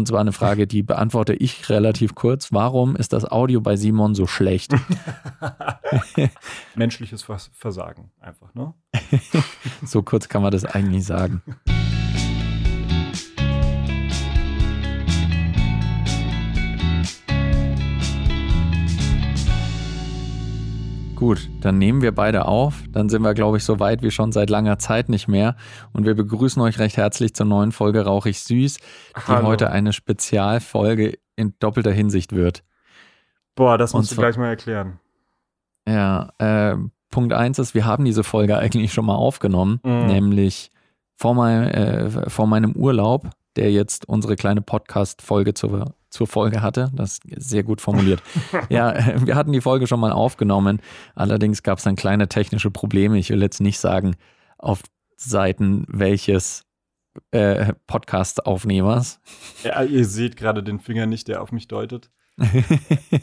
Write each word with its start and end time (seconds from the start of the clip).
und 0.00 0.06
zwar 0.06 0.20
eine 0.20 0.32
Frage, 0.32 0.66
die 0.66 0.82
beantworte 0.82 1.34
ich 1.34 1.68
relativ 1.68 2.14
kurz. 2.14 2.52
Warum 2.52 2.96
ist 2.96 3.12
das 3.12 3.30
Audio 3.30 3.60
bei 3.60 3.76
Simon 3.76 4.14
so 4.14 4.26
schlecht? 4.26 4.72
Menschliches 6.74 7.24
Versagen 7.52 8.10
einfach, 8.18 8.54
ne? 8.54 8.74
so 9.84 10.02
kurz 10.02 10.28
kann 10.28 10.42
man 10.42 10.52
das 10.52 10.64
eigentlich 10.64 11.04
sagen. 11.04 11.42
Gut, 21.20 21.50
dann 21.60 21.76
nehmen 21.76 22.00
wir 22.00 22.14
beide 22.14 22.46
auf. 22.46 22.82
Dann 22.88 23.10
sind 23.10 23.20
wir, 23.20 23.34
glaube 23.34 23.58
ich, 23.58 23.64
so 23.64 23.78
weit 23.78 24.00
wie 24.02 24.10
schon 24.10 24.32
seit 24.32 24.48
langer 24.48 24.78
Zeit 24.78 25.10
nicht 25.10 25.28
mehr. 25.28 25.54
Und 25.92 26.06
wir 26.06 26.14
begrüßen 26.14 26.62
euch 26.62 26.78
recht 26.78 26.96
herzlich 26.96 27.34
zur 27.34 27.44
neuen 27.44 27.72
Folge 27.72 28.06
Rauchig 28.06 28.40
Süß, 28.40 28.78
die 28.78 28.82
Hallo. 29.28 29.46
heute 29.46 29.70
eine 29.70 29.92
Spezialfolge 29.92 31.18
in 31.36 31.52
doppelter 31.58 31.92
Hinsicht 31.92 32.34
wird. 32.34 32.64
Boah, 33.54 33.76
das 33.76 33.92
musst 33.92 34.12
du 34.12 34.16
gleich 34.16 34.38
mal 34.38 34.48
erklären. 34.48 34.98
Ja, 35.86 36.30
äh, 36.38 36.76
Punkt 37.10 37.34
eins 37.34 37.58
ist, 37.58 37.74
wir 37.74 37.84
haben 37.84 38.06
diese 38.06 38.24
Folge 38.24 38.56
eigentlich 38.58 38.94
schon 38.94 39.04
mal 39.04 39.16
aufgenommen, 39.16 39.80
mhm. 39.84 40.06
nämlich 40.06 40.70
vor, 41.16 41.34
mein, 41.34 41.68
äh, 41.68 42.30
vor 42.30 42.46
meinem 42.46 42.72
Urlaub, 42.72 43.28
der 43.56 43.70
jetzt 43.72 44.08
unsere 44.08 44.36
kleine 44.36 44.62
Podcast-Folge 44.62 45.54
zur 45.54 45.94
zur 46.10 46.26
Folge 46.26 46.60
hatte. 46.60 46.90
Das 46.94 47.20
ist 47.24 47.48
sehr 47.48 47.62
gut 47.62 47.80
formuliert. 47.80 48.22
ja, 48.68 48.94
wir 49.24 49.36
hatten 49.36 49.52
die 49.52 49.60
Folge 49.60 49.86
schon 49.86 50.00
mal 50.00 50.12
aufgenommen. 50.12 50.80
Allerdings 51.14 51.62
gab 51.62 51.78
es 51.78 51.84
dann 51.84 51.96
kleine 51.96 52.28
technische 52.28 52.70
Probleme. 52.70 53.18
Ich 53.18 53.30
will 53.30 53.40
jetzt 53.40 53.60
nicht 53.60 53.78
sagen, 53.78 54.16
auf 54.58 54.82
Seiten 55.16 55.86
welches 55.88 56.64
äh, 57.30 57.72
Podcast-Aufnehmers. 57.86 59.20
Ja, 59.62 59.82
ihr 59.82 60.04
seht 60.04 60.36
gerade 60.36 60.62
den 60.62 60.80
Finger 60.80 61.06
nicht, 61.06 61.28
der 61.28 61.42
auf 61.42 61.52
mich 61.52 61.68
deutet. 61.68 62.10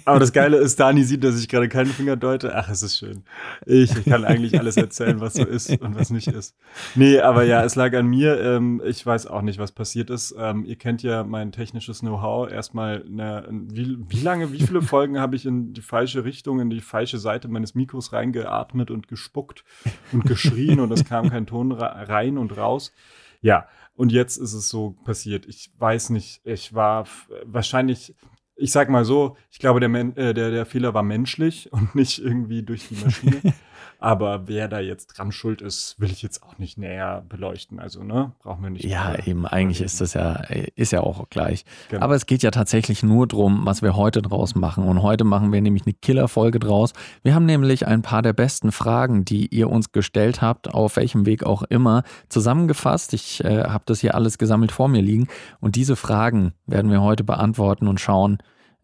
Aber 0.06 0.20
das 0.20 0.32
Geile 0.32 0.58
ist, 0.58 0.80
Dani 0.80 1.04
sieht, 1.04 1.24
dass 1.24 1.40
ich 1.40 1.48
gerade 1.48 1.68
keinen 1.70 1.88
Finger 1.88 2.16
deute. 2.16 2.56
Ach, 2.56 2.70
es 2.70 2.84
ist 2.84 2.98
schön. 2.98 3.24
Ich, 3.66 3.96
ich 3.96 4.06
kann 4.06 4.26
eigentlich 4.26 4.60
alles 4.60 4.78
erzählen, 4.78 5.20
was 5.20 5.34
so 5.34 5.46
ist 5.46 5.70
und 5.82 5.96
was 5.96 6.10
nicht 6.10 6.28
ist. 6.28 6.56
Nee, 6.96 7.20
aber 7.20 7.44
ja, 7.44 7.64
es 7.64 7.76
lag 7.76 7.94
an 7.94 8.08
mir. 8.08 8.40
Ähm, 8.40 8.82
ich 8.86 9.06
weiß 9.06 9.28
auch 9.28 9.42
nicht, 9.42 9.60
was 9.60 9.72
passiert 9.72 10.10
ist. 10.10 10.36
Ähm, 10.38 10.66
ihr 10.66 10.76
kennt 10.76 11.04
ja 11.04 11.24
mein 11.24 11.52
technisches 11.52 12.02
Know-how. 12.02 12.52
Erstmal, 12.52 13.04
eine, 13.08 13.48
wie, 13.50 13.98
wie 14.08 14.22
lange, 14.22 14.52
wie 14.52 14.62
viele 14.62 14.82
Folgen 14.82 15.20
habe 15.20 15.36
ich 15.36 15.46
in 15.46 15.74
die 15.74 15.82
falsche 15.82 16.24
Richtung, 16.24 16.60
in 16.60 16.70
die 16.70 16.82
falsche 16.82 17.18
Seite 17.18 17.48
meines 17.48 17.76
Mikros 17.76 18.14
reingeatmet 18.14 18.92
und 18.92 19.08
gespuckt 19.08 19.64
und 20.12 20.26
geschrien 20.26 20.80
und 20.80 20.92
es 20.92 21.06
kam 21.06 21.30
kein 21.30 21.48
Ton 21.48 21.72
rein 21.72 22.38
und 22.38 22.56
raus. 22.56 22.94
Ja, 23.42 23.68
und 23.96 24.12
jetzt 24.12 24.38
ist 24.38 24.54
es 24.54 24.70
so 24.70 24.92
passiert. 25.06 25.48
Ich 25.48 25.72
weiß 25.80 26.12
nicht, 26.12 26.42
ich 26.46 26.74
war 26.74 27.06
wahrscheinlich 27.46 28.16
ich 28.58 28.72
sag 28.72 28.90
mal 28.90 29.06
so, 29.06 29.38
ich 29.52 29.60
glaube, 29.60 29.80
der, 29.80 29.90
äh, 29.94 30.34
der, 30.34 30.52
der 30.52 30.66
Fehler 30.66 30.94
war 30.94 31.04
menschlich 31.04 31.72
und 31.72 31.96
nicht 31.96 32.20
irgendwie 32.20 32.64
durch 32.64 32.88
die 32.88 33.04
Maschine. 33.04 33.42
Aber 34.00 34.48
wer 34.48 34.68
da 34.68 34.80
jetzt 34.80 35.08
dran 35.08 35.32
schuld 35.32 35.62
ist, 35.62 36.00
will 36.00 36.12
ich 36.12 36.22
jetzt 36.22 36.44
auch 36.44 36.58
nicht 36.58 36.78
näher 36.78 37.24
beleuchten. 37.28 37.80
Also, 37.80 38.04
ne, 38.04 38.32
brauchen 38.44 38.64
wir 38.64 38.70
nicht. 38.70 38.86
Ja, 38.86 39.16
eben, 39.26 39.48
eigentlich 39.48 39.82
ist 39.82 40.02
das 40.02 40.14
ja, 40.14 40.34
ist 40.76 40.92
ja 40.92 41.02
auch 41.02 41.30
gleich. 41.30 41.66
Genau. 41.90 42.04
Aber 42.04 42.16
es 42.16 42.26
geht 42.28 42.44
ja 42.44 42.52
tatsächlich 42.52 43.02
nur 43.02 43.28
darum, 43.28 43.66
was 43.66 43.82
wir 43.82 43.96
heute 43.96 44.22
draus 44.22 44.56
machen. 44.56 44.84
Und 44.84 45.02
heute 45.02 45.24
machen 45.24 45.52
wir 45.52 45.62
nämlich 45.62 45.86
eine 45.86 45.94
Killer-Folge 45.94 46.60
draus. 46.60 46.94
Wir 47.24 47.34
haben 47.34 47.46
nämlich 47.46 47.88
ein 47.88 48.04
paar 48.04 48.22
der 48.22 48.34
besten 48.34 48.72
Fragen, 48.72 49.26
die 49.26 49.48
ihr 49.48 49.70
uns 49.70 49.92
gestellt 49.92 50.42
habt, 50.42 50.74
auf 50.74 50.98
welchem 50.98 51.26
Weg 51.26 51.44
auch 51.44 51.64
immer, 51.64 52.04
zusammengefasst. 52.30 53.14
Ich 53.14 53.44
äh, 53.44 53.64
habe 53.64 53.84
das 53.88 54.02
hier 54.02 54.14
alles 54.14 54.38
gesammelt 54.38 54.72
vor 54.72 54.88
mir 54.90 55.02
liegen. 55.02 55.28
Und 55.60 55.76
diese 55.76 55.96
Fragen 55.96 56.54
werden 56.68 56.92
wir 56.92 57.02
heute 57.02 57.24
beantworten 57.24 57.88
und 57.88 58.00
schauen, 58.00 58.38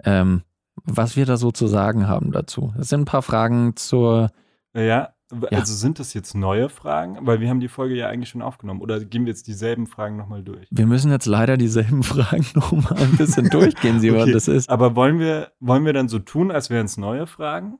ähm, 0.03 0.41
was 0.85 1.15
wir 1.15 1.25
da 1.25 1.37
so 1.37 1.51
zu 1.51 1.67
sagen 1.67 2.07
haben 2.07 2.31
dazu. 2.31 2.73
Es 2.79 2.89
sind 2.89 3.01
ein 3.01 3.05
paar 3.05 3.21
Fragen 3.21 3.75
zur 3.75 4.31
ja, 4.73 5.13
ja, 5.51 5.57
also 5.57 5.73
sind 5.73 5.99
das 5.99 6.13
jetzt 6.13 6.35
neue 6.35 6.69
Fragen? 6.69 7.17
Weil 7.21 7.39
wir 7.39 7.49
haben 7.49 7.59
die 7.59 7.67
Folge 7.67 7.95
ja 7.95 8.07
eigentlich 8.07 8.29
schon 8.29 8.41
aufgenommen. 8.41 8.81
Oder 8.81 9.03
gehen 9.03 9.25
wir 9.25 9.31
jetzt 9.31 9.47
dieselben 9.47 9.87
Fragen 9.87 10.15
nochmal 10.15 10.43
durch? 10.43 10.67
Wir 10.69 10.85
müssen 10.85 11.11
jetzt 11.11 11.25
leider 11.25 11.57
dieselben 11.57 12.03
Fragen 12.03 12.45
nochmal 12.53 12.97
ein 13.01 13.17
bisschen 13.17 13.49
durchgehen, 13.49 13.99
Simon. 13.99 14.21
okay. 14.21 14.31
Das 14.33 14.47
ist. 14.47 14.69
Aber 14.69 14.95
wollen 14.95 15.19
wir, 15.19 15.51
wollen 15.59 15.85
wir 15.85 15.93
dann 15.93 16.07
so 16.07 16.19
tun, 16.19 16.51
als 16.51 16.69
wären 16.69 16.85
es 16.85 16.97
neue 16.97 17.27
Fragen? 17.27 17.79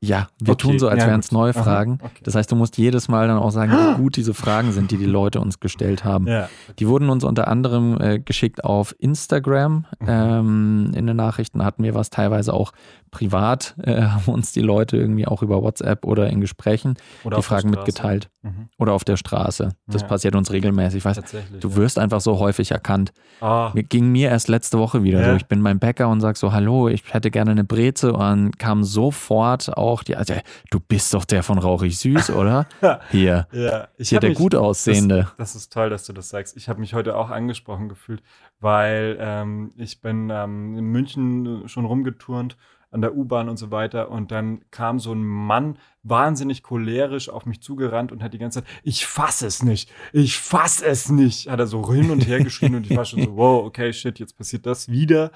Ja, 0.00 0.28
wir 0.40 0.52
okay. 0.52 0.68
tun 0.68 0.78
so, 0.78 0.88
als 0.88 1.00
ja, 1.00 1.08
wären 1.08 1.18
es 1.18 1.32
neue 1.32 1.52
Fragen. 1.52 1.98
Okay. 2.00 2.20
Das 2.22 2.36
heißt, 2.36 2.52
du 2.52 2.56
musst 2.56 2.78
jedes 2.78 3.08
Mal 3.08 3.26
dann 3.26 3.38
auch 3.38 3.50
sagen, 3.50 3.72
wie 3.72 4.00
gut 4.00 4.16
diese 4.16 4.32
Fragen 4.32 4.70
sind, 4.70 4.92
die 4.92 4.96
die 4.96 5.06
Leute 5.06 5.40
uns 5.40 5.58
gestellt 5.58 6.04
haben. 6.04 6.28
Ja. 6.28 6.48
Die 6.78 6.86
wurden 6.86 7.10
uns 7.10 7.24
unter 7.24 7.48
anderem 7.48 8.00
äh, 8.00 8.20
geschickt 8.20 8.62
auf 8.62 8.94
Instagram. 9.00 9.86
Mhm. 9.98 10.06
Ähm, 10.06 10.92
in 10.94 11.06
den 11.08 11.16
Nachrichten 11.16 11.64
hatten 11.64 11.82
wir 11.82 11.94
was 11.96 12.10
teilweise 12.10 12.54
auch 12.54 12.72
privat, 13.10 13.74
äh, 13.82 14.02
haben 14.02 14.32
uns 14.32 14.52
die 14.52 14.60
Leute 14.60 14.96
irgendwie 14.96 15.26
auch 15.26 15.42
über 15.42 15.62
WhatsApp 15.62 16.04
oder 16.04 16.30
in 16.30 16.40
Gesprächen 16.40 16.94
oder 17.24 17.38
die 17.38 17.42
Fragen 17.42 17.70
mitgeteilt. 17.70 18.30
Mhm. 18.42 18.68
Oder 18.78 18.92
auf 18.92 19.02
der 19.02 19.16
Straße. 19.16 19.70
Das 19.88 20.02
ja. 20.02 20.08
passiert 20.08 20.36
uns 20.36 20.52
regelmäßig. 20.52 21.04
Weiß, 21.04 21.20
du 21.58 21.74
wirst 21.74 21.98
einfach 21.98 22.20
so 22.20 22.38
häufig 22.38 22.70
erkannt. 22.70 23.12
Ah. 23.40 23.72
Ging 23.74 24.12
mir 24.12 24.28
erst 24.28 24.48
letzte 24.48 24.78
Woche 24.78 25.02
wieder 25.02 25.24
so. 25.24 25.32
Ich 25.32 25.46
bin 25.46 25.62
beim 25.64 25.80
Bäcker 25.80 26.08
und 26.08 26.20
sag 26.20 26.36
so, 26.36 26.52
hallo, 26.52 26.88
ich 26.88 27.02
hätte 27.12 27.30
gerne 27.32 27.50
eine 27.50 27.64
Breze 27.64 28.12
und 28.12 28.58
kam 28.58 28.84
sofort 28.84 29.76
auf 29.76 29.87
auch 29.88 30.02
die, 30.02 30.16
also 30.16 30.34
du 30.70 30.80
bist 30.80 31.14
doch 31.14 31.24
der 31.24 31.42
von 31.42 31.58
Rauchig 31.58 31.98
Süß, 31.98 32.30
oder? 32.30 32.66
Hier. 33.10 33.46
ja, 33.52 33.88
ich 33.96 34.10
Hier 34.10 34.20
der 34.20 34.30
mich, 34.30 34.38
gut 34.38 34.54
aussehende. 34.54 35.28
Das, 35.36 35.52
das, 35.52 35.54
ist 35.56 35.72
toll, 35.72 35.90
dass 35.90 36.04
du 36.04 36.12
das 36.12 36.28
sagst. 36.28 36.56
Ich 36.56 36.68
habe 36.68 36.80
mich 36.80 36.94
heute 36.94 37.16
auch 37.16 37.30
angesprochen 37.30 37.88
gefühlt, 37.88 38.22
weil 38.60 39.16
ähm, 39.20 39.72
ich 39.76 40.00
bin 40.00 40.30
ähm, 40.30 40.76
in 40.76 40.84
München 40.84 41.68
schon 41.68 41.84
rumgeturnt 41.84 42.56
an 42.90 43.02
der 43.02 43.14
U-Bahn 43.14 43.48
und 43.48 43.58
so 43.58 43.70
weiter. 43.70 44.10
Und 44.10 44.30
dann 44.30 44.62
kam 44.70 44.98
so 44.98 45.12
ein 45.12 45.22
Mann 45.22 45.78
wahnsinnig 46.02 46.62
cholerisch 46.62 47.28
auf 47.28 47.44
mich 47.44 47.60
zugerannt 47.60 48.12
und 48.12 48.22
hat 48.22 48.32
die 48.32 48.38
ganze 48.38 48.62
Zeit, 48.62 48.70
ich 48.82 49.06
fass 49.06 49.42
es 49.42 49.62
nicht, 49.62 49.90
ich 50.12 50.38
fass 50.38 50.80
es 50.80 51.10
nicht, 51.10 51.50
hat 51.50 51.60
er 51.60 51.66
so 51.66 51.92
hin 51.92 52.10
und 52.10 52.26
her 52.26 52.42
geschrien 52.42 52.74
und 52.74 52.90
ich 52.90 52.96
war 52.96 53.04
schon 53.04 53.22
so, 53.22 53.36
wow, 53.36 53.64
okay, 53.66 53.92
shit, 53.92 54.18
jetzt 54.18 54.38
passiert 54.38 54.64
das 54.64 54.88
wieder. 54.88 55.32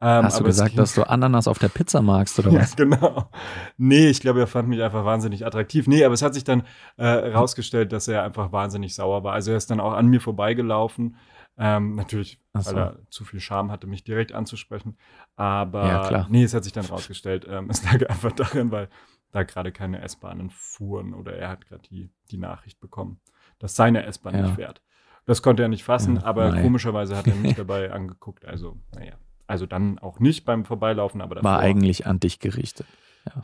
Ähm, 0.00 0.24
Hast 0.24 0.38
du 0.38 0.44
gesagt, 0.44 0.78
dass 0.78 0.94
du 0.94 1.02
Ananas 1.02 1.48
auf 1.48 1.58
der 1.58 1.68
Pizza 1.68 2.02
magst 2.02 2.38
oder 2.38 2.52
was? 2.52 2.70
Ja, 2.70 2.84
genau. 2.84 3.30
Nee, 3.78 4.08
ich 4.08 4.20
glaube, 4.20 4.40
er 4.40 4.46
fand 4.46 4.68
mich 4.68 4.82
einfach 4.82 5.04
wahnsinnig 5.04 5.44
attraktiv. 5.44 5.88
Nee, 5.88 6.04
aber 6.04 6.14
es 6.14 6.22
hat 6.22 6.34
sich 6.34 6.44
dann 6.44 6.62
äh, 6.98 7.06
rausgestellt, 7.06 7.92
dass 7.92 8.06
er 8.06 8.22
einfach 8.22 8.52
wahnsinnig 8.52 8.94
sauer 8.94 9.24
war. 9.24 9.32
Also 9.32 9.50
er 9.50 9.56
ist 9.56 9.70
dann 9.70 9.80
auch 9.80 9.92
an 9.92 10.06
mir 10.06 10.20
vorbeigelaufen 10.20 11.16
ähm, 11.58 11.94
natürlich, 11.94 12.40
so. 12.54 12.74
weil 12.74 12.78
er 12.78 13.10
zu 13.10 13.24
viel 13.24 13.40
Charme 13.40 13.70
hatte, 13.70 13.86
mich 13.86 14.04
direkt 14.04 14.32
anzusprechen. 14.32 14.96
Aber 15.36 15.86
ja, 15.86 16.26
nee, 16.30 16.44
es 16.44 16.54
hat 16.54 16.64
sich 16.64 16.72
dann 16.72 16.86
rausgestellt, 16.86 17.46
ähm, 17.48 17.68
es 17.70 17.84
lag 17.84 18.08
einfach 18.08 18.32
darin, 18.32 18.70
weil 18.70 18.88
da 19.32 19.42
gerade 19.42 19.72
keine 19.72 20.00
S-Bahnen 20.02 20.50
fuhren 20.50 21.14
oder 21.14 21.34
er 21.34 21.48
hat 21.48 21.66
gerade 21.66 21.82
die, 21.88 22.10
die 22.30 22.38
Nachricht 22.38 22.80
bekommen, 22.80 23.20
dass 23.58 23.76
seine 23.76 24.04
S-Bahn 24.04 24.34
ja. 24.34 24.42
nicht 24.42 24.54
fährt. 24.54 24.82
Das 25.24 25.42
konnte 25.42 25.62
er 25.62 25.68
nicht 25.68 25.84
fassen, 25.84 26.16
ja, 26.16 26.24
aber 26.24 26.50
nein. 26.50 26.62
komischerweise 26.62 27.16
hat 27.16 27.26
er 27.26 27.34
mich 27.34 27.54
dabei 27.56 27.92
angeguckt. 27.92 28.44
Also, 28.44 28.78
naja. 28.94 29.14
Also 29.46 29.66
dann 29.66 29.98
auch 29.98 30.18
nicht 30.18 30.44
beim 30.44 30.64
Vorbeilaufen, 30.64 31.20
aber 31.20 31.36
davor. 31.36 31.50
War 31.50 31.58
eigentlich 31.58 32.06
an 32.06 32.20
dich 32.20 32.38
gerichtet. 32.40 32.86
Ja. 33.26 33.42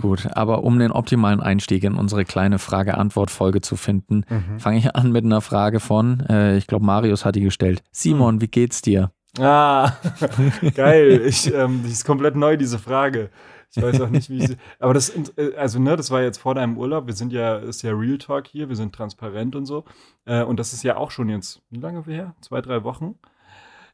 Gut, 0.00 0.26
aber 0.34 0.64
um 0.64 0.78
den 0.78 0.90
optimalen 0.90 1.40
Einstieg 1.40 1.84
in 1.84 1.94
unsere 1.94 2.24
kleine 2.24 2.58
Frage-Antwort-Folge 2.58 3.60
zu 3.60 3.76
finden, 3.76 4.24
mhm. 4.28 4.58
fange 4.58 4.78
ich 4.78 4.94
an 4.94 5.12
mit 5.12 5.24
einer 5.24 5.40
Frage 5.40 5.80
von, 5.80 6.20
äh, 6.28 6.56
ich 6.56 6.66
glaube, 6.66 6.84
Marius 6.84 7.24
hat 7.24 7.36
die 7.36 7.40
gestellt. 7.40 7.82
Simon, 7.92 8.36
mhm. 8.36 8.40
wie 8.40 8.48
geht's 8.48 8.82
dir? 8.82 9.12
Ah, 9.38 9.92
geil. 10.74 11.22
Ich, 11.24 11.52
ähm, 11.52 11.82
die 11.84 11.90
ist 11.90 12.04
komplett 12.04 12.36
neu, 12.36 12.56
diese 12.56 12.78
Frage. 12.78 13.30
Ich 13.76 13.82
weiß 13.82 14.00
auch 14.00 14.08
nicht, 14.08 14.30
wie 14.30 14.38
ich 14.38 14.46
sie. 14.48 14.56
Aber 14.78 14.94
das, 14.94 15.10
äh, 15.36 15.54
also, 15.56 15.80
ne, 15.80 15.96
das 15.96 16.10
war 16.10 16.22
jetzt 16.22 16.38
vor 16.38 16.54
deinem 16.54 16.78
Urlaub. 16.78 17.06
Wir 17.06 17.14
sind 17.14 17.32
ja, 17.32 17.56
ist 17.56 17.82
ja 17.82 17.92
Real 17.92 18.18
Talk 18.18 18.46
hier, 18.46 18.68
wir 18.68 18.76
sind 18.76 18.94
transparent 18.94 19.56
und 19.56 19.66
so. 19.66 19.84
Äh, 20.26 20.44
und 20.44 20.60
das 20.60 20.72
ist 20.72 20.84
ja 20.84 20.96
auch 20.96 21.10
schon 21.10 21.28
jetzt, 21.28 21.62
wie 21.70 21.80
lange 21.80 22.04
her? 22.04 22.34
Zwei, 22.40 22.60
drei 22.60 22.84
Wochen. 22.84 23.16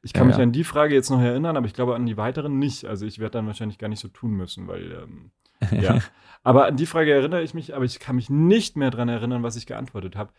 Ich 0.03 0.13
kann 0.13 0.23
ja, 0.23 0.29
mich 0.29 0.37
ja. 0.37 0.43
an 0.43 0.53
die 0.53 0.65
Frage 0.65 0.95
jetzt 0.95 1.11
noch 1.11 1.21
erinnern, 1.21 1.57
aber 1.57 1.67
ich 1.67 1.75
glaube 1.75 1.95
an 1.95 2.07
die 2.07 2.17
weiteren 2.17 2.59
nicht. 2.59 2.87
Also 2.87 3.07
ich 3.07 3.19
werde 3.19 3.33
dann 3.33 3.47
wahrscheinlich 3.47 3.79
gar 3.79 3.89
nicht 3.89 4.01
so 4.01 4.09
tun 4.09 4.33
müssen, 4.33 4.67
weil 4.67 4.93
ähm, 4.93 5.31
ja. 5.73 5.99
aber 6.43 6.67
an 6.67 6.77
die 6.77 6.87
Frage 6.87 7.13
erinnere 7.13 7.43
ich 7.43 7.55
mich, 7.55 7.75
aber 7.75 7.85
ich 7.85 7.99
kann 8.01 8.17
mich 8.17 8.31
nicht 8.31 8.77
mehr 8.77 8.91
daran 8.91 9.09
erinnern, 9.09 9.43
was 9.43 9.57
ich 9.57 9.67
geantwortet 9.67 10.17
habe. 10.17 10.33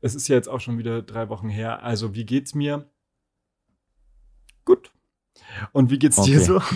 Es 0.00 0.14
ist 0.14 0.28
ja 0.28 0.36
jetzt 0.36 0.48
auch 0.48 0.60
schon 0.60 0.78
wieder 0.78 1.02
drei 1.02 1.28
Wochen 1.28 1.48
her. 1.48 1.82
Also, 1.82 2.14
wie 2.14 2.26
geht's 2.26 2.54
mir? 2.54 2.90
Gut. 4.64 4.92
Und 5.72 5.90
wie 5.90 5.98
geht's 5.98 6.18
okay. 6.18 6.32
dir 6.32 6.40
so? 6.40 6.62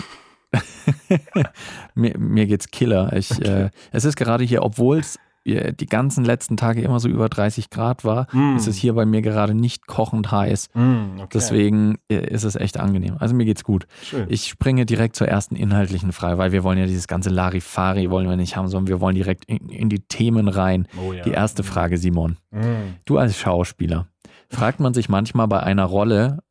mir, 1.95 2.17
mir 2.17 2.45
geht's 2.47 2.69
Killer. 2.71 3.13
Ich, 3.13 3.31
okay. 3.31 3.65
äh, 3.65 3.69
es 3.91 4.05
ist 4.05 4.15
gerade 4.15 4.43
hier, 4.43 4.63
obwohl 4.63 4.99
es 4.99 5.19
die 5.43 5.87
ganzen 5.87 6.23
letzten 6.23 6.55
Tage 6.55 6.81
immer 6.81 6.99
so 6.99 7.09
über 7.09 7.27
30 7.27 7.71
Grad 7.71 8.05
war, 8.05 8.27
mm. 8.31 8.57
ist 8.57 8.67
es 8.67 8.75
hier 8.75 8.93
bei 8.93 9.05
mir 9.05 9.21
gerade 9.21 9.55
nicht 9.55 9.87
kochend 9.87 10.31
heiß. 10.31 10.69
Mm, 10.75 11.17
okay. 11.17 11.29
Deswegen 11.33 11.97
äh, 12.09 12.27
ist 12.27 12.43
es 12.43 12.55
echt 12.55 12.79
angenehm. 12.79 13.15
Also 13.19 13.33
mir 13.33 13.45
geht's 13.45 13.63
gut. 13.63 13.87
Schön. 14.03 14.27
Ich 14.29 14.47
springe 14.47 14.85
direkt 14.85 15.15
zur 15.15 15.27
ersten 15.27 15.55
inhaltlichen 15.55 16.11
Frage, 16.11 16.37
weil 16.37 16.51
wir 16.51 16.63
wollen 16.63 16.77
ja 16.77 16.85
dieses 16.85 17.07
ganze 17.07 17.29
Larifari 17.29 18.11
wollen 18.11 18.29
wir 18.29 18.37
nicht 18.37 18.55
haben, 18.55 18.67
sondern 18.67 18.87
wir 18.87 19.01
wollen 19.01 19.15
direkt 19.15 19.45
in, 19.45 19.69
in 19.69 19.89
die 19.89 20.01
Themen 20.01 20.47
rein. 20.47 20.87
Oh, 21.03 21.11
ja. 21.11 21.23
Die 21.23 21.31
erste 21.31 21.63
Frage, 21.63 21.97
Simon. 21.97 22.37
Mm. 22.51 22.97
Du 23.05 23.17
als 23.17 23.35
Schauspieler, 23.35 24.07
fragt 24.49 24.79
man 24.79 24.93
sich 24.93 25.09
manchmal 25.09 25.47
bei 25.47 25.61
einer 25.61 25.85
Rolle, 25.85 26.43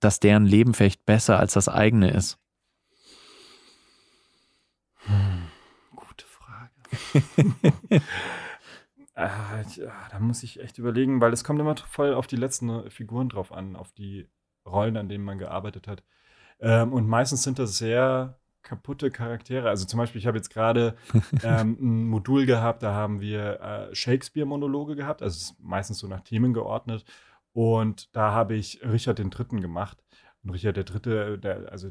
dass 0.00 0.20
deren 0.20 0.46
Leben 0.46 0.72
vielleicht 0.72 1.04
besser 1.04 1.38
als 1.38 1.52
das 1.52 1.68
eigene 1.68 2.10
ist? 2.10 2.38
Hm, 5.04 5.42
gute 5.94 6.24
Ah, 9.14 9.60
ja, 9.76 9.92
da 10.10 10.18
muss 10.20 10.42
ich 10.42 10.60
echt 10.60 10.78
überlegen, 10.78 11.20
weil 11.20 11.34
es 11.34 11.44
kommt 11.44 11.60
immer 11.60 11.76
voll 11.76 12.14
auf 12.14 12.26
die 12.26 12.36
letzten 12.36 12.90
Figuren 12.90 13.28
drauf 13.28 13.52
an, 13.52 13.76
auf 13.76 13.92
die 13.92 14.26
Rollen, 14.66 14.96
an 14.96 15.08
denen 15.08 15.24
man 15.24 15.38
gearbeitet 15.38 15.86
hat. 15.86 16.02
Ähm, 16.60 16.92
und 16.92 17.06
meistens 17.06 17.42
sind 17.42 17.58
das 17.58 17.76
sehr 17.76 18.38
kaputte 18.62 19.10
Charaktere. 19.10 19.68
Also 19.68 19.84
zum 19.84 19.98
Beispiel, 19.98 20.18
ich 20.18 20.26
habe 20.26 20.38
jetzt 20.38 20.50
gerade 20.50 20.96
ähm, 21.42 21.76
ein 21.80 22.06
Modul 22.06 22.46
gehabt, 22.46 22.82
da 22.82 22.94
haben 22.94 23.20
wir 23.20 23.60
äh, 23.60 23.94
Shakespeare-Monologe 23.94 24.96
gehabt, 24.96 25.20
also 25.22 25.54
meistens 25.58 25.98
so 25.98 26.06
nach 26.06 26.20
Themen 26.20 26.54
geordnet. 26.54 27.04
Und 27.52 28.14
da 28.16 28.32
habe 28.32 28.54
ich 28.54 28.80
Richard 28.82 29.18
den 29.18 29.30
Dritten 29.30 29.60
gemacht. 29.60 30.02
Und 30.42 30.50
Richard 30.50 30.76
der 30.76 30.84
Dritte, 30.84 31.38
der, 31.38 31.70
also 31.70 31.90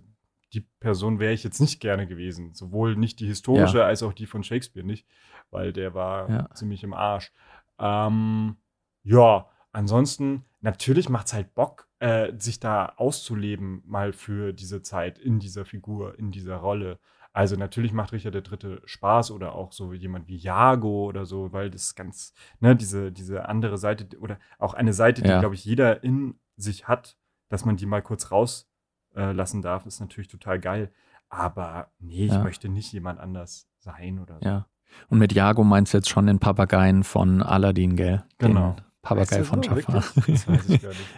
die 0.54 0.62
Person 0.80 1.20
wäre 1.20 1.34
ich 1.34 1.44
jetzt 1.44 1.62
nicht 1.62 1.80
gerne 1.80 2.08
gewesen. 2.08 2.54
Sowohl 2.54 2.96
nicht 2.96 3.20
die 3.20 3.28
historische 3.28 3.80
ja. 3.80 3.86
als 3.86 4.04
auch 4.04 4.14
die 4.14 4.26
von 4.26 4.44
Shakespeare 4.44 4.86
nicht, 4.86 5.08
weil 5.50 5.74
der 5.74 5.94
war 5.94 6.30
ja. 6.30 6.50
ziemlich 6.54 6.84
im 6.84 6.94
Arsch. 6.94 7.32
Ähm, 7.80 8.58
ja, 9.04 9.48
ansonsten, 9.72 10.46
natürlich 10.60 11.10
macht 11.10 11.28
es 11.28 11.34
halt 11.34 11.56
Bock, 11.56 11.88
äh, 12.00 12.34
sich 12.38 12.60
da 12.60 12.94
auszuleben, 12.98 13.82
mal 13.86 14.14
für 14.14 14.54
diese 14.54 14.82
Zeit 14.82 15.20
in 15.20 15.40
dieser 15.40 15.66
Figur, 15.66 16.18
in 16.20 16.32
dieser 16.32 16.58
Rolle. 16.58 17.00
Also 17.34 17.56
natürlich 17.56 17.94
macht 17.94 18.12
Richard 18.12 18.34
der 18.34 18.42
Dritte 18.42 18.82
Spaß 18.84 19.32
oder 19.32 19.56
auch 19.56 19.72
so 19.72 19.94
jemand 19.94 20.28
wie 20.28 20.36
Jago 20.36 21.06
oder 21.06 21.26
so, 21.26 21.54
weil 21.54 21.70
das 21.70 21.96
ganz, 21.96 22.34
ne, 22.60 22.76
diese, 22.76 23.14
diese 23.14 23.48
andere 23.48 23.78
Seite 23.78 24.18
oder 24.20 24.38
auch 24.60 24.74
eine 24.74 24.92
Seite, 24.92 25.22
die, 25.22 25.30
ja. 25.30 25.40
glaube 25.40 25.56
ich, 25.56 25.64
jeder 25.64 26.04
in 26.04 26.36
sich 26.58 26.90
hat, 26.90 27.18
dass 27.48 27.64
man 27.64 27.78
die 27.78 27.86
mal 27.86 28.02
kurz 28.02 28.32
rauslassen 28.32 28.71
äh, 29.16 29.62
darf, 29.62 29.86
ist 29.86 30.00
natürlich 30.00 30.28
total 30.28 30.60
geil. 30.60 30.92
Aber 31.30 31.88
nee, 32.00 32.26
ich 32.26 32.32
ja. 32.32 32.44
möchte 32.44 32.70
nicht 32.70 32.92
jemand 32.92 33.20
anders 33.20 33.68
sein 33.80 34.20
oder 34.20 34.40
so. 34.42 34.48
Ja. 34.48 34.68
Und 35.10 35.20
mit 35.20 35.34
Jago 35.34 35.64
meinst 35.64 35.94
du 35.94 35.98
jetzt 35.98 36.10
schon 36.10 36.28
den 36.28 36.40
Papageien 36.40 37.04
von 37.04 37.42
Aladdin, 37.42 37.96
gell? 37.96 38.24
Genau. 38.38 38.74
Den 38.74 38.86
Papagei 39.02 39.44
von 39.44 39.62
Jafar. 39.62 40.04
ich, 40.28 40.46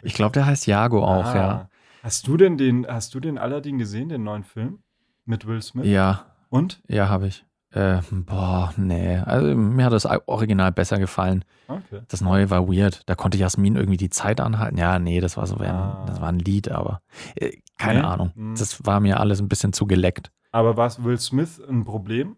ich 0.03 0.13
glaube, 0.13 0.33
der 0.33 0.45
heißt 0.45 0.67
Jago 0.67 1.03
auch, 1.03 1.25
ah. 1.25 1.35
ja. 1.35 1.69
Hast 2.03 2.27
du 2.27 2.37
denn 2.37 2.57
den, 2.57 2.85
hast 2.85 3.15
du 3.15 3.19
den 3.19 3.37
Aladdin 3.37 3.77
gesehen, 3.77 4.09
den 4.09 4.23
neuen 4.23 4.43
Film? 4.43 4.79
Mit 5.25 5.47
Will 5.47 5.61
Smith? 5.61 5.85
Ja. 5.85 6.25
Und? 6.49 6.81
Ja, 6.87 7.09
habe 7.09 7.27
ich. 7.27 7.45
Äh, 7.73 8.01
boah, 8.11 8.71
nee. 8.77 9.17
Also 9.17 9.55
mir 9.55 9.85
hat 9.85 9.93
das 9.93 10.05
Original 10.05 10.71
besser 10.71 10.99
gefallen. 10.99 11.43
Okay. 11.67 12.01
Das 12.07 12.21
neue 12.21 12.51
war 12.51 12.67
weird. 12.67 13.01
Da 13.07 13.15
konnte 13.15 13.37
Jasmin 13.37 13.75
irgendwie 13.75 13.97
die 13.97 14.11
Zeit 14.11 14.39
anhalten. 14.39 14.77
Ja, 14.77 14.99
nee, 14.99 15.19
das 15.19 15.37
war 15.37 15.47
so 15.47 15.57
ein, 15.57 15.71
ah. 15.71 16.03
das 16.05 16.21
war 16.21 16.29
ein 16.29 16.37
Lied, 16.37 16.69
aber 16.69 17.01
äh, 17.35 17.57
keine 17.79 18.01
nee? 18.01 18.05
Ahnung. 18.05 18.31
Hm. 18.35 18.55
Das 18.55 18.85
war 18.85 18.99
mir 18.99 19.19
alles 19.19 19.41
ein 19.41 19.49
bisschen 19.49 19.73
zu 19.73 19.87
geleckt. 19.87 20.31
Aber 20.51 20.77
war 20.77 20.91
Will 21.03 21.17
Smith 21.17 21.59
ein 21.67 21.83
Problem? 21.83 22.37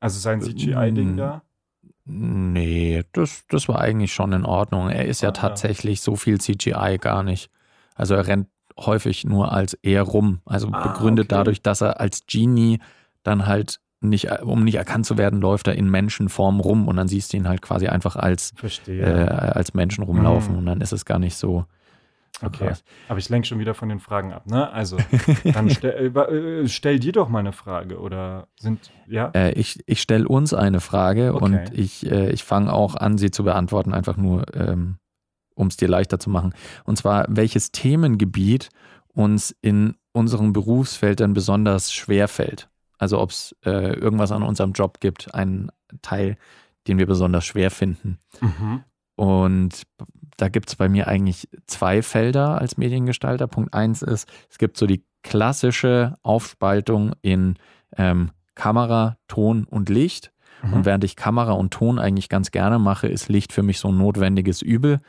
Also 0.00 0.18
sein 0.18 0.40
CGI-Ding 0.40 1.10
hm. 1.10 1.16
da? 1.16 1.42
Nee, 2.04 3.04
das, 3.12 3.44
das 3.48 3.68
war 3.68 3.80
eigentlich 3.80 4.12
schon 4.12 4.32
in 4.32 4.44
Ordnung. 4.44 4.90
Er 4.90 5.06
ist 5.06 5.22
ja 5.22 5.28
ah, 5.28 5.32
tatsächlich 5.32 6.00
ja. 6.00 6.04
so 6.04 6.16
viel 6.16 6.40
CGI 6.40 6.98
gar 7.00 7.22
nicht. 7.22 7.50
Also 7.94 8.14
er 8.14 8.26
rennt 8.26 8.48
häufig 8.76 9.24
nur 9.24 9.52
als 9.52 9.74
er 9.74 10.02
rum. 10.02 10.40
Also 10.44 10.68
ah, 10.72 10.88
begründet 10.88 11.26
okay. 11.26 11.36
dadurch, 11.36 11.62
dass 11.62 11.80
er 11.80 12.00
als 12.00 12.26
Genie 12.26 12.80
dann 13.22 13.46
halt 13.46 13.80
nicht, 14.08 14.30
um 14.42 14.64
nicht 14.64 14.76
erkannt 14.76 15.06
zu 15.06 15.18
werden, 15.18 15.40
läuft 15.40 15.66
er 15.66 15.74
in 15.74 15.90
Menschenform 15.90 16.60
rum 16.60 16.88
und 16.88 16.96
dann 16.96 17.08
siehst 17.08 17.32
du 17.32 17.36
ihn 17.36 17.48
halt 17.48 17.62
quasi 17.62 17.88
einfach 17.88 18.16
als, 18.16 18.52
äh, 18.88 19.02
als 19.02 19.74
Menschen 19.74 20.04
rumlaufen 20.04 20.52
mhm. 20.52 20.58
und 20.58 20.66
dann 20.66 20.80
ist 20.80 20.92
es 20.92 21.04
gar 21.04 21.18
nicht 21.18 21.36
so, 21.36 21.64
Okay, 22.42 22.72
aber 23.08 23.18
ich 23.18 23.28
lenke 23.28 23.46
schon 23.46 23.60
wieder 23.60 23.74
von 23.74 23.88
den 23.88 24.00
Fragen 24.00 24.32
ab, 24.32 24.46
ne? 24.46 24.70
Also, 24.72 24.96
dann 25.44 25.70
stell, 25.70 26.12
äh, 26.16 26.62
äh, 26.62 26.68
stell 26.68 26.98
dir 26.98 27.12
doch 27.12 27.28
mal 27.28 27.38
eine 27.38 27.52
Frage 27.52 28.00
oder 28.00 28.48
sind, 28.58 28.90
ja? 29.06 29.30
Äh, 29.34 29.52
ich 29.52 29.78
ich 29.86 30.02
stelle 30.02 30.26
uns 30.26 30.52
eine 30.52 30.80
Frage 30.80 31.34
okay. 31.34 31.44
und 31.44 31.78
ich, 31.78 32.10
äh, 32.10 32.30
ich 32.30 32.42
fange 32.42 32.72
auch 32.72 32.96
an, 32.96 33.18
sie 33.18 33.30
zu 33.30 33.44
beantworten, 33.44 33.94
einfach 33.94 34.16
nur, 34.16 34.52
ähm, 34.54 34.96
um 35.54 35.68
es 35.68 35.76
dir 35.76 35.86
leichter 35.86 36.18
zu 36.18 36.28
machen. 36.28 36.54
Und 36.84 36.98
zwar, 36.98 37.24
welches 37.28 37.70
Themengebiet 37.70 38.68
uns 39.12 39.54
in 39.62 39.94
unseren 40.12 40.52
Berufsfeldern 40.52 41.34
besonders 41.34 41.92
schwer 41.92 42.26
fällt? 42.26 42.68
Also, 42.98 43.20
ob 43.20 43.30
es 43.30 43.54
äh, 43.64 43.94
irgendwas 43.94 44.32
an 44.32 44.42
unserem 44.42 44.72
Job 44.72 45.00
gibt, 45.00 45.34
einen 45.34 45.70
Teil, 46.02 46.36
den 46.86 46.98
wir 46.98 47.06
besonders 47.06 47.44
schwer 47.44 47.70
finden. 47.70 48.18
Mhm. 48.40 48.84
Und 49.16 49.82
da 50.36 50.48
gibt 50.48 50.68
es 50.68 50.76
bei 50.76 50.88
mir 50.88 51.08
eigentlich 51.08 51.48
zwei 51.66 52.02
Felder 52.02 52.60
als 52.60 52.76
Mediengestalter. 52.76 53.46
Punkt 53.46 53.74
eins 53.74 54.02
ist, 54.02 54.28
es 54.50 54.58
gibt 54.58 54.76
so 54.76 54.86
die 54.86 55.04
klassische 55.22 56.16
Aufspaltung 56.22 57.12
in 57.22 57.56
ähm, 57.96 58.30
Kamera, 58.54 59.16
Ton 59.28 59.64
und 59.64 59.88
Licht. 59.88 60.32
Mhm. 60.62 60.72
Und 60.72 60.84
während 60.84 61.04
ich 61.04 61.16
Kamera 61.16 61.52
und 61.52 61.72
Ton 61.72 61.98
eigentlich 61.98 62.28
ganz 62.28 62.50
gerne 62.50 62.78
mache, 62.78 63.06
ist 63.08 63.28
Licht 63.28 63.52
für 63.52 63.62
mich 63.62 63.78
so 63.78 63.88
ein 63.88 63.98
notwendiges 63.98 64.62
Übel 64.62 65.00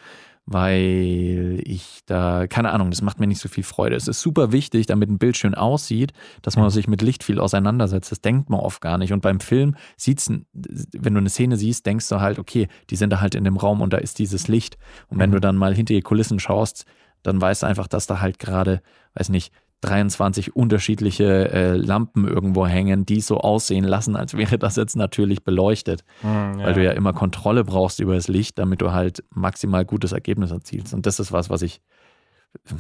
weil 0.46 1.60
ich 1.64 2.02
da, 2.06 2.46
keine 2.48 2.72
Ahnung, 2.72 2.92
das 2.92 3.02
macht 3.02 3.20
mir 3.20 3.26
nicht 3.26 3.42
so 3.42 3.50
viel 3.50 3.64
Freude. 3.64 3.96
Es 3.96 4.08
ist 4.08 4.22
super 4.22 4.52
wichtig, 4.52 4.86
damit 4.86 5.10
ein 5.10 5.18
Bild 5.18 5.38
schön 5.38 5.56
aussieht, 5.56 6.14
dass 6.44 6.56
man 6.56 6.66
mhm. 6.66 6.70
sich 6.70 6.88
mit 6.88 7.02
Licht 7.02 7.24
viel 7.24 7.40
auseinandersetzt. 7.40 8.12
Das 8.12 8.22
denkt 8.22 8.50
man 8.50 8.60
oft 8.60 8.80
gar 8.80 9.00
nicht. 9.00 9.12
Und 9.12 9.22
beim 9.22 9.40
Film 9.40 9.76
sieht's, 9.98 10.30
wenn 10.30 11.14
du 11.14 11.20
eine 11.20 11.30
Szene 11.30 11.58
siehst, 11.58 11.86
denkst 11.86 12.08
du 12.10 12.22
halt, 12.22 12.38
okay, 12.38 12.68
die 12.92 12.96
sind 12.96 13.10
da 13.10 13.22
halt 13.22 13.34
in 13.34 13.44
dem 13.44 13.58
Raum 13.58 13.82
und 13.82 13.92
da 13.92 13.98
ist 13.98 14.20
dieses 14.20 14.48
Licht. 14.48 14.78
Und 15.08 15.18
wenn 15.18 15.32
mhm. 15.32 15.36
du 15.36 15.42
dann 15.42 15.58
mal 15.58 15.74
hinter 15.74 15.96
die 15.96 16.02
Kulissen 16.02 16.40
schaust, 16.40 16.86
dann 17.24 17.42
weißt 17.42 17.64
du 17.64 17.68
einfach, 17.68 17.88
dass 17.88 18.06
da 18.06 18.22
halt 18.22 18.38
gerade, 18.38 18.84
weiß 19.16 19.30
nicht, 19.30 19.52
23 19.86 20.56
unterschiedliche 20.56 21.52
äh, 21.52 21.76
Lampen 21.76 22.28
irgendwo 22.28 22.66
hängen, 22.66 23.06
die 23.06 23.22
so 23.22 23.38
aussehen 23.38 23.84
lassen, 23.84 24.16
als 24.16 24.36
wäre 24.36 24.58
das 24.58 24.76
jetzt 24.76 24.96
natürlich 24.96 25.44
beleuchtet. 25.44 26.04
Mm, 26.22 26.28
ja. 26.28 26.58
Weil 26.60 26.74
du 26.74 26.84
ja 26.84 26.92
immer 26.92 27.14
Kontrolle 27.14 27.64
brauchst 27.64 28.00
über 28.00 28.16
das 28.16 28.28
Licht, 28.28 28.58
damit 28.58 28.82
du 28.82 28.92
halt 28.92 29.24
maximal 29.30 29.86
gutes 29.86 30.12
Ergebnis 30.12 30.52
erzielst. 30.52 30.94
Und 30.94 31.06
das 31.06 31.20
ist 31.20 31.32
was, 31.32 31.50
was 31.50 31.62
ich, 31.62 31.82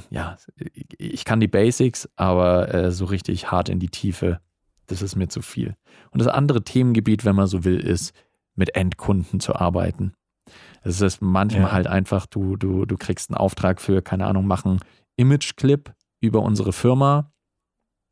ja, 0.10 0.38
ich 0.98 1.26
kann 1.26 1.40
die 1.40 1.48
Basics, 1.48 2.10
aber 2.16 2.74
äh, 2.74 2.92
so 2.92 3.06
richtig 3.06 3.52
hart 3.52 3.70
in 3.70 3.80
die 3.80 3.90
Tiefe, 3.90 4.40
das 4.88 5.02
ist 5.02 5.16
mir 5.16 5.28
zu 5.28 5.42
viel. 5.42 5.76
Und 6.12 6.22
das 6.22 6.28
andere 6.28 6.64
Themengebiet, 6.64 7.26
wenn 7.26 7.36
man 7.36 7.48
so 7.48 7.64
will, 7.64 7.80
ist, 7.80 8.14
mit 8.56 8.76
Endkunden 8.76 9.40
zu 9.40 9.56
arbeiten. 9.56 10.14
Es 10.84 11.02
ist 11.02 11.22
manchmal 11.22 11.64
ja. 11.64 11.72
halt 11.72 11.88
einfach, 11.88 12.26
du, 12.26 12.56
du, 12.56 12.86
du 12.86 12.96
kriegst 12.98 13.30
einen 13.30 13.38
Auftrag 13.38 13.82
für, 13.82 14.02
keine 14.02 14.28
Ahnung, 14.28 14.46
machen 14.48 14.80
Image-Clip 15.18 15.94
über 16.20 16.42
unsere 16.42 16.74
Firma. 16.74 17.32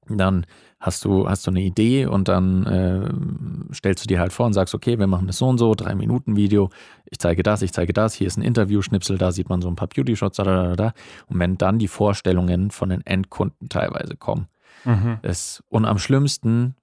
Dann 0.08 0.46
hast 0.80 1.06
du, 1.06 1.30
hast 1.30 1.48
du 1.48 1.52
eine 1.52 1.62
Idee 1.62 2.06
und 2.06 2.28
dann 2.28 2.66
äh, 2.66 3.74
stellst 3.74 4.04
du 4.04 4.08
dir 4.08 4.20
halt 4.20 4.34
vor 4.34 4.46
und 4.46 4.54
sagst, 4.54 4.76
okay, 4.76 5.00
wir 5.00 5.08
machen 5.08 5.28
das 5.28 5.38
so 5.38 5.48
und 5.48 5.58
so, 5.58 5.76
drei 5.76 5.96
Minuten 5.96 6.36
Video, 6.36 6.70
ich 7.06 7.20
zeige 7.20 7.42
das, 7.42 7.62
ich 7.62 7.72
zeige 7.72 7.94
das, 7.94 8.14
hier 8.14 8.28
ist 8.28 8.38
ein 8.38 8.44
Interview-Schnipsel, 8.44 9.18
da 9.18 9.32
sieht 9.32 9.48
man 9.48 9.62
so 9.62 9.70
ein 9.70 9.76
paar 9.76 9.88
Beauty-Shots, 9.88 10.38
da, 10.38 10.44
da, 10.44 10.76
da, 10.76 10.94
Und 11.28 11.40
wenn 11.40 11.58
dann 11.58 11.80
die 11.80 11.88
Vorstellungen 11.88 12.70
von 12.70 12.90
den 12.90 13.06
Endkunden 13.06 13.70
teilweise 13.70 14.18
kommen. 14.18 14.48
Mhm. 14.84 15.20
Es, 15.22 15.64
und 15.70 15.86
am 15.86 16.00
schlimmsten, 16.00 16.76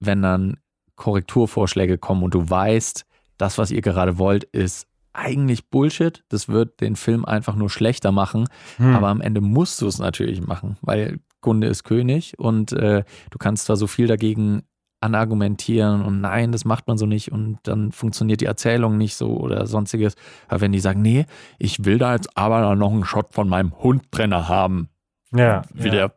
wenn 0.00 0.22
dann 0.22 0.56
Korrekturvorschläge 0.96 1.98
kommen 1.98 2.24
und 2.24 2.34
du 2.34 2.48
weißt, 2.50 3.06
das, 3.38 3.58
was 3.58 3.70
ihr 3.70 3.82
gerade 3.82 4.18
wollt, 4.18 4.44
ist 4.44 4.88
eigentlich 5.14 5.70
Bullshit. 5.70 6.24
Das 6.28 6.48
wird 6.48 6.80
den 6.80 6.96
Film 6.96 7.24
einfach 7.24 7.54
nur 7.54 7.70
schlechter 7.70 8.12
machen. 8.12 8.46
Hm. 8.76 8.94
Aber 8.94 9.08
am 9.08 9.20
Ende 9.20 9.40
musst 9.40 9.80
du 9.80 9.86
es 9.86 9.98
natürlich 9.98 10.46
machen, 10.46 10.76
weil 10.82 11.20
Kunde 11.40 11.66
ist 11.66 11.84
König 11.84 12.38
und 12.38 12.72
äh, 12.72 13.04
du 13.30 13.38
kannst 13.38 13.66
zwar 13.66 13.76
so 13.76 13.86
viel 13.86 14.06
dagegen 14.06 14.62
anargumentieren 15.00 16.02
und 16.02 16.22
nein, 16.22 16.50
das 16.50 16.64
macht 16.64 16.88
man 16.88 16.96
so 16.96 17.04
nicht 17.04 17.30
und 17.30 17.58
dann 17.64 17.92
funktioniert 17.92 18.40
die 18.40 18.46
Erzählung 18.46 18.96
nicht 18.96 19.16
so 19.16 19.36
oder 19.36 19.66
sonstiges. 19.66 20.14
Aber 20.48 20.62
wenn 20.62 20.72
die 20.72 20.80
sagen, 20.80 21.02
nee, 21.02 21.26
ich 21.58 21.84
will 21.84 21.98
da 21.98 22.14
jetzt 22.14 22.36
aber 22.38 22.74
noch 22.74 22.90
einen 22.90 23.04
Shot 23.04 23.34
von 23.34 23.48
meinem 23.48 23.78
Hundbrenner 23.78 24.48
haben, 24.48 24.88
ja, 25.32 25.62
wie 25.74 25.88
ja. 25.88 25.90
der 25.90 26.14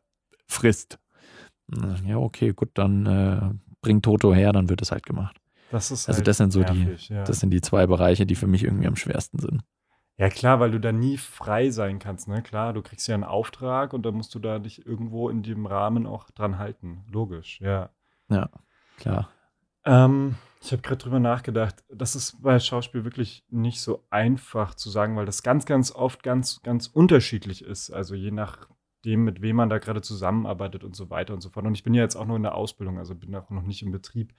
frisst. 0.47 0.99
Ja, 2.05 2.15
okay, 2.17 2.53
gut, 2.53 2.69
dann 2.75 3.05
äh, 3.05 3.49
bring 3.81 4.01
Toto 4.01 4.33
her, 4.33 4.53
dann 4.53 4.69
wird 4.69 4.81
es 4.81 4.91
halt 4.91 5.05
gemacht. 5.05 5.35
Das 5.71 5.91
ist 5.91 6.07
also 6.07 6.17
halt 6.17 6.27
das 6.27 6.37
sind 6.37 6.51
so 6.51 6.59
nervig, 6.59 7.07
die, 7.07 7.13
ja. 7.13 7.23
das 7.23 7.39
sind 7.39 7.51
die 7.51 7.61
zwei 7.61 7.87
Bereiche, 7.87 8.25
die 8.25 8.35
für 8.35 8.47
mich 8.47 8.63
irgendwie 8.63 8.87
am 8.87 8.95
schwersten 8.95 9.39
sind. 9.39 9.63
Ja, 10.17 10.29
klar, 10.29 10.59
weil 10.59 10.71
du 10.71 10.79
da 10.79 10.91
nie 10.91 11.17
frei 11.17 11.69
sein 11.69 11.99
kannst, 11.99 12.27
ne? 12.27 12.41
Klar, 12.41 12.73
du 12.73 12.81
kriegst 12.81 13.07
ja 13.07 13.13
einen 13.13 13.23
Auftrag 13.23 13.93
und 13.93 14.03
dann 14.03 14.15
musst 14.15 14.33
du 14.33 14.39
da 14.39 14.57
dich 14.57 14.85
irgendwo 14.85 15.29
in 15.29 15.43
dem 15.43 15.67
Rahmen 15.67 16.07
auch 16.07 16.31
dran 16.31 16.57
halten. 16.57 17.05
Logisch, 17.11 17.61
ja. 17.61 17.89
Ja, 18.29 18.49
klar. 18.97 19.29
Ähm, 19.85 20.35
ich 20.61 20.71
habe 20.71 20.81
gerade 20.81 20.97
drüber 20.97 21.19
nachgedacht. 21.19 21.83
Das 21.89 22.15
ist 22.15 22.41
bei 22.41 22.59
Schauspiel 22.59 23.03
wirklich 23.03 23.45
nicht 23.49 23.79
so 23.79 24.03
einfach 24.09 24.73
zu 24.73 24.89
sagen, 24.89 25.15
weil 25.15 25.27
das 25.27 25.43
ganz, 25.43 25.65
ganz 25.65 25.91
oft 25.91 26.23
ganz, 26.23 26.61
ganz 26.63 26.87
unterschiedlich 26.87 27.63
ist. 27.63 27.91
Also 27.91 28.15
je 28.15 28.31
nachdem, 28.31 29.23
mit 29.23 29.41
wem 29.43 29.55
man 29.55 29.69
da 29.69 29.77
gerade 29.77 30.01
zusammenarbeitet 30.01 30.83
und 30.83 30.95
so 30.95 31.11
weiter 31.11 31.35
und 31.35 31.41
so 31.41 31.49
fort. 31.51 31.65
Und 31.67 31.75
ich 31.75 31.83
bin 31.83 31.93
ja 31.93 32.01
jetzt 32.01 32.15
auch 32.15 32.25
nur 32.25 32.37
in 32.37 32.43
der 32.43 32.55
Ausbildung, 32.55 32.97
also 32.97 33.13
bin 33.13 33.35
auch 33.35 33.51
noch 33.51 33.61
nicht 33.61 33.83
im 33.83 33.91
Betrieb. 33.91 34.33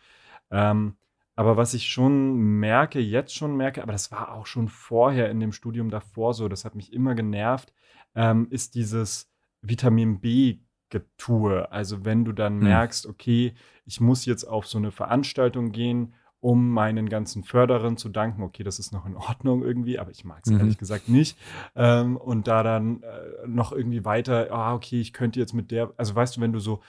Ähm, 0.51 0.97
aber 1.39 1.57
was 1.57 1.73
ich 1.73 1.89
schon 1.89 2.35
merke, 2.59 2.99
jetzt 2.99 3.33
schon 3.33 3.57
merke, 3.57 3.81
aber 3.81 3.93
das 3.93 4.11
war 4.11 4.35
auch 4.35 4.47
schon 4.47 4.67
vorher 4.67 5.31
in 5.31 5.39
dem 5.39 5.53
Studium 5.53 5.89
davor 5.89 6.35
so, 6.35 6.49
das 6.49 6.65
hat 6.65 6.75
mich 6.75 6.93
immer 6.93 7.15
genervt, 7.15 7.73
ähm, 8.17 8.49
ist 8.51 8.75
dieses 8.75 9.31
Vitamin 9.63 10.19
B 10.19 10.59
Getue. 10.89 11.71
Also 11.71 12.05
wenn 12.05 12.25
du 12.25 12.33
dann 12.33 12.55
hm. 12.55 12.65
merkst, 12.65 13.07
okay, 13.07 13.55
ich 13.85 14.01
muss 14.01 14.25
jetzt 14.25 14.43
auf 14.43 14.67
so 14.67 14.79
eine 14.79 14.91
Veranstaltung 14.91 15.71
gehen, 15.71 16.13
um 16.41 16.73
meinen 16.73 17.09
ganzen 17.09 17.45
Förderern 17.45 17.97
zu 17.97 18.09
danken. 18.09 18.43
Okay, 18.43 18.65
das 18.65 18.81
ist 18.81 18.91
noch 18.91 19.07
in 19.07 19.15
Ordnung 19.15 19.63
irgendwie, 19.63 20.01
aber 20.01 20.11
ich 20.11 20.25
mag 20.25 20.41
es 20.45 20.51
mhm. 20.51 20.59
ehrlich 20.59 20.79
gesagt 20.79 21.09
nicht. 21.09 21.39
Ähm, 21.77 22.17
und 22.17 22.49
da 22.49 22.65
dann 22.65 23.05
äh, 23.05 23.47
noch 23.47 23.71
irgendwie 23.71 24.05
weiter, 24.05 24.49
ah, 24.51 24.75
okay, 24.75 25.01
ich 25.01 25.13
könnte 25.13 25.39
jetzt 25.39 25.53
mit 25.53 25.71
der, 25.71 25.93
also 25.99 26.17
weißt 26.17 26.37
du, 26.37 26.41
wenn 26.41 26.53
du 26.53 26.59
so 26.59 26.81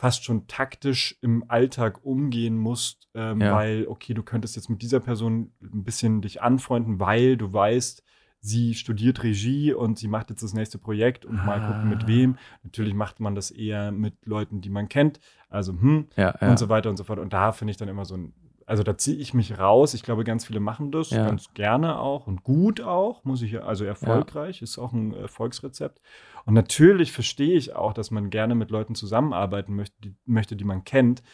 fast 0.00 0.24
schon 0.24 0.46
taktisch 0.46 1.18
im 1.20 1.44
Alltag 1.48 2.06
umgehen 2.06 2.56
musst, 2.56 3.10
ähm, 3.12 3.42
ja. 3.42 3.54
weil, 3.54 3.86
okay, 3.86 4.14
du 4.14 4.22
könntest 4.22 4.56
jetzt 4.56 4.70
mit 4.70 4.80
dieser 4.80 4.98
Person 4.98 5.52
ein 5.60 5.84
bisschen 5.84 6.22
dich 6.22 6.40
anfreunden, 6.40 6.98
weil 7.00 7.36
du 7.36 7.52
weißt, 7.52 8.02
sie 8.40 8.72
studiert 8.72 9.22
Regie 9.22 9.74
und 9.74 9.98
sie 9.98 10.08
macht 10.08 10.30
jetzt 10.30 10.42
das 10.42 10.54
nächste 10.54 10.78
Projekt 10.78 11.26
und 11.26 11.38
ah. 11.40 11.44
mal 11.44 11.60
gucken 11.60 11.90
mit 11.90 12.04
ah. 12.04 12.06
wem. 12.06 12.38
Natürlich 12.62 12.94
macht 12.94 13.20
man 13.20 13.34
das 13.34 13.50
eher 13.50 13.92
mit 13.92 14.14
Leuten, 14.24 14.62
die 14.62 14.70
man 14.70 14.88
kennt, 14.88 15.20
also 15.50 15.74
hm 15.74 16.06
ja, 16.16 16.34
ja. 16.40 16.48
und 16.48 16.58
so 16.58 16.70
weiter 16.70 16.88
und 16.88 16.96
so 16.96 17.04
fort. 17.04 17.18
Und 17.18 17.34
da 17.34 17.52
finde 17.52 17.72
ich 17.72 17.76
dann 17.76 17.88
immer 17.88 18.06
so 18.06 18.16
ein, 18.16 18.32
also 18.70 18.84
da 18.84 18.96
ziehe 18.96 19.16
ich 19.16 19.34
mich 19.34 19.58
raus. 19.58 19.94
Ich 19.94 20.04
glaube, 20.04 20.22
ganz 20.22 20.46
viele 20.46 20.60
machen 20.60 20.92
das 20.92 21.10
ja. 21.10 21.26
ganz 21.26 21.52
gerne 21.54 21.98
auch 21.98 22.28
und 22.28 22.44
gut 22.44 22.80
auch, 22.80 23.24
muss 23.24 23.42
ich 23.42 23.60
also 23.60 23.84
erfolgreich, 23.84 24.62
ist 24.62 24.78
auch 24.78 24.92
ein 24.92 25.12
Erfolgsrezept. 25.12 26.00
Und 26.44 26.54
natürlich 26.54 27.10
verstehe 27.10 27.56
ich 27.56 27.74
auch, 27.74 27.92
dass 27.92 28.12
man 28.12 28.30
gerne 28.30 28.54
mit 28.54 28.70
Leuten 28.70 28.94
zusammenarbeiten 28.94 29.74
möchte, 29.74 29.96
die, 30.00 30.14
möchte, 30.24 30.54
die 30.54 30.64
man 30.64 30.84
kennt. 30.84 31.24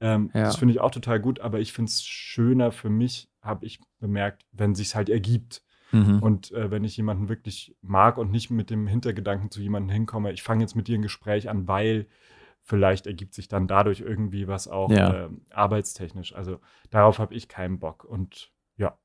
Ähm, 0.00 0.28
das 0.34 0.56
finde 0.56 0.74
ich 0.74 0.80
auch 0.80 0.90
total 0.90 1.18
gut, 1.18 1.40
aber 1.40 1.60
ich 1.60 1.72
finde 1.72 1.88
es 1.88 2.04
schöner 2.04 2.72
für 2.72 2.90
mich, 2.90 3.30
habe 3.40 3.64
ich 3.64 3.80
bemerkt, 3.98 4.44
wenn 4.52 4.74
sich 4.74 4.94
halt 4.94 5.08
ergibt. 5.08 5.62
Mhm. 5.92 6.18
Und 6.18 6.52
äh, 6.52 6.70
wenn 6.70 6.84
ich 6.84 6.98
jemanden 6.98 7.30
wirklich 7.30 7.74
mag 7.80 8.18
und 8.18 8.30
nicht 8.30 8.50
mit 8.50 8.68
dem 8.68 8.86
Hintergedanken 8.86 9.50
zu 9.50 9.62
jemandem 9.62 9.94
hinkomme, 9.94 10.30
ich 10.30 10.42
fange 10.42 10.62
jetzt 10.62 10.76
mit 10.76 10.88
dir 10.88 10.98
ein 10.98 11.02
Gespräch 11.02 11.48
an, 11.48 11.66
weil 11.66 12.06
vielleicht 12.62 13.06
ergibt 13.06 13.34
sich 13.34 13.48
dann 13.48 13.66
dadurch 13.66 14.00
irgendwie 14.00 14.48
was 14.48 14.68
auch 14.68 14.90
ja. 14.90 15.26
äh, 15.26 15.28
arbeitstechnisch. 15.50 16.34
Also 16.34 16.60
darauf 16.90 17.18
habe 17.18 17.34
ich 17.34 17.48
keinen 17.48 17.78
Bock. 17.78 18.04
Und 18.04 18.52
ja, 18.76 18.98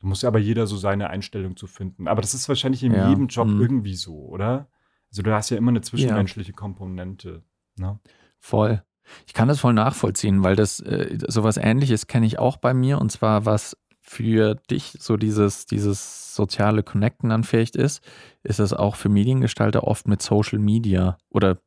da 0.00 0.06
muss 0.06 0.24
aber 0.24 0.38
jeder 0.38 0.66
so 0.66 0.76
seine 0.76 1.10
Einstellung 1.10 1.56
zu 1.56 1.66
finden. 1.66 2.08
Aber 2.08 2.22
das 2.22 2.34
ist 2.34 2.48
wahrscheinlich 2.48 2.82
in 2.82 2.94
ja. 2.94 3.08
jedem 3.08 3.26
Job 3.26 3.48
mhm. 3.48 3.60
irgendwie 3.60 3.94
so, 3.94 4.26
oder? 4.26 4.68
Also 5.10 5.22
du 5.22 5.32
hast 5.32 5.50
ja 5.50 5.56
immer 5.56 5.70
eine 5.70 5.80
zwischenmenschliche 5.80 6.52
ja. 6.52 6.56
Komponente. 6.56 7.42
Ne? 7.76 7.98
Voll. 8.38 8.82
Ich 9.26 9.34
kann 9.34 9.48
das 9.48 9.60
voll 9.60 9.72
nachvollziehen, 9.72 10.42
weil 10.42 10.56
das 10.56 10.80
äh, 10.80 11.18
sowas 11.28 11.56
ähnliches 11.56 12.06
kenne 12.06 12.26
ich 12.26 12.38
auch 12.38 12.56
bei 12.56 12.74
mir 12.74 13.00
und 13.00 13.12
zwar 13.12 13.46
was 13.46 13.76
für 14.00 14.54
dich 14.70 14.96
so 15.00 15.16
dieses, 15.16 15.66
dieses 15.66 16.34
soziale 16.34 16.84
Connecten 16.84 17.32
anfähigt 17.32 17.74
ist, 17.74 18.04
ist 18.44 18.60
es 18.60 18.72
auch 18.72 18.94
für 18.94 19.08
Mediengestalter 19.08 19.84
oft 19.84 20.06
mit 20.06 20.22
Social 20.22 20.60
Media 20.60 21.18
oder 21.28 21.58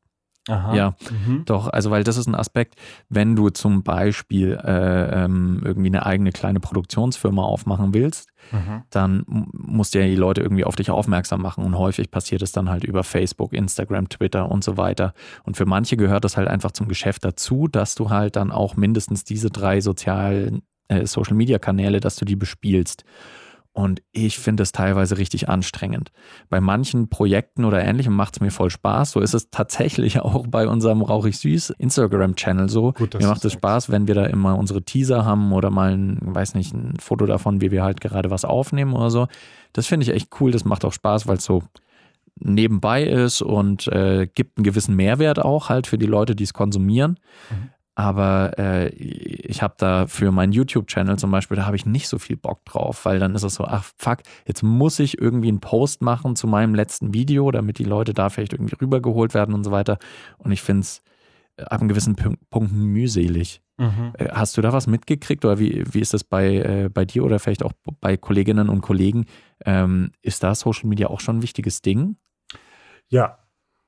Aha. 0.48 0.74
Ja, 0.74 0.96
mhm. 1.12 1.44
doch, 1.46 1.68
also 1.68 1.92
weil 1.92 2.04
das 2.04 2.18
ist 2.18 2.28
ein 2.28 2.36
Aspekt, 2.36 2.76
wenn 3.10 3.36
du 3.36 3.50
zum 3.50 3.84
Beispiel 3.84 4.60
äh, 4.64 5.24
ähm, 5.24 5.62
irgendwie 5.64 5.90
eine 5.90 6.06
eigene 6.06 6.32
kleine 6.32 6.60
Produktionsfirma 6.60 7.44
aufmachen 7.44 7.94
willst, 7.94 8.30
mhm. 8.52 8.84
dann 8.90 9.24
musst 9.28 9.94
du 9.94 10.00
ja 10.00 10.06
die 10.06 10.16
Leute 10.16 10.42
irgendwie 10.42 10.66
auf 10.66 10.76
dich 10.76 10.90
aufmerksam 10.90 11.42
machen 11.42 11.64
und 11.64 11.78
häufig 11.78 12.10
passiert 12.10 12.42
es 12.42 12.52
dann 12.52 12.70
halt 12.70 12.84
über 12.84 13.04
Facebook, 13.04 13.54
Instagram, 13.54 14.10
Twitter 14.10 14.50
und 14.50 14.64
so 14.64 14.78
weiter. 14.78 15.14
Und 15.44 15.56
für 15.56 15.66
manche 15.66 15.98
gehört 15.98 16.24
das 16.24 16.38
halt 16.38 16.48
einfach 16.48 16.72
zum 16.72 16.88
Geschäft 16.88 17.26
dazu, 17.26 17.68
dass 17.68 17.94
du 17.96 18.10
halt 18.10 18.36
dann 18.36 18.52
auch 18.52 18.76
mindestens 18.76 19.24
diese 19.24 19.50
drei 19.50 19.82
sozialen 19.82 20.64
äh, 20.88 21.06
Social-Media-Kanäle, 21.06 22.00
dass 22.00 22.16
du 22.16 22.26
die 22.26 22.36
bespielst. 22.36 23.04
Und 23.72 24.02
ich 24.12 24.40
finde 24.40 24.64
es 24.64 24.72
teilweise 24.72 25.18
richtig 25.18 25.48
anstrengend. 25.48 26.12
Bei 26.50 26.60
manchen 26.60 27.08
Projekten 27.08 27.66
oder 27.66 27.84
ähnlichem 27.84 28.14
macht 28.14 28.36
es 28.36 28.42
mir 28.42 28.52
voll 28.52 28.72
Spaß. 28.72 29.12
So 29.12 29.20
ist 29.20 29.34
es 29.34 29.52
tatsächlich 29.52 30.20
auch 30.22 30.48
bei 30.48 30.68
unserem 30.68 31.02
Rauchig 31.02 31.38
Süß 31.38 31.72
Instagram-Channel 31.78 32.70
so. 32.70 32.94
Gut, 32.94 33.14
mir 33.14 33.28
macht 33.28 33.46
es 33.46 33.54
Spaß, 33.54 33.90
wenn 33.90 34.08
wir 34.08 34.16
da 34.16 34.26
immer 34.26 34.58
unsere 34.58 34.82
Teaser 34.82 35.24
haben 35.24 35.54
oder 35.54 35.70
mal 35.70 35.94
ein, 35.94 36.18
weiß 36.22 36.56
nicht, 36.56 36.74
ein 36.74 36.96
Foto 37.00 37.26
davon, 37.26 37.62
wie 37.62 37.72
wir 37.72 37.84
halt 37.84 38.02
gerade 38.02 38.32
was 38.32 38.44
aufnehmen 38.44 38.94
oder 38.94 39.12
so. 39.12 39.28
Das 39.72 39.86
finde 39.86 40.04
ich 40.04 40.10
echt 40.14 40.30
cool. 40.42 40.52
Das 40.52 40.66
macht 40.66 40.84
auch 40.84 40.94
Spaß, 40.94 41.28
weil 41.28 41.38
es 41.38 41.46
so 41.46 41.64
nebenbei 42.40 43.04
ist 43.04 43.42
und 43.42 43.88
äh, 43.90 44.28
gibt 44.28 44.58
einen 44.58 44.64
gewissen 44.64 44.96
Mehrwert 44.96 45.40
auch 45.40 45.70
halt 45.70 45.88
für 45.88 45.98
die 45.98 46.06
Leute, 46.06 46.36
die 46.36 46.44
es 46.44 46.54
konsumieren. 46.54 47.20
Mhm. 47.50 47.70
Aber 48.00 48.58
äh, 48.58 48.88
ich 48.92 49.62
habe 49.62 49.74
da 49.78 50.08
für 50.08 50.32
meinen 50.32 50.54
YouTube-Channel 50.54 51.20
zum 51.20 51.32
Beispiel, 51.32 51.58
da 51.58 51.66
habe 51.66 51.76
ich 51.76 51.86
nicht 51.86 52.08
so 52.08 52.18
viel 52.18 52.38
Bock 52.38 52.64
drauf, 52.64 53.04
weil 53.04 53.20
dann 53.20 53.36
ist 53.36 53.44
es 53.44 53.56
so, 53.56 53.66
ach 53.66 53.84
fuck, 53.98 54.20
jetzt 54.48 54.64
muss 54.64 55.00
ich 55.00 55.20
irgendwie 55.20 55.50
einen 55.50 55.60
Post 55.60 56.02
machen 56.02 56.38
zu 56.38 56.48
meinem 56.48 56.76
letzten 56.76 57.14
Video, 57.14 57.52
damit 57.52 57.78
die 57.78 57.84
Leute 57.84 58.14
da 58.14 58.30
vielleicht 58.30 58.54
irgendwie 58.54 58.78
rübergeholt 58.80 59.34
werden 59.34 59.54
und 59.54 59.66
so 59.66 59.72
weiter. 59.72 60.00
Und 60.38 60.54
ich 60.54 60.62
finde 60.62 60.84
es 60.84 61.02
ab 61.58 61.82
einem 61.82 61.90
gewissen 61.90 62.16
Punkt 62.16 62.72
mühselig. 62.72 63.62
Mhm. 63.76 64.14
Äh, 64.18 64.30
hast 64.32 64.56
du 64.56 64.62
da 64.62 64.72
was 64.72 64.88
mitgekriegt 64.88 65.44
oder 65.44 65.60
wie, 65.60 65.84
wie 65.92 66.00
ist 66.00 66.14
das 66.14 66.24
bei, 66.24 66.56
äh, 66.56 66.90
bei 66.90 67.04
dir 67.04 67.26
oder 67.26 67.38
vielleicht 67.38 67.64
auch 67.64 67.74
bei 68.00 68.16
Kolleginnen 68.16 68.70
und 68.70 68.80
Kollegen? 68.80 69.26
Ähm, 69.66 70.14
ist 70.22 70.42
da 70.42 70.56
Social 70.56 70.88
Media 70.88 71.08
auch 71.08 71.20
schon 71.20 71.40
ein 71.40 71.42
wichtiges 71.42 71.82
Ding? 71.82 72.16
Ja, 73.10 73.40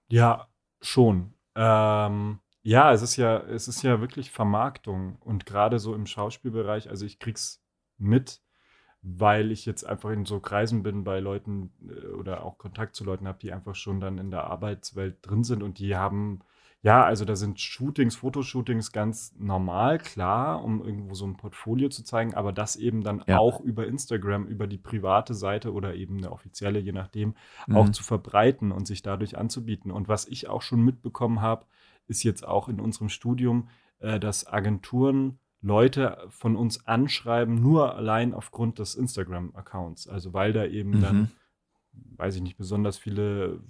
ja, 0.09 0.47
schon. 0.81 1.33
Ähm, 1.55 2.39
ja, 2.63 2.91
es 2.93 3.01
ist 3.01 3.15
ja, 3.15 3.39
es 3.39 3.67
ist 3.67 3.81
ja 3.81 4.01
wirklich 4.01 4.31
Vermarktung 4.31 5.17
und 5.21 5.45
gerade 5.45 5.79
so 5.79 5.95
im 5.95 6.05
Schauspielbereich, 6.05 6.89
also 6.89 7.05
ich 7.05 7.19
krieg's 7.19 7.63
mit, 7.97 8.41
weil 9.01 9.51
ich 9.51 9.65
jetzt 9.65 9.83
einfach 9.83 10.11
in 10.11 10.25
so 10.25 10.39
Kreisen 10.39 10.83
bin 10.83 11.03
bei 11.03 11.19
Leuten 11.19 11.71
äh, 11.87 12.07
oder 12.09 12.43
auch 12.43 12.57
Kontakt 12.57 12.95
zu 12.95 13.03
Leuten 13.03 13.27
habe, 13.27 13.39
die 13.39 13.51
einfach 13.51 13.75
schon 13.75 13.99
dann 13.99 14.19
in 14.19 14.29
der 14.29 14.43
Arbeitswelt 14.45 15.17
drin 15.21 15.43
sind 15.43 15.63
und 15.63 15.79
die 15.79 15.95
haben, 15.95 16.41
ja, 16.83 17.03
also 17.03 17.25
da 17.25 17.35
sind 17.35 17.59
Shootings, 17.59 18.15
Fotoshootings 18.17 18.91
ganz 18.91 19.33
normal, 19.39 19.97
klar, 19.97 20.63
um 20.63 20.83
irgendwo 20.83 21.15
so 21.15 21.25
ein 21.25 21.37
Portfolio 21.37 21.89
zu 21.89 22.03
zeigen, 22.03 22.35
aber 22.35 22.53
das 22.53 22.75
eben 22.75 23.03
dann 23.03 23.23
ja. 23.25 23.39
auch 23.39 23.59
über 23.61 23.87
Instagram, 23.87 24.45
über 24.45 24.67
die 24.67 24.77
private 24.77 25.33
Seite 25.33 25.73
oder 25.73 25.95
eben 25.95 26.17
eine 26.17 26.31
offizielle, 26.31 26.77
je 26.77 26.91
nachdem, 26.91 27.33
mhm. 27.65 27.75
auch 27.75 27.89
zu 27.89 28.03
verbreiten 28.03 28.71
und 28.71 28.85
sich 28.85 29.01
dadurch 29.01 29.35
anzubieten. 29.35 29.91
Und 29.91 30.09
was 30.09 30.27
ich 30.27 30.47
auch 30.47 30.61
schon 30.61 30.81
mitbekommen 30.81 31.41
habe, 31.41 31.65
ist 32.07 32.23
jetzt 32.23 32.47
auch 32.47 32.69
in 32.69 32.79
unserem 32.79 33.09
Studium, 33.09 33.69
äh, 33.99 34.19
dass 34.19 34.47
Agenturen 34.47 35.39
Leute 35.61 36.17
von 36.29 36.55
uns 36.55 36.87
anschreiben, 36.87 37.61
nur 37.61 37.95
allein 37.95 38.33
aufgrund 38.33 38.79
des 38.79 38.95
Instagram-Accounts. 38.95 40.07
Also 40.07 40.33
weil 40.33 40.53
da 40.53 40.65
eben 40.65 40.97
mhm. 40.97 41.01
dann, 41.01 41.31
weiß 41.93 42.35
ich 42.35 42.41
nicht, 42.41 42.57
besonders 42.57 42.97
viele 42.97 43.61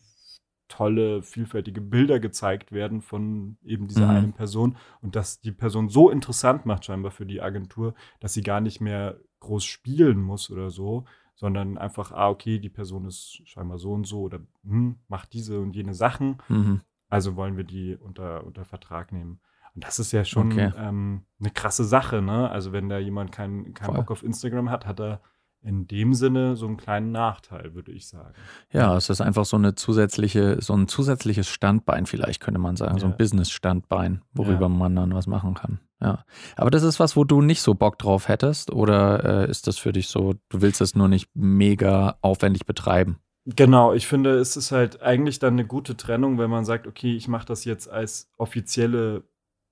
tolle, 0.71 1.21
vielfältige 1.21 1.81
Bilder 1.81 2.21
gezeigt 2.21 2.71
werden 2.71 3.01
von 3.01 3.57
eben 3.61 3.89
dieser 3.89 4.05
mhm. 4.05 4.15
einen 4.15 4.33
Person 4.33 4.77
und 5.01 5.17
dass 5.17 5.41
die 5.41 5.51
Person 5.51 5.89
so 5.89 6.09
interessant 6.09 6.65
macht 6.65 6.85
scheinbar 6.85 7.11
für 7.11 7.25
die 7.25 7.41
Agentur, 7.41 7.93
dass 8.21 8.33
sie 8.33 8.41
gar 8.41 8.61
nicht 8.61 8.79
mehr 8.79 9.19
groß 9.41 9.65
spielen 9.65 10.21
muss 10.21 10.49
oder 10.49 10.69
so, 10.69 11.03
sondern 11.35 11.77
einfach, 11.77 12.13
ah, 12.13 12.29
okay, 12.29 12.57
die 12.57 12.69
Person 12.69 13.05
ist 13.05 13.41
scheinbar 13.43 13.79
so 13.79 13.91
und 13.91 14.05
so 14.05 14.21
oder 14.21 14.39
hm, 14.63 14.95
macht 15.09 15.33
diese 15.33 15.59
und 15.59 15.75
jene 15.75 15.93
Sachen. 15.93 16.37
Mhm. 16.47 16.81
Also 17.11 17.35
wollen 17.35 17.57
wir 17.57 17.63
die 17.63 17.95
unter, 17.95 18.45
unter 18.45 18.65
Vertrag 18.65 19.11
nehmen. 19.11 19.39
Und 19.75 19.85
das 19.85 19.99
ist 19.99 20.11
ja 20.11 20.25
schon 20.25 20.51
okay. 20.51 20.71
ähm, 20.77 21.25
eine 21.39 21.51
krasse 21.51 21.85
Sache, 21.85 22.21
ne? 22.21 22.49
Also 22.49 22.71
wenn 22.73 22.89
da 22.89 22.97
jemand 22.97 23.31
keinen 23.31 23.73
kein 23.73 23.93
Bock 23.93 24.11
auf 24.11 24.23
Instagram 24.23 24.69
hat, 24.69 24.85
hat 24.85 24.99
er 24.99 25.21
in 25.63 25.87
dem 25.87 26.13
Sinne 26.13 26.55
so 26.55 26.65
einen 26.65 26.77
kleinen 26.77 27.11
Nachteil, 27.11 27.75
würde 27.75 27.91
ich 27.91 28.07
sagen. 28.07 28.33
Ja, 28.71 28.97
es 28.97 29.09
ist 29.09 29.21
einfach 29.21 29.45
so 29.45 29.57
eine 29.57 29.75
zusätzliche, 29.75 30.59
so 30.61 30.73
ein 30.73 30.87
zusätzliches 30.87 31.47
Standbein, 31.47 32.05
vielleicht 32.05 32.41
könnte 32.41 32.59
man 32.59 32.75
sagen, 32.75 32.95
ja. 32.95 32.99
so 32.99 33.05
ein 33.05 33.15
Business-Standbein, 33.15 34.21
worüber 34.33 34.63
ja. 34.63 34.69
man 34.69 34.95
dann 34.95 35.13
was 35.13 35.27
machen 35.27 35.53
kann. 35.53 35.79
Ja. 36.01 36.25
Aber 36.55 36.71
das 36.71 36.81
ist 36.81 36.99
was, 36.99 37.15
wo 37.15 37.25
du 37.25 37.41
nicht 37.41 37.61
so 37.61 37.75
Bock 37.75 37.99
drauf 37.99 38.27
hättest, 38.27 38.71
oder 38.71 39.43
äh, 39.43 39.49
ist 39.49 39.67
das 39.67 39.77
für 39.77 39.91
dich 39.91 40.07
so, 40.07 40.33
du 40.49 40.61
willst 40.61 40.81
es 40.81 40.95
nur 40.95 41.07
nicht 41.07 41.29
mega 41.35 42.17
aufwendig 42.21 42.65
betreiben? 42.65 43.19
Genau, 43.45 43.93
ich 43.93 44.07
finde, 44.07 44.35
es 44.35 44.55
ist 44.55 44.71
halt 44.71 45.01
eigentlich 45.01 45.39
dann 45.39 45.53
eine 45.53 45.65
gute 45.65 45.97
Trennung, 45.97 46.37
wenn 46.37 46.49
man 46.49 46.63
sagt, 46.63 46.85
okay, 46.85 47.15
ich 47.15 47.27
mache 47.27 47.47
das 47.47 47.65
jetzt 47.65 47.89
als 47.89 48.31
offizielle 48.37 49.23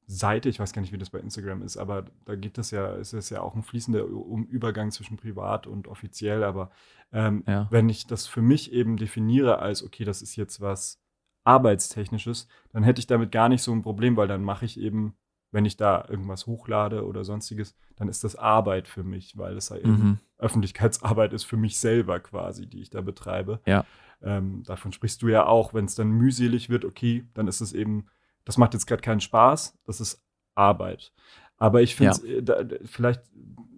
Seite, 0.07 0.49
ich 0.49 0.59
weiß 0.59 0.73
gar 0.73 0.81
nicht, 0.81 0.91
wie 0.91 0.97
das 0.97 1.11
bei 1.11 1.19
Instagram 1.19 1.61
ist, 1.61 1.77
aber 1.77 2.05
da 2.25 2.35
geht 2.35 2.57
das 2.57 2.71
ja, 2.71 2.93
ist 2.95 3.13
es 3.13 3.29
ja 3.29 3.41
auch 3.41 3.53
ein 3.53 3.61
fließender 3.61 4.01
Übergang 4.01 4.89
zwischen 4.89 5.17
privat 5.17 5.67
und 5.67 5.88
offiziell, 5.88 6.43
aber 6.43 6.71
ähm, 7.11 7.43
ja. 7.45 7.67
wenn 7.69 7.89
ich 7.89 8.07
das 8.07 8.25
für 8.25 8.41
mich 8.41 8.71
eben 8.73 8.97
definiere 8.97 9.59
als, 9.59 9.83
okay, 9.83 10.03
das 10.03 10.23
ist 10.23 10.35
jetzt 10.35 10.61
was 10.61 10.99
Arbeitstechnisches, 11.43 12.47
dann 12.71 12.81
hätte 12.81 12.99
ich 12.99 13.07
damit 13.07 13.31
gar 13.31 13.49
nicht 13.49 13.61
so 13.61 13.71
ein 13.71 13.83
Problem, 13.83 14.17
weil 14.17 14.27
dann 14.27 14.43
mache 14.43 14.65
ich 14.65 14.79
eben 14.79 15.15
wenn 15.51 15.65
ich 15.65 15.77
da 15.77 16.06
irgendwas 16.08 16.46
hochlade 16.48 17.06
oder 17.06 17.24
sonstiges, 17.24 17.75
dann 17.96 18.08
ist 18.08 18.24
das 18.24 18.36
Arbeit 18.36 18.88
für 18.88 19.03
mich, 19.03 19.38
weil 19.38 19.58
es 19.58 19.72
halt 19.72 19.86
mhm. 19.86 20.20
Öffentlichkeitsarbeit 20.38 21.34
ist 21.34 21.44
für 21.44 21.58
mich 21.58 21.79
selber 21.79 22.20
quasi, 22.20 22.68
die 22.68 22.82
ich 22.82 22.89
da 22.89 23.01
betreibe. 23.01 23.60
Ja. 23.65 23.86
Ähm, 24.22 24.63
davon 24.63 24.91
sprichst 24.91 25.22
du 25.22 25.27
ja 25.27 25.46
auch, 25.46 25.74
wenn 25.74 25.86
es 25.86 25.96
dann 25.96 26.10
mühselig 26.10 26.70
wird, 26.70 26.86
okay, 26.86 27.25
dann 27.34 27.48
ist 27.48 27.62
es 27.62 27.74
eben, 27.74 28.08
das 28.46 28.58
macht 28.58 28.74
jetzt 28.74 28.86
gerade 28.86 29.01
keinen 29.01 29.22
Spaß, 29.22 29.77
das 29.86 30.01
ist 30.01 30.24
Arbeit. 30.56 31.13
Aber 31.58 31.82
ich 31.82 31.96
finde 31.96 32.44
ja. 32.46 32.53
Äh, 32.53 32.79
vielleicht 32.86 33.22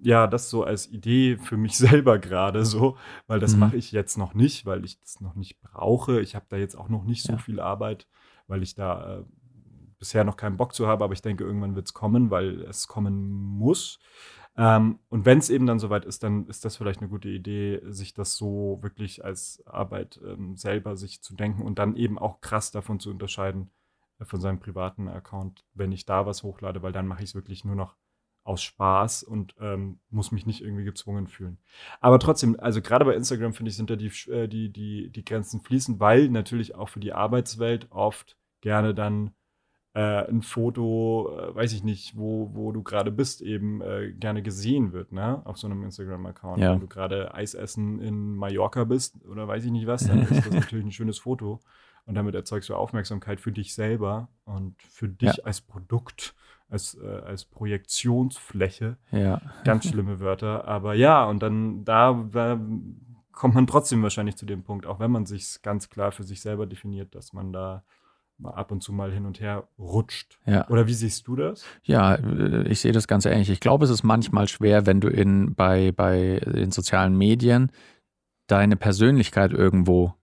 ja, 0.03 0.25
das 0.27 0.49
so 0.49 0.63
als 0.63 0.91
Idee 0.91 1.37
für 1.37 1.57
mich 1.57 1.77
selber 1.77 2.19
gerade 2.19 2.65
so, 2.65 2.97
weil 3.27 3.39
das 3.39 3.53
mhm. 3.53 3.59
mache 3.59 3.77
ich 3.77 3.91
jetzt 3.91 4.17
noch 4.17 4.33
nicht, 4.33 4.65
weil 4.65 4.83
ich 4.83 4.99
das 4.99 5.21
noch 5.21 5.35
nicht 5.35 5.61
brauche. 5.61 6.19
Ich 6.21 6.35
habe 6.35 6.45
da 6.49 6.57
jetzt 6.57 6.75
auch 6.75 6.89
noch 6.89 7.03
nicht 7.03 7.23
so 7.23 7.33
ja. 7.33 7.37
viel 7.37 7.59
Arbeit, 7.59 8.07
weil 8.47 8.63
ich 8.63 8.75
da 8.75 9.19
äh, 9.19 9.23
bisher 10.01 10.23
noch 10.23 10.35
keinen 10.35 10.57
Bock 10.57 10.73
zu 10.73 10.87
habe, 10.87 11.03
aber 11.03 11.13
ich 11.13 11.21
denke, 11.21 11.43
irgendwann 11.43 11.75
wird 11.75 11.85
es 11.85 11.93
kommen, 11.93 12.31
weil 12.31 12.63
es 12.63 12.87
kommen 12.87 13.31
muss. 13.31 13.99
Ähm, 14.57 14.97
und 15.09 15.25
wenn 15.25 15.37
es 15.37 15.51
eben 15.51 15.67
dann 15.67 15.77
soweit 15.77 16.05
ist, 16.05 16.23
dann 16.23 16.47
ist 16.47 16.65
das 16.65 16.75
vielleicht 16.75 17.01
eine 17.01 17.09
gute 17.09 17.29
Idee, 17.29 17.81
sich 17.85 18.15
das 18.15 18.35
so 18.35 18.79
wirklich 18.81 19.23
als 19.23 19.63
Arbeit 19.67 20.19
ähm, 20.25 20.57
selber 20.57 20.97
sich 20.97 21.21
zu 21.21 21.35
denken 21.35 21.61
und 21.61 21.77
dann 21.77 21.95
eben 21.95 22.17
auch 22.17 22.41
krass 22.41 22.71
davon 22.71 22.99
zu 22.99 23.11
unterscheiden 23.11 23.69
äh, 24.19 24.25
von 24.25 24.41
seinem 24.41 24.59
privaten 24.59 25.07
Account, 25.07 25.63
wenn 25.75 25.91
ich 25.91 26.07
da 26.07 26.25
was 26.25 26.41
hochlade, 26.41 26.81
weil 26.81 26.91
dann 26.91 27.07
mache 27.07 27.21
ich 27.21 27.29
es 27.29 27.35
wirklich 27.35 27.63
nur 27.63 27.75
noch 27.75 27.95
aus 28.43 28.63
Spaß 28.63 29.21
und 29.21 29.53
ähm, 29.59 29.99
muss 30.09 30.31
mich 30.31 30.47
nicht 30.47 30.61
irgendwie 30.61 30.83
gezwungen 30.83 31.27
fühlen. 31.27 31.59
Aber 31.99 32.17
trotzdem, 32.17 32.59
also 32.59 32.81
gerade 32.81 33.05
bei 33.05 33.13
Instagram 33.13 33.53
finde 33.53 33.69
ich, 33.69 33.77
sind 33.77 33.91
da 33.91 33.95
die, 33.95 34.11
äh, 34.31 34.47
die, 34.47 34.73
die, 34.73 35.11
die 35.11 35.23
Grenzen 35.23 35.61
fließend, 35.61 35.99
weil 35.99 36.27
natürlich 36.29 36.73
auch 36.73 36.89
für 36.89 36.99
die 36.99 37.13
Arbeitswelt 37.13 37.91
oft 37.91 38.37
gerne 38.61 38.95
dann 38.95 39.35
äh, 39.93 40.27
ein 40.29 40.41
Foto, 40.41 41.37
äh, 41.37 41.55
weiß 41.55 41.73
ich 41.73 41.83
nicht, 41.83 42.17
wo, 42.17 42.51
wo 42.53 42.71
du 42.71 42.81
gerade 42.81 43.11
bist, 43.11 43.41
eben 43.41 43.81
äh, 43.81 44.11
gerne 44.13 44.41
gesehen 44.41 44.93
wird, 44.93 45.11
ne? 45.11 45.41
Auf 45.45 45.57
so 45.57 45.67
einem 45.67 45.83
Instagram-Account. 45.83 46.59
Ja. 46.59 46.73
Wenn 46.73 46.79
du 46.79 46.87
gerade 46.87 47.33
Eis 47.33 47.53
essen 47.53 47.99
in 47.99 48.35
Mallorca 48.35 48.85
bist 48.85 49.25
oder 49.25 49.47
weiß 49.47 49.65
ich 49.65 49.71
nicht 49.71 49.87
was, 49.87 50.07
dann 50.07 50.21
ist 50.21 50.45
das 50.45 50.53
natürlich 50.53 50.85
ein 50.85 50.91
schönes 50.91 51.19
Foto. 51.19 51.59
Und 52.05 52.15
damit 52.15 52.35
erzeugst 52.35 52.69
du 52.69 52.75
Aufmerksamkeit 52.75 53.39
für 53.39 53.51
dich 53.51 53.73
selber 53.73 54.29
und 54.45 54.81
für 54.81 55.07
dich 55.07 55.37
ja. 55.37 55.43
als 55.43 55.61
Produkt 55.61 56.35
als, 56.71 56.95
äh, 56.95 57.21
als 57.25 57.45
Projektionsfläche. 57.45 58.97
Ja. 59.11 59.41
Ganz 59.65 59.87
schlimme 59.87 60.19
Wörter. 60.19 60.67
Aber 60.67 60.93
ja, 60.93 61.25
und 61.25 61.43
dann 61.43 61.83
da, 61.83 62.25
da, 62.31 62.59
kommt 63.33 63.55
man 63.55 63.67
trotzdem 63.67 64.03
wahrscheinlich 64.03 64.37
zu 64.37 64.45
dem 64.45 64.63
Punkt, 64.63 64.85
auch 64.85 64.99
wenn 64.99 65.11
man 65.11 65.25
sich 65.25 65.61
ganz 65.61 65.89
klar 65.89 66.11
für 66.11 66.23
sich 66.23 66.41
selber 66.41 66.65
definiert, 66.65 67.15
dass 67.15 67.33
man 67.33 67.51
da 67.51 67.83
ab 68.45 68.71
und 68.71 68.81
zu 68.81 68.93
mal 68.93 69.11
hin 69.11 69.25
und 69.25 69.39
her 69.39 69.67
rutscht. 69.77 70.39
Ja. 70.45 70.67
Oder 70.69 70.87
wie 70.87 70.93
siehst 70.93 71.27
du 71.27 71.35
das? 71.35 71.65
Ja, 71.83 72.15
äh, 72.15 72.67
ich 72.67 72.79
sehe 72.79 72.91
das 72.91 73.07
ganz 73.07 73.25
ähnlich. 73.25 73.49
Ich 73.49 73.59
glaube, 73.59 73.85
es 73.85 73.91
ist 73.91 74.03
manchmal 74.03 74.47
schwer, 74.47 74.85
wenn 74.85 75.01
du 75.01 75.07
in, 75.07 75.55
bei, 75.55 75.91
bei 75.91 76.41
den 76.45 76.71
sozialen 76.71 77.17
Medien 77.17 77.71
deine 78.47 78.75
Persönlichkeit 78.75 79.53
irgendwo 79.53 80.13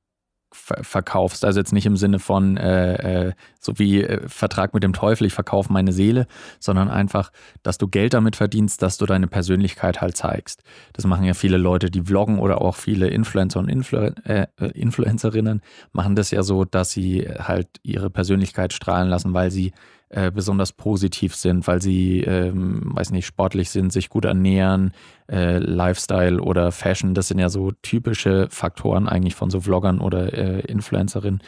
verkaufst. 0.52 1.44
Also 1.44 1.60
jetzt 1.60 1.72
nicht 1.72 1.86
im 1.86 1.96
Sinne 1.96 2.18
von 2.18 2.56
äh, 2.56 3.28
äh, 3.28 3.32
so 3.60 3.78
wie 3.78 4.02
äh, 4.02 4.26
Vertrag 4.28 4.74
mit 4.74 4.82
dem 4.82 4.92
Teufel, 4.92 5.26
ich 5.26 5.34
verkaufe 5.34 5.72
meine 5.72 5.92
Seele, 5.92 6.26
sondern 6.58 6.88
einfach, 6.88 7.30
dass 7.62 7.78
du 7.78 7.88
Geld 7.88 8.14
damit 8.14 8.36
verdienst, 8.36 8.82
dass 8.82 8.96
du 8.96 9.06
deine 9.06 9.26
Persönlichkeit 9.26 10.00
halt 10.00 10.16
zeigst. 10.16 10.62
Das 10.94 11.06
machen 11.06 11.24
ja 11.24 11.34
viele 11.34 11.58
Leute, 11.58 11.90
die 11.90 12.02
vloggen 12.02 12.38
oder 12.38 12.62
auch 12.62 12.76
viele 12.76 13.08
Influencer 13.08 13.60
und 13.60 13.68
Influ 13.68 13.98
äh, 13.98 14.46
äh 14.56 14.68
Influencerinnen 14.72 15.62
machen 15.92 16.14
das 16.14 16.30
ja 16.30 16.42
so, 16.42 16.64
dass 16.64 16.92
sie 16.92 17.28
halt 17.38 17.68
ihre 17.82 18.10
Persönlichkeit 18.10 18.72
strahlen 18.72 19.08
lassen, 19.08 19.34
weil 19.34 19.50
sie 19.50 19.72
äh, 20.10 20.30
besonders 20.30 20.72
positiv 20.72 21.34
sind, 21.34 21.66
weil 21.66 21.82
sie, 21.82 22.20
ähm, 22.20 22.80
weiß 22.94 23.10
nicht, 23.10 23.26
sportlich 23.26 23.70
sind, 23.70 23.92
sich 23.92 24.08
gut 24.08 24.24
ernähren, 24.24 24.92
äh, 25.30 25.58
Lifestyle 25.58 26.40
oder 26.40 26.72
Fashion, 26.72 27.14
das 27.14 27.28
sind 27.28 27.38
ja 27.38 27.48
so 27.48 27.72
typische 27.82 28.48
Faktoren 28.50 29.08
eigentlich 29.08 29.34
von 29.34 29.50
so 29.50 29.60
Vloggern 29.60 29.98
oder 30.00 30.32
äh, 30.32 30.60
Influencerinnen. 30.60 31.42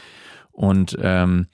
Und 0.53 0.97
ähm, 1.01 1.47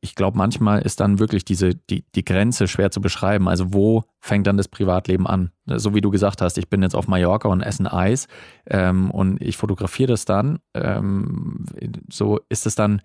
ich 0.00 0.14
glaube, 0.14 0.36
manchmal 0.36 0.82
ist 0.82 1.00
dann 1.00 1.18
wirklich 1.18 1.44
diese, 1.44 1.74
die, 1.74 2.04
die 2.14 2.24
Grenze 2.24 2.68
schwer 2.68 2.90
zu 2.90 3.00
beschreiben. 3.00 3.48
Also 3.48 3.72
wo 3.72 4.04
fängt 4.20 4.46
dann 4.46 4.58
das 4.58 4.68
Privatleben 4.68 5.26
an? 5.26 5.50
So 5.66 5.94
wie 5.94 6.02
du 6.02 6.10
gesagt 6.10 6.42
hast, 6.42 6.58
ich 6.58 6.68
bin 6.68 6.82
jetzt 6.82 6.94
auf 6.94 7.08
Mallorca 7.08 7.48
und 7.48 7.62
esse 7.62 7.84
ein 7.84 7.86
Eis 7.86 8.26
ähm, 8.66 9.10
und 9.10 9.40
ich 9.40 9.56
fotografiere 9.56 10.08
das 10.08 10.24
dann. 10.24 10.58
Ähm, 10.74 11.64
so 12.10 12.40
ist 12.48 12.66
es 12.66 12.74
dann 12.74 13.00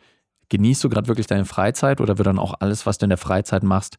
genießt 0.49 0.83
du 0.83 0.89
gerade 0.89 1.07
wirklich 1.07 1.27
deine 1.27 1.45
Freizeit 1.45 2.01
oder 2.01 2.17
wird 2.17 2.27
dann 2.27 2.39
auch 2.39 2.55
alles, 2.59 2.85
was 2.85 2.97
du 2.97 3.05
in 3.05 3.09
der 3.09 3.17
Freizeit 3.17 3.63
machst, 3.63 3.97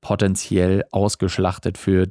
potenziell 0.00 0.84
ausgeschlachtet 0.90 1.78
für, 1.78 2.08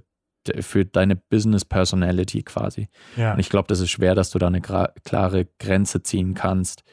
für 0.60 0.86
deine 0.86 1.16
Business 1.16 1.66
Personality 1.66 2.44
quasi? 2.44 2.90
Ja. 3.16 3.34
Und 3.34 3.40
ich 3.40 3.50
glaube, 3.50 3.68
das 3.68 3.80
ist 3.80 3.92
schwer, 3.92 4.16
dass 4.16 4.32
du 4.32 4.40
da 4.40 4.48
eine 4.48 4.62
klare 4.62 5.48
Grenze 5.60 6.04
ziehen 6.04 6.34
kannst. 6.34 6.84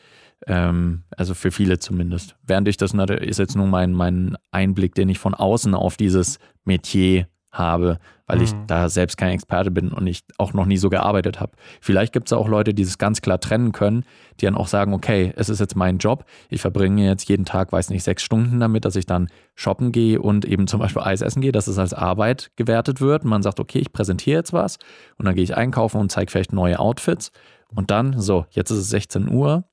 Ähm, 0.46 1.04
also 1.16 1.34
für 1.34 1.50
viele 1.50 1.78
zumindest. 1.78 2.36
Während 2.42 2.68
ich 2.68 2.76
das 2.76 2.92
ist 2.92 3.38
jetzt 3.38 3.56
nur 3.56 3.66
mein, 3.66 3.92
mein 3.92 4.36
Einblick, 4.50 4.94
den 4.94 5.08
ich 5.08 5.18
von 5.18 5.34
außen 5.34 5.74
auf 5.74 5.96
dieses 5.96 6.38
Metier 6.64 7.28
habe, 7.54 7.98
weil 8.26 8.38
mhm. 8.38 8.44
ich 8.44 8.52
da 8.66 8.88
selbst 8.88 9.16
kein 9.16 9.32
Experte 9.32 9.70
bin 9.70 9.90
und 9.90 10.06
ich 10.06 10.24
auch 10.38 10.52
noch 10.52 10.66
nie 10.66 10.76
so 10.76 10.90
gearbeitet 10.90 11.40
habe. 11.40 11.52
Vielleicht 11.80 12.12
gibt 12.12 12.28
es 12.28 12.32
auch 12.32 12.48
Leute, 12.48 12.74
die 12.74 12.82
es 12.82 12.98
ganz 12.98 13.22
klar 13.22 13.40
trennen 13.40 13.72
können, 13.72 14.04
die 14.40 14.44
dann 14.44 14.54
auch 14.54 14.66
sagen, 14.66 14.94
okay, 14.94 15.32
es 15.36 15.48
ist 15.48 15.60
jetzt 15.60 15.76
mein 15.76 15.98
Job, 15.98 16.24
ich 16.48 16.60
verbringe 16.60 17.06
jetzt 17.06 17.28
jeden 17.28 17.44
Tag, 17.44 17.72
weiß 17.72 17.90
nicht, 17.90 18.04
sechs 18.04 18.22
Stunden 18.22 18.60
damit, 18.60 18.84
dass 18.84 18.96
ich 18.96 19.06
dann 19.06 19.28
shoppen 19.54 19.92
gehe 19.92 20.20
und 20.20 20.44
eben 20.44 20.66
zum 20.66 20.80
Beispiel 20.80 21.02
Eis 21.02 21.20
essen 21.20 21.40
gehe, 21.40 21.52
dass 21.52 21.66
es 21.66 21.78
als 21.78 21.94
Arbeit 21.94 22.50
gewertet 22.56 23.00
wird. 23.00 23.24
man 23.24 23.42
sagt, 23.42 23.60
okay, 23.60 23.78
ich 23.78 23.92
präsentiere 23.92 24.38
jetzt 24.38 24.52
was 24.52 24.78
und 25.16 25.26
dann 25.26 25.34
gehe 25.34 25.44
ich 25.44 25.56
einkaufen 25.56 26.00
und 26.00 26.10
zeige 26.10 26.30
vielleicht 26.30 26.52
neue 26.52 26.78
Outfits 26.78 27.32
und 27.74 27.90
dann, 27.90 28.20
so, 28.20 28.46
jetzt 28.50 28.70
ist 28.70 28.78
es 28.78 28.90
16 28.90 29.28
Uhr, 29.28 29.64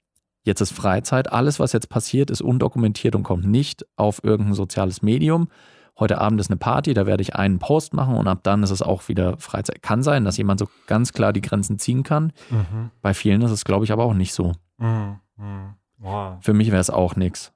Jetzt 0.44 0.62
ist 0.62 0.74
Freizeit. 0.74 1.32
Alles, 1.32 1.60
was 1.60 1.72
jetzt 1.72 1.90
passiert, 1.90 2.32
ist 2.32 2.42
undokumentiert 2.42 3.16
und 3.16 3.24
kommt 3.24 3.46
nicht 3.46 3.86
auf 3.96 4.24
irgendein 4.24 4.56
soziales 4.56 5.04
Medium, 5.04 5.50
heute 6.00 6.20
Abend 6.20 6.40
ist 6.40 6.50
eine 6.50 6.58
Party, 6.58 6.94
da 6.94 7.06
werde 7.06 7.22
ich 7.22 7.36
einen 7.36 7.60
Post 7.60 7.94
machen 7.94 8.16
und 8.16 8.28
ab 8.28 8.40
dann 8.44 8.64
ist 8.64 8.72
es 8.72 8.82
auch 8.82 9.08
wieder 9.08 9.38
Freizeit. 9.38 9.82
Kann 9.82 10.04
sein, 10.04 10.26
dass 10.26 10.38
jemand 10.38 10.60
so 10.60 10.68
ganz 10.88 11.14
klar 11.14 11.34
die 11.34 11.42
Grenzen 11.42 11.80
ziehen 11.80 12.04
kann. 12.04 12.34
Mhm. 12.50 12.92
Bei 13.02 13.14
vielen 13.14 13.42
ist 13.42 13.52
es, 13.52 13.66
glaube 13.66 13.86
ich, 13.86 13.92
aber 13.92 14.04
auch 14.04 14.14
nicht 14.14 14.34
so. 14.34 14.54
Mhm. 14.78 15.20
Mhm. 15.38 15.76
Wow. 16.00 16.38
Für 16.42 16.54
mich 16.54 16.72
wäre 16.72 16.82
es 16.82 16.90
auch 16.90 17.16
nichts. 17.16 17.54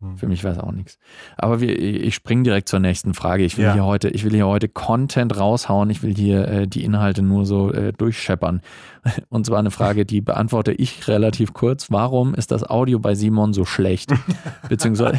Mhm. 0.00 0.16
Für 0.16 0.28
mich 0.28 0.44
wäre 0.44 0.54
es 0.54 0.60
auch 0.60 0.70
nichts. 0.70 0.98
Aber 1.36 1.60
wir, 1.60 1.76
ich 1.76 2.14
springe 2.14 2.44
direkt 2.44 2.68
zur 2.68 2.78
nächsten 2.78 3.14
Frage. 3.14 3.44
Ich 3.44 3.56
will 3.56 3.64
ja. 3.64 3.72
hier 3.72 3.84
heute, 3.84 4.08
ich 4.10 4.24
will 4.24 4.32
hier 4.32 4.46
heute 4.46 4.68
Content 4.68 5.36
raushauen. 5.36 5.90
Ich 5.90 6.02
will 6.02 6.14
hier 6.14 6.46
äh, 6.46 6.66
die 6.68 6.84
Inhalte 6.84 7.22
nur 7.22 7.46
so 7.46 7.72
äh, 7.72 7.92
durchscheppern. 7.92 8.62
Und 9.28 9.46
zwar 9.46 9.58
eine 9.58 9.72
Frage, 9.72 10.06
die 10.06 10.20
beantworte 10.20 10.72
ich 10.72 11.08
relativ 11.08 11.52
kurz. 11.52 11.90
Warum 11.90 12.34
ist 12.34 12.52
das 12.52 12.68
Audio 12.68 13.00
bei 13.00 13.14
Simon 13.14 13.52
so 13.52 13.64
schlecht? 13.64 14.12
Beziehungsweise 14.68 15.18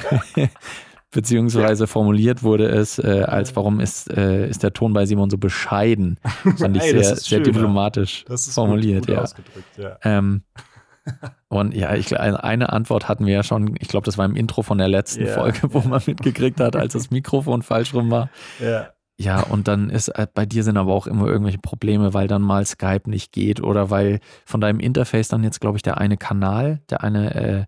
beziehungsweise 1.11 1.87
formuliert 1.87 2.43
wurde 2.43 2.67
es 2.67 2.99
äh, 2.99 3.23
als 3.23 3.55
warum 3.55 3.79
ist, 3.79 4.11
äh, 4.11 4.47
ist 4.47 4.63
der 4.63 4.73
Ton 4.73 4.93
bei 4.93 5.05
Simon 5.05 5.29
so 5.29 5.37
bescheiden. 5.37 6.17
Fand 6.57 6.77
ich 6.77 6.83
Ey, 6.83 7.03
sehr, 7.03 7.15
sehr 7.15 7.39
diplomatisch 7.39 8.25
formuliert, 8.27 9.07
gut, 9.07 9.15
gut 9.15 9.63
ja. 9.77 9.83
ja. 9.83 9.97
Ähm, 10.03 10.43
und 11.47 11.73
ja, 11.73 11.95
ich, 11.95 12.19
eine 12.19 12.71
Antwort 12.71 13.07
hatten 13.07 13.25
wir 13.25 13.33
ja 13.33 13.43
schon, 13.43 13.75
ich 13.79 13.87
glaube, 13.87 14.05
das 14.05 14.17
war 14.17 14.25
im 14.25 14.35
Intro 14.35 14.61
von 14.61 14.77
der 14.77 14.87
letzten 14.87 15.23
yeah, 15.23 15.33
Folge, 15.33 15.73
wo 15.73 15.79
man 15.79 16.01
mitgekriegt 16.05 16.59
hat, 16.59 16.75
als 16.75 16.93
das 16.93 17.09
Mikrofon 17.11 17.61
falsch 17.61 17.93
rum 17.93 18.11
war. 18.11 18.29
Ja. 18.59 18.89
Ja, 19.21 19.41
und 19.41 19.67
dann 19.67 19.89
ist 19.89 20.07
äh, 20.07 20.27
bei 20.33 20.45
dir 20.45 20.63
sind 20.63 20.77
aber 20.77 20.93
auch 20.93 21.05
immer 21.05 21.27
irgendwelche 21.27 21.57
Probleme, 21.57 22.13
weil 22.13 22.29
dann 22.29 22.41
mal 22.41 22.65
Skype 22.65 23.09
nicht 23.09 23.33
geht 23.33 23.61
oder 23.61 23.89
weil 23.89 24.21
von 24.45 24.61
deinem 24.61 24.79
Interface 24.79 25.27
dann 25.27 25.43
jetzt, 25.43 25.59
glaube 25.59 25.77
ich, 25.77 25.81
der 25.81 25.97
eine 25.97 26.15
Kanal, 26.15 26.79
der 26.89 27.03
eine 27.03 27.35
äh, 27.35 27.65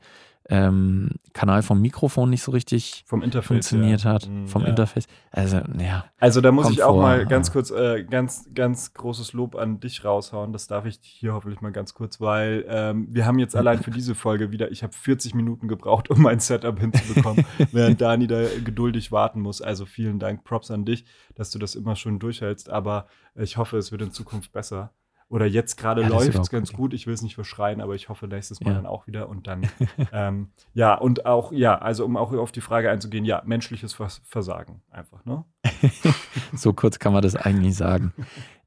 ähm, 0.51 1.11
Kanal 1.31 1.63
vom 1.63 1.79
Mikrofon 1.79 2.29
nicht 2.29 2.43
so 2.43 2.51
richtig 2.51 3.05
vom 3.07 3.21
Interface, 3.21 3.47
funktioniert 3.47 4.03
ja. 4.03 4.11
hat. 4.11 4.27
Mhm, 4.27 4.47
vom 4.47 4.63
ja. 4.63 4.67
Interface. 4.67 5.07
Also, 5.31 5.61
ja. 5.79 6.03
Also 6.19 6.41
da 6.41 6.51
muss 6.51 6.69
ich 6.69 6.83
auch 6.83 6.97
mal 6.97 7.25
ganz 7.25 7.53
kurz, 7.53 7.71
äh, 7.71 8.03
ganz, 8.03 8.49
ganz 8.53 8.93
großes 8.93 9.31
Lob 9.31 9.55
an 9.55 9.79
dich 9.79 10.03
raushauen. 10.03 10.51
Das 10.51 10.67
darf 10.67 10.85
ich 10.85 10.99
hier 11.01 11.33
hoffentlich 11.33 11.61
mal 11.61 11.71
ganz 11.71 11.93
kurz, 11.93 12.19
weil 12.19 12.65
ähm, 12.67 13.07
wir 13.09 13.25
haben 13.25 13.39
jetzt 13.39 13.55
allein 13.55 13.81
für 13.81 13.91
diese 13.91 14.13
Folge 14.13 14.51
wieder, 14.51 14.71
ich 14.71 14.83
habe 14.83 14.91
40 14.93 15.35
Minuten 15.35 15.69
gebraucht, 15.69 16.09
um 16.09 16.21
mein 16.21 16.39
Setup 16.39 16.77
hinzubekommen, 16.77 17.45
während 17.71 18.01
Dani 18.01 18.27
da 18.27 18.43
geduldig 18.63 19.13
warten 19.13 19.39
muss. 19.39 19.61
Also 19.61 19.85
vielen 19.85 20.19
Dank, 20.19 20.43
Props 20.43 20.69
an 20.69 20.83
dich, 20.83 21.05
dass 21.33 21.51
du 21.51 21.59
das 21.59 21.75
immer 21.75 21.95
schon 21.95 22.19
durchhältst. 22.19 22.69
Aber 22.69 23.07
ich 23.35 23.55
hoffe, 23.55 23.77
es 23.77 23.93
wird 23.93 24.01
in 24.01 24.11
Zukunft 24.11 24.51
besser. 24.51 24.91
Oder 25.31 25.45
jetzt 25.45 25.77
gerade 25.77 26.01
ja, 26.01 26.09
läuft 26.09 26.35
es 26.37 26.49
ganz 26.49 26.73
gut. 26.73 26.93
Ich 26.93 27.07
will 27.07 27.13
es 27.13 27.21
nicht 27.21 27.35
verschreien, 27.35 27.79
aber 27.79 27.95
ich 27.95 28.09
hoffe 28.09 28.27
nächstes 28.27 28.59
Mal 28.59 28.71
ja. 28.71 28.75
dann 28.75 28.85
auch 28.85 29.07
wieder. 29.07 29.29
Und 29.29 29.47
dann, 29.47 29.61
ähm, 30.11 30.49
ja, 30.73 30.93
und 30.93 31.25
auch, 31.25 31.53
ja, 31.53 31.77
also 31.77 32.03
um 32.03 32.17
auch 32.17 32.33
auf 32.33 32.51
die 32.51 32.59
Frage 32.59 32.91
einzugehen, 32.91 33.23
ja, 33.23 33.41
menschliches 33.45 33.95
Versagen 34.25 34.81
einfach, 34.91 35.23
ne? 35.23 35.45
so 36.53 36.73
kurz 36.73 36.99
kann 36.99 37.13
man 37.13 37.21
das 37.21 37.37
eigentlich 37.37 37.75
sagen. 37.75 38.11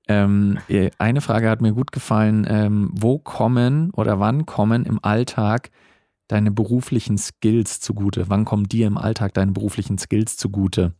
Ähm, 0.08 0.58
äh, 0.68 0.90
eine 0.96 1.20
Frage 1.20 1.50
hat 1.50 1.60
mir 1.60 1.74
gut 1.74 1.92
gefallen. 1.92 2.46
Ähm, 2.48 2.90
wo 2.94 3.18
kommen 3.18 3.90
oder 3.90 4.18
wann 4.18 4.46
kommen 4.46 4.86
im 4.86 5.00
Alltag 5.02 5.70
deine 6.28 6.50
beruflichen 6.50 7.18
Skills 7.18 7.80
zugute? 7.80 8.30
Wann 8.30 8.46
kommen 8.46 8.64
dir 8.64 8.86
im 8.86 8.96
Alltag 8.96 9.34
deine 9.34 9.52
beruflichen 9.52 9.98
Skills 9.98 10.38
zugute? 10.38 10.94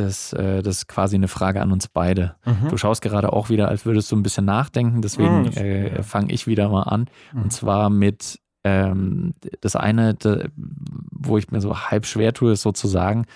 Das, 0.00 0.32
äh, 0.32 0.62
das 0.62 0.78
ist 0.78 0.88
quasi 0.88 1.16
eine 1.16 1.28
Frage 1.28 1.60
an 1.60 1.72
uns 1.72 1.88
beide. 1.88 2.36
Mhm. 2.44 2.68
Du 2.68 2.76
schaust 2.76 3.02
gerade 3.02 3.32
auch 3.32 3.48
wieder, 3.48 3.68
als 3.68 3.86
würdest 3.86 4.10
du 4.12 4.16
ein 4.16 4.22
bisschen 4.22 4.44
nachdenken, 4.44 5.02
deswegen 5.02 5.42
mhm, 5.42 5.48
äh, 5.48 6.02
fange 6.02 6.32
ich 6.32 6.46
wieder 6.46 6.68
mal 6.68 6.84
an. 6.84 7.06
Mhm. 7.32 7.42
Und 7.42 7.52
zwar 7.52 7.90
mit 7.90 8.38
ähm, 8.64 9.34
das 9.60 9.76
eine, 9.76 10.14
de, 10.14 10.48
wo 10.56 11.38
ich 11.38 11.50
mir 11.50 11.60
so 11.60 11.78
halb 11.78 12.04
schwer 12.04 12.32
tue, 12.32 12.52
ist 12.52 12.62
sozusagen, 12.62 13.26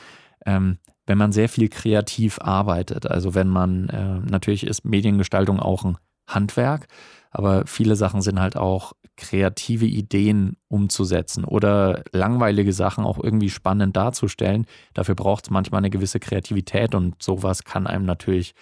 ähm, 0.45 0.79
wenn 1.07 1.19
man 1.19 1.33
sehr 1.33 1.49
viel 1.49 1.69
kreativ 1.69 2.41
arbeitet. 2.41 3.07
Also 3.09 3.35
wenn 3.35 3.49
man, 3.49 3.89
äh, 3.89 4.19
natürlich 4.29 4.67
ist 4.67 4.85
Mediengestaltung 4.85 5.61
auch 5.61 5.85
ein 5.85 5.99
Handwerk, 6.27 6.89
aber 7.31 7.65
viele 7.67 7.97
Sachen 7.97 8.23
sind 8.23 8.41
halt 8.41 8.57
auch 8.57 8.93
kreative 9.21 9.87
Ideen 9.87 10.57
umzusetzen 10.69 11.45
oder 11.45 12.03
langweilige 12.13 12.73
Sachen 12.73 13.05
auch 13.05 13.23
irgendwie 13.23 13.51
spannend 13.51 13.97
darzustellen. 13.97 14.67
Dafür 14.95 15.15
braucht 15.15 15.45
es 15.45 15.51
manchmal 15.51 15.79
eine 15.79 15.91
gewisse 15.91 16.19
Kreativität 16.19 16.95
und 16.95 17.23
sowas 17.23 17.65
kann 17.65 17.87
einem 17.87 18.07
natürlich 18.07 18.55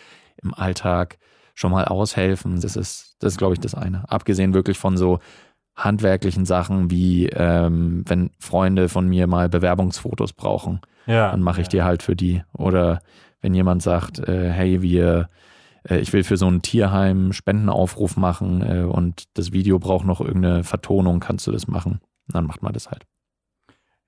im 0.42 0.53
Alltag 0.53 1.18
schon 1.55 1.71
mal 1.71 1.85
aushelfen. 1.85 2.61
Das 2.61 2.77
ist, 2.77 3.16
das 3.21 3.35
ist, 3.35 3.38
glaube 3.38 3.55
ich, 3.55 3.61
das 3.61 3.75
eine. 3.75 4.11
Abgesehen 4.11 4.53
wirklich 4.53 4.79
von 4.79 4.97
so 4.97 5.21
handwerklichen 5.77 6.44
Sachen 6.44 6.90
wie 6.90 7.29
ähm, 7.29 8.03
wenn 8.07 8.31
Freunde 8.40 8.88
von 8.88 9.09
mir 9.09 9.29
mal 9.29 9.49
Bewerbungsfotos 9.49 10.33
brauchen, 10.33 10.81
ja, 11.07 11.31
dann 11.31 11.40
mache 11.40 11.61
ich 11.61 11.68
ja. 11.68 11.71
die 11.71 11.83
halt 11.85 12.03
für 12.03 12.16
die. 12.16 12.42
Oder 12.53 13.01
wenn 13.40 13.55
jemand 13.55 13.83
sagt, 13.83 14.18
äh, 14.18 14.51
hey, 14.51 14.83
wir, 14.83 15.29
ich 15.96 16.12
will 16.12 16.24
für 16.24 16.37
so 16.37 16.51
ein 16.51 16.62
Tierheim 16.62 17.33
Spendenaufruf 17.33 18.16
machen 18.16 18.62
äh, 18.62 18.83
und 18.85 19.24
das 19.35 19.53
Video 19.53 19.79
braucht 19.79 20.07
noch 20.07 20.20
irgendeine 20.20 20.64
Vertonung, 20.64 21.20
kannst 21.20 21.46
du 21.46 21.53
das 21.53 21.66
machen? 21.66 22.01
Dann 22.29 22.46
macht 22.46 22.62
man 22.62 22.72
das 22.72 22.90
halt. 22.90 23.07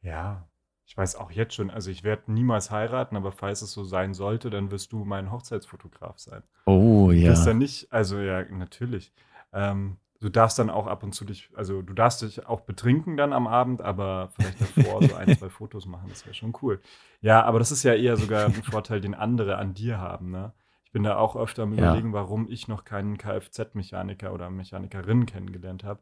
Ja, 0.03 0.49
ich 0.91 0.97
weiß 0.97 1.17
auch 1.17 1.31
jetzt 1.31 1.55
schon, 1.55 1.71
also 1.71 1.91
ich 1.91 2.03
werde 2.03 2.33
niemals 2.33 2.71
heiraten, 2.71 3.17
aber 3.17 3.31
falls 3.31 3.63
es 3.63 3.73
so 3.73 3.85
sein 3.85 4.13
sollte, 4.13 4.51
dann 4.51 4.71
wirst 4.71 4.93
du 4.93 5.05
mein 5.05 5.31
Hochzeitsfotograf 5.31 6.19
sein. 6.19 6.43
Oh 6.67 7.13
ja. 7.13 7.29
Das 7.29 7.41
ist 7.41 7.45
dann 7.45 7.59
nicht, 7.59 7.93
also 7.93 8.19
ja, 8.19 8.43
natürlich. 8.51 9.13
Ähm, 9.53 9.99
du 10.21 10.29
darfst 10.29 10.59
dann 10.59 10.69
auch 10.69 10.87
ab 10.87 11.03
und 11.03 11.15
zu 11.15 11.25
dich, 11.25 11.49
also 11.55 11.83
du 11.83 11.95
darfst 11.95 12.23
dich 12.23 12.47
auch 12.47 12.63
betrinken 12.63 13.17
dann 13.17 13.33
am 13.33 13.47
Abend, 13.47 13.83
aber 13.83 14.33
vielleicht 14.35 14.61
davor 14.61 15.03
so 15.03 15.15
ein, 15.15 15.29
zwei 15.39 15.49
Fotos 15.49 15.87
machen, 15.87 16.09
das 16.09 16.27
wäre 16.27 16.35
schon 16.35 16.55
cool. 16.61 16.81
Ja, 17.21 17.45
aber 17.45 17.61
das 17.61 17.71
ist 17.71 17.85
ja 17.85 17.95
eher 17.95 18.17
sogar 18.17 18.47
ein 18.47 18.55
Vorteil, 18.55 19.01
den 19.01 19.15
andere 19.15 19.59
an 19.59 19.75
dir 19.75 19.99
haben, 19.99 20.31
ne? 20.31 20.53
Ich 20.91 20.93
bin 20.93 21.05
da 21.05 21.19
auch 21.19 21.37
öfter 21.37 21.63
am 21.63 21.73
ja. 21.75 21.85
überlegen, 21.85 22.13
warum 22.13 22.49
ich 22.51 22.67
noch 22.67 22.83
keinen 22.83 23.17
Kfz-Mechaniker 23.17 24.35
oder 24.35 24.51
Mechanikerin 24.51 25.25
kennengelernt 25.25 25.85
habe. 25.85 26.01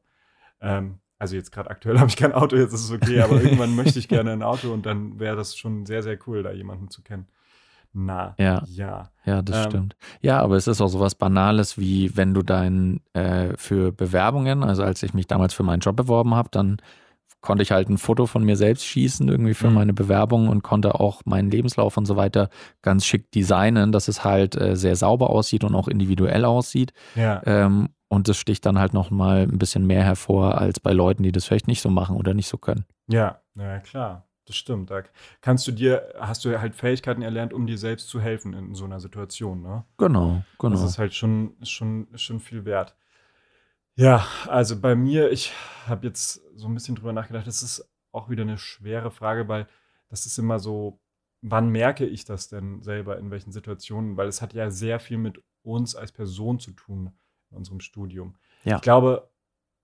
Ähm, 0.63 1.01
also 1.19 1.37
jetzt 1.37 1.53
gerade 1.53 1.69
aktuell 1.69 1.99
habe 2.01 2.09
ich 2.09 2.17
kein 2.17 2.33
Auto, 2.33 2.57
jetzt 2.57 2.73
ist 2.73 2.85
es 2.85 2.91
okay, 2.91 3.21
aber 3.21 3.35
irgendwann 3.43 3.77
möchte 3.77 3.99
ich 3.99 4.09
gerne 4.09 4.33
ein 4.33 4.43
Auto 4.43 4.73
und 4.73 4.87
dann 4.87 5.21
wäre 5.21 5.37
das 5.37 5.59
schon 5.59 5.85
sehr, 5.85 6.03
sehr 6.03 6.19
cool, 6.27 6.43
da 6.43 6.53
jemanden 6.53 6.89
zu 6.89 7.03
kennen. 7.03 7.27
Na, 7.93 8.35
ja. 8.39 8.63
Ja, 8.65 9.11
ja 9.27 9.43
das 9.43 9.67
ähm, 9.67 9.71
stimmt. 9.71 9.97
Ja, 10.23 10.41
aber 10.41 10.57
es 10.57 10.67
ist 10.67 10.81
auch 10.81 10.89
so 10.89 11.01
was 11.01 11.15
Banales, 11.15 11.77
wie 11.77 12.17
wenn 12.17 12.33
du 12.33 12.41
dein 12.41 13.03
äh, 13.13 13.59
für 13.59 13.93
Bewerbungen, 13.93 14.63
also 14.63 14.85
als 14.85 15.03
ich 15.03 15.13
mich 15.13 15.27
damals 15.27 15.53
für 15.53 15.65
meinen 15.65 15.81
Job 15.81 15.97
beworben 15.97 16.35
habe, 16.35 16.49
dann 16.51 16.79
konnte 17.41 17.63
ich 17.63 17.71
halt 17.71 17.89
ein 17.89 17.99
Foto 17.99 18.27
von 18.27 18.45
mir 18.45 18.57
selbst 18.57 18.85
schießen, 18.85 19.29
irgendwie 19.29 19.55
für 19.55 19.69
mhm. 19.69 19.75
meine 19.75 19.95
Bewerbung 19.95 20.49
und 20.49 20.63
konnte 20.63 20.99
auch 20.99 21.23
meinen 21.25 21.51
Lebenslauf 21.51 21.97
und 21.97 22.07
so 22.07 22.17
weiter 22.17 22.49
ganz 22.83 23.07
schick 23.07 23.31
designen, 23.31 23.93
dass 23.93 24.09
es 24.09 24.25
halt 24.25 24.57
äh, 24.57 24.77
sehr 24.77 24.97
sauber 24.97 25.31
aussieht 25.31 25.65
und 25.65 25.75
auch 25.75 25.89
individuell 25.89 26.45
aussieht. 26.45 26.93
Ja. 27.15 27.43
Ähm, 27.47 27.91
und 28.09 28.29
das 28.29 28.39
sticht 28.39 28.65
dann 28.67 28.79
halt 28.79 28.95
nochmal 28.95 29.43
ein 29.43 29.59
bisschen 29.59 29.87
mehr 29.87 30.03
hervor 30.03 30.59
als 30.59 30.81
bei 30.81 30.93
Leuten, 30.93 31.23
die 31.23 31.33
das 31.33 31.45
vielleicht 31.45 31.69
nicht 31.69 31.83
so 31.83 31.91
machen 31.91 32.17
oder 32.17 32.35
nicht 32.35 32.49
so 32.49 32.57
können. 32.57 32.85
Ja, 33.07 33.41
ja 33.55 33.79
klar. 33.81 34.25
Das 34.47 34.57
stimmt. 34.57 34.91
Da 34.91 35.03
kannst 35.43 35.69
du 35.69 35.73
dir, 35.73 36.15
hast 36.19 36.43
du 36.47 36.59
halt 36.59 36.75
Fähigkeiten 36.75 37.21
erlernt, 37.21 37.53
um 37.53 37.67
dir 37.67 37.77
selbst 37.77 38.09
zu 38.09 38.19
helfen 38.19 38.55
in 38.55 38.75
so 38.75 38.87
einer 38.87 38.99
Situation, 38.99 39.61
ne? 39.61 39.85
Genau, 39.99 40.43
genau. 40.59 40.73
Das 40.73 40.83
ist 40.83 40.99
halt 40.99 41.13
schon, 41.13 41.55
schon, 41.63 42.09
schon 42.15 42.41
viel 42.41 42.65
wert. 42.65 42.97
Ja, 43.99 44.25
also 44.47 44.81
bei 44.81 44.95
mir, 44.95 45.33
ich 45.33 45.53
habe 45.87 46.07
jetzt 46.07 46.41
so 46.55 46.69
ein 46.69 46.75
bisschen 46.75 46.95
drüber 46.95 47.13
nachgedacht, 47.13 47.49
das 47.49 47.65
ist 47.65 47.85
auch 48.13 48.31
wieder 48.31 48.43
eine 48.43 48.57
schwere 48.57 49.11
Frage, 49.11 49.49
weil 49.49 49.67
das 50.09 50.25
ist 50.25 50.39
immer 50.39 50.61
so, 50.61 51.01
wann 51.43 51.69
merke 51.71 52.07
ich 52.07 52.25
das 52.25 52.49
denn 52.49 52.81
selber 52.81 53.19
in 53.19 53.33
welchen 53.33 53.51
Situationen? 53.51 54.17
Weil 54.17 54.29
es 54.29 54.41
hat 54.41 54.55
ja 54.55 54.71
sehr 54.71 55.01
viel 55.01 55.19
mit 55.19 55.43
uns 55.63 55.97
als 55.97 56.13
Person 56.13 56.61
zu 56.61 56.71
tun 56.71 57.13
in 57.51 57.57
unserem 57.57 57.81
Studium. 57.81 58.37
Ja. 58.63 58.77
Ich 58.77 58.83
glaube, 58.83 59.33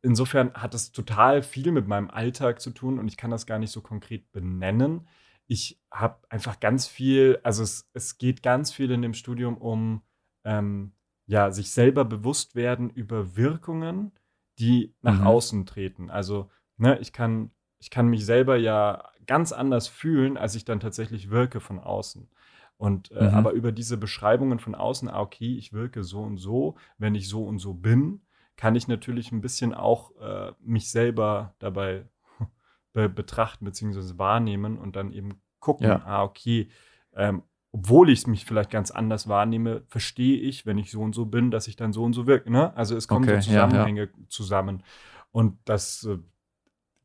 insofern 0.01 0.55
hat 0.55 0.75
das 0.75 0.93
total 0.93 1.43
viel 1.43 1.73
mit 1.73 1.89
meinem 1.89 2.09
Alltag 2.09 2.61
zu 2.61 2.71
tun 2.71 3.01
und 3.01 3.09
ich 3.09 3.17
kann 3.17 3.33
das 3.33 3.47
gar 3.47 3.59
nicht 3.59 3.73
so 3.73 3.81
konkret 3.81 4.31
benennen. 4.31 5.09
Ich 5.49 5.83
habe 5.91 6.19
einfach 6.29 6.61
ganz 6.61 6.87
viel, 6.87 7.41
also 7.43 7.65
es, 7.65 7.91
es 7.95 8.17
geht 8.17 8.45
ganz 8.45 8.73
viel 8.73 8.93
in 8.93 9.03
dem 9.03 9.15
Studium 9.15 9.57
um 9.59 10.03
ähm, 10.45 10.94
ja, 11.27 11.51
sich 11.51 11.71
selber 11.71 12.05
bewusst 12.05 12.55
werden 12.55 12.91
über 12.91 13.37
Wirkungen, 13.37 14.13
die 14.59 14.95
nach 15.03 15.21
mhm. 15.21 15.27
außen 15.27 15.67
treten. 15.67 16.11
Also, 16.11 16.51
ne, 16.77 16.99
ich 16.99 17.13
kann, 17.13 17.51
ich 17.79 17.91
kann 17.91 18.09
mich 18.09 18.25
selber 18.25 18.57
ja 18.57 19.11
ganz 19.27 19.53
anders 19.53 19.89
fühlen, 19.89 20.37
als 20.37 20.55
ich 20.55 20.65
dann 20.65 20.81
tatsächlich 20.81 21.31
wirke 21.31 21.61
von 21.61 21.79
außen. 21.79 22.29
Und 22.77 23.13
äh, 23.13 23.29
mhm. 23.29 23.35
aber 23.35 23.53
über 23.53 23.73
diese 23.73 23.97
Beschreibungen 23.97 24.59
von 24.59 24.75
außen, 24.75 25.09
ah, 25.09 25.21
okay, 25.21 25.57
ich 25.57 25.73
wirke 25.73 26.03
so 26.03 26.23
und 26.23 26.39
so, 26.39 26.75
wenn 26.99 27.15
ich 27.15 27.29
so 27.29 27.45
und 27.45 27.59
so 27.59 27.75
bin, 27.75 28.23
kann 28.57 28.75
ich 28.77 28.89
natürlich 28.89 29.33
ein 29.33 29.41
bisschen 29.41 29.75
auch 29.75 30.15
äh, 30.21 30.53
mich 30.61 30.91
selber 30.91 31.55
dabei 31.59 32.07
be 32.93 33.09
betrachten 33.09 33.65
bzw. 33.65 34.19
wahrnehmen 34.19 34.79
und 34.79 34.97
dann 34.97 35.13
eben 35.13 35.41
gucken, 35.61 35.87
ja. 35.87 36.03
ah, 36.05 36.23
okay, 36.25 36.69
ähm, 37.15 37.43
obwohl 37.75 38.09
ich 38.09 38.21
es 38.21 38.27
mich 38.29 38.45
vielleicht 38.45 38.71
ganz 38.71 38.93
anders 38.93 39.27
wahrnehme, 39.27 39.83
verstehe 39.89 40.39
ich, 40.39 40.65
wenn 40.65 40.79
ich 40.79 40.93
so 40.93 41.01
und 41.01 41.13
so 41.13 41.27
bin, 41.27 41.51
dass 41.51 41.67
ich 41.67 41.75
dann 41.75 41.93
so 41.93 42.05
und 42.05 42.13
so 42.13 42.29
wirke. 42.29 42.49
Ne? 42.49 42.75
Also 42.77 42.97
es 42.97 43.09
kommen 43.09 43.25
okay, 43.29 43.41
so 43.41 43.49
Zusammenhänge 43.51 44.03
ja, 44.03 44.07
ja. 44.07 44.29
zusammen. 44.29 44.85
Und 45.33 45.59
das 45.65 46.05
äh, 46.05 46.19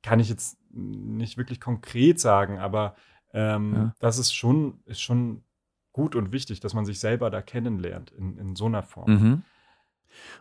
kann 0.03 0.19
ich 0.19 0.29
jetzt 0.29 0.59
nicht 0.71 1.39
wirklich 1.39 1.59
konkret 1.59 2.19
sagen, 2.19 2.59
aber 2.59 2.95
ähm, 3.33 3.73
ja. 3.73 3.95
das 3.97 4.19
ist 4.19 4.31
schon, 4.31 4.79
ist 4.85 5.01
schon 5.01 5.41
gut 5.91 6.15
und 6.15 6.31
wichtig, 6.31 6.59
dass 6.59 6.75
man 6.75 6.85
sich 6.85 6.99
selber 6.99 7.31
da 7.31 7.41
kennenlernt 7.41 8.11
in, 8.11 8.37
in 8.37 8.55
so 8.55 8.67
einer 8.67 8.83
Form. 8.83 9.11
Mhm. 9.11 9.43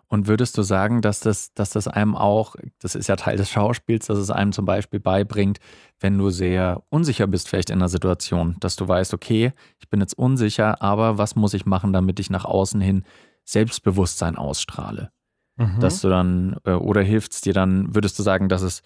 Und 0.07 0.27
würdest 0.27 0.57
du 0.57 0.63
sagen, 0.63 1.03
dass 1.03 1.21
das, 1.21 1.53
dass 1.55 1.71
das 1.71 1.89
einem 1.89 2.17
auch, 2.17 2.57
das 2.81 2.95
ist 2.95 3.09
ja 3.09 3.17
Teil 3.17 3.37
des 3.37 3.51
Schauspiels, 3.51 4.07
dass 4.07 4.19
es 4.19 4.31
einem 4.31 4.53
zum 4.53 4.65
Beispiel 4.65 5.01
beibringt, 5.01 5.59
wenn 6.01 6.17
du 6.17 6.31
sehr 6.31 6.83
unsicher 6.89 7.27
bist, 7.27 7.49
vielleicht 7.49 7.71
in 7.71 7.79
einer 7.79 7.89
Situation, 7.89 8.57
dass 8.61 8.77
du 8.77 8.87
weißt, 8.87 9.15
okay, 9.15 9.53
ich 9.79 9.89
bin 9.89 10.01
jetzt 10.01 10.17
unsicher, 10.17 10.81
aber 10.83 11.19
was 11.19 11.37
muss 11.37 11.55
ich 11.55 11.67
machen, 11.67 11.93
damit 11.93 12.21
ich 12.21 12.31
nach 12.31 12.45
außen 12.45 12.81
hin 12.81 13.05
Selbstbewusstsein 13.45 14.37
ausstrahle? 14.37 15.11
Mhm. 15.57 15.81
Dass 15.81 16.01
du 16.01 16.09
dann, 16.09 16.57
äh, 16.65 16.73
oder 16.73 17.03
hilft 17.03 17.33
es 17.33 17.41
dir 17.41 17.53
dann, 17.53 17.95
würdest 17.95 18.19
du 18.19 18.23
sagen, 18.23 18.49
dass 18.49 18.63
es 18.63 18.83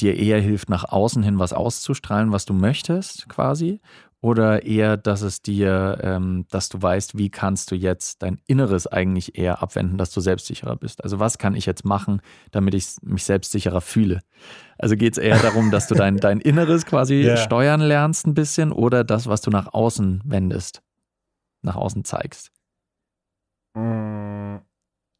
dir 0.00 0.16
eher 0.16 0.40
hilft, 0.40 0.68
nach 0.68 0.84
außen 0.84 1.22
hin 1.22 1.38
was 1.38 1.52
auszustrahlen, 1.52 2.32
was 2.32 2.44
du 2.44 2.54
möchtest, 2.54 3.28
quasi? 3.28 3.80
Oder 4.20 4.64
eher, 4.64 4.96
dass 4.96 5.22
es 5.22 5.42
dir, 5.42 5.98
ähm, 6.02 6.46
dass 6.50 6.68
du 6.68 6.82
weißt, 6.82 7.16
wie 7.16 7.30
kannst 7.30 7.70
du 7.70 7.76
jetzt 7.76 8.20
dein 8.22 8.40
Inneres 8.48 8.88
eigentlich 8.88 9.38
eher 9.38 9.62
abwenden, 9.62 9.96
dass 9.96 10.10
du 10.10 10.20
selbstsicherer 10.20 10.74
bist? 10.74 11.04
Also 11.04 11.20
was 11.20 11.38
kann 11.38 11.54
ich 11.54 11.66
jetzt 11.66 11.84
machen, 11.84 12.20
damit 12.50 12.74
ich 12.74 12.96
mich 13.02 13.22
selbstsicherer 13.22 13.80
fühle? 13.80 14.20
Also 14.76 14.96
geht 14.96 15.12
es 15.12 15.18
eher 15.18 15.38
darum, 15.42 15.70
dass 15.70 15.86
du 15.86 15.94
dein, 15.94 16.16
dein 16.16 16.40
Inneres 16.40 16.84
quasi 16.84 17.22
yeah. 17.22 17.36
steuern 17.36 17.80
lernst 17.80 18.26
ein 18.26 18.34
bisschen 18.34 18.72
oder 18.72 19.04
das, 19.04 19.28
was 19.28 19.40
du 19.40 19.50
nach 19.50 19.72
außen 19.72 20.22
wendest, 20.24 20.82
nach 21.62 21.76
außen 21.76 22.04
zeigst? 22.04 22.50
Mm, 23.74 24.56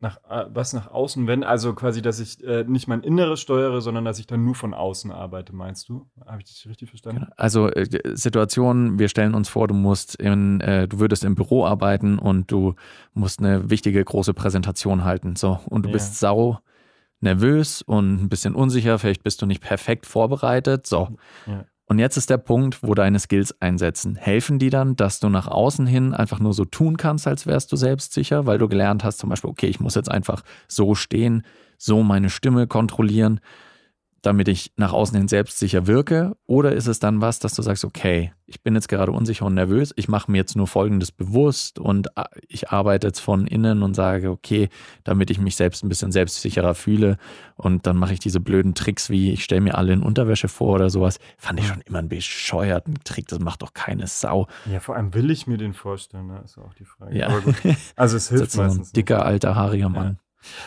nach, 0.00 0.18
äh, 0.28 0.46
was 0.48 0.72
nach 0.72 0.90
außen 0.90 1.26
wenden? 1.26 1.44
Also 1.44 1.74
quasi, 1.74 2.02
dass 2.02 2.20
ich 2.20 2.42
äh, 2.44 2.64
nicht 2.64 2.86
mein 2.86 3.02
Inneres 3.02 3.40
steuere, 3.40 3.80
sondern 3.80 4.04
dass 4.04 4.18
ich 4.18 4.26
dann 4.26 4.44
nur 4.44 4.54
von 4.54 4.74
außen 4.74 5.10
arbeite, 5.10 5.54
meinst 5.54 5.88
du? 5.88 6.08
Habe 6.24 6.40
ich 6.40 6.48
das 6.48 6.66
richtig 6.66 6.90
verstanden? 6.90 7.22
Genau. 7.22 7.32
Also 7.36 7.68
äh, 7.68 7.86
Situationen, 8.14 8.98
wir 8.98 9.08
stellen 9.08 9.34
uns 9.34 9.48
vor, 9.48 9.66
du 9.66 9.74
musst 9.74 10.14
in, 10.14 10.60
äh, 10.60 10.86
du 10.86 11.00
würdest 11.00 11.24
im 11.24 11.34
Büro 11.34 11.64
arbeiten 11.64 12.18
und 12.18 12.50
du 12.52 12.74
musst 13.12 13.40
eine 13.40 13.70
wichtige 13.70 14.04
große 14.04 14.34
Präsentation 14.34 15.04
halten. 15.04 15.34
So, 15.36 15.58
und 15.66 15.84
du 15.84 15.88
ja. 15.88 15.94
bist 15.94 16.18
sau 16.18 16.58
nervös 17.20 17.82
und 17.82 18.22
ein 18.22 18.28
bisschen 18.28 18.54
unsicher, 18.54 18.98
vielleicht 18.98 19.24
bist 19.24 19.42
du 19.42 19.46
nicht 19.46 19.60
perfekt 19.60 20.06
vorbereitet. 20.06 20.86
So. 20.86 21.16
Ja. 21.46 21.64
Und 21.88 21.98
jetzt 21.98 22.18
ist 22.18 22.28
der 22.28 22.36
Punkt, 22.36 22.82
wo 22.82 22.94
deine 22.94 23.18
Skills 23.18 23.60
einsetzen. 23.62 24.14
Helfen 24.14 24.58
die 24.58 24.68
dann, 24.68 24.94
dass 24.94 25.20
du 25.20 25.30
nach 25.30 25.48
außen 25.48 25.86
hin 25.86 26.12
einfach 26.12 26.38
nur 26.38 26.52
so 26.52 26.66
tun 26.66 26.98
kannst, 26.98 27.26
als 27.26 27.46
wärst 27.46 27.72
du 27.72 27.76
selbstsicher, 27.76 28.44
weil 28.44 28.58
du 28.58 28.68
gelernt 28.68 29.04
hast, 29.04 29.18
zum 29.18 29.30
Beispiel, 29.30 29.48
okay, 29.48 29.68
ich 29.68 29.80
muss 29.80 29.94
jetzt 29.94 30.10
einfach 30.10 30.42
so 30.68 30.94
stehen, 30.94 31.44
so 31.78 32.02
meine 32.02 32.28
Stimme 32.28 32.66
kontrollieren 32.66 33.40
damit 34.22 34.48
ich 34.48 34.72
nach 34.76 34.92
außen 34.92 35.16
hin 35.16 35.28
selbstsicher 35.28 35.86
wirke? 35.86 36.36
Oder 36.46 36.72
ist 36.72 36.86
es 36.86 36.98
dann 36.98 37.20
was, 37.20 37.38
dass 37.38 37.54
du 37.54 37.62
sagst, 37.62 37.84
okay, 37.84 38.32
ich 38.46 38.62
bin 38.62 38.74
jetzt 38.74 38.88
gerade 38.88 39.12
unsicher 39.12 39.44
und 39.44 39.54
nervös, 39.54 39.92
ich 39.96 40.08
mache 40.08 40.30
mir 40.30 40.38
jetzt 40.38 40.56
nur 40.56 40.66
Folgendes 40.66 41.12
bewusst 41.12 41.78
und 41.78 42.08
äh, 42.16 42.24
ich 42.48 42.70
arbeite 42.70 43.08
jetzt 43.08 43.20
von 43.20 43.46
innen 43.46 43.82
und 43.82 43.94
sage, 43.94 44.30
okay, 44.30 44.70
damit 45.04 45.30
ich 45.30 45.38
mich 45.38 45.54
selbst 45.54 45.84
ein 45.84 45.88
bisschen 45.88 46.12
selbstsicherer 46.12 46.74
fühle 46.74 47.18
und 47.56 47.86
dann 47.86 47.96
mache 47.96 48.14
ich 48.14 48.20
diese 48.20 48.40
blöden 48.40 48.74
Tricks 48.74 49.10
wie, 49.10 49.32
ich 49.32 49.44
stelle 49.44 49.60
mir 49.60 49.76
alle 49.76 49.92
in 49.92 50.02
Unterwäsche 50.02 50.48
vor 50.48 50.74
oder 50.74 50.88
sowas. 50.88 51.18
Fand 51.36 51.60
ich 51.60 51.66
schon 51.66 51.82
immer 51.82 51.98
einen 51.98 52.08
bescheuerten 52.08 52.94
Trick, 53.04 53.28
das 53.28 53.38
macht 53.38 53.62
doch 53.62 53.74
keine 53.74 54.06
Sau. 54.06 54.48
Ja, 54.70 54.80
vor 54.80 54.96
allem 54.96 55.12
will 55.14 55.30
ich 55.30 55.46
mir 55.46 55.58
den 55.58 55.74
vorstellen, 55.74 56.28
ne? 56.28 56.40
ist 56.44 56.58
auch 56.58 56.74
die 56.74 56.84
Frage. 56.84 57.16
Ja. 57.16 57.28
Also 57.96 58.16
es 58.16 58.28
hilft 58.30 58.52
so 58.52 58.62
meistens. 58.62 58.90
Ein 58.90 58.92
dicker, 58.94 59.24
alter, 59.24 59.54
haariger 59.54 59.90
Mann. 59.90 60.18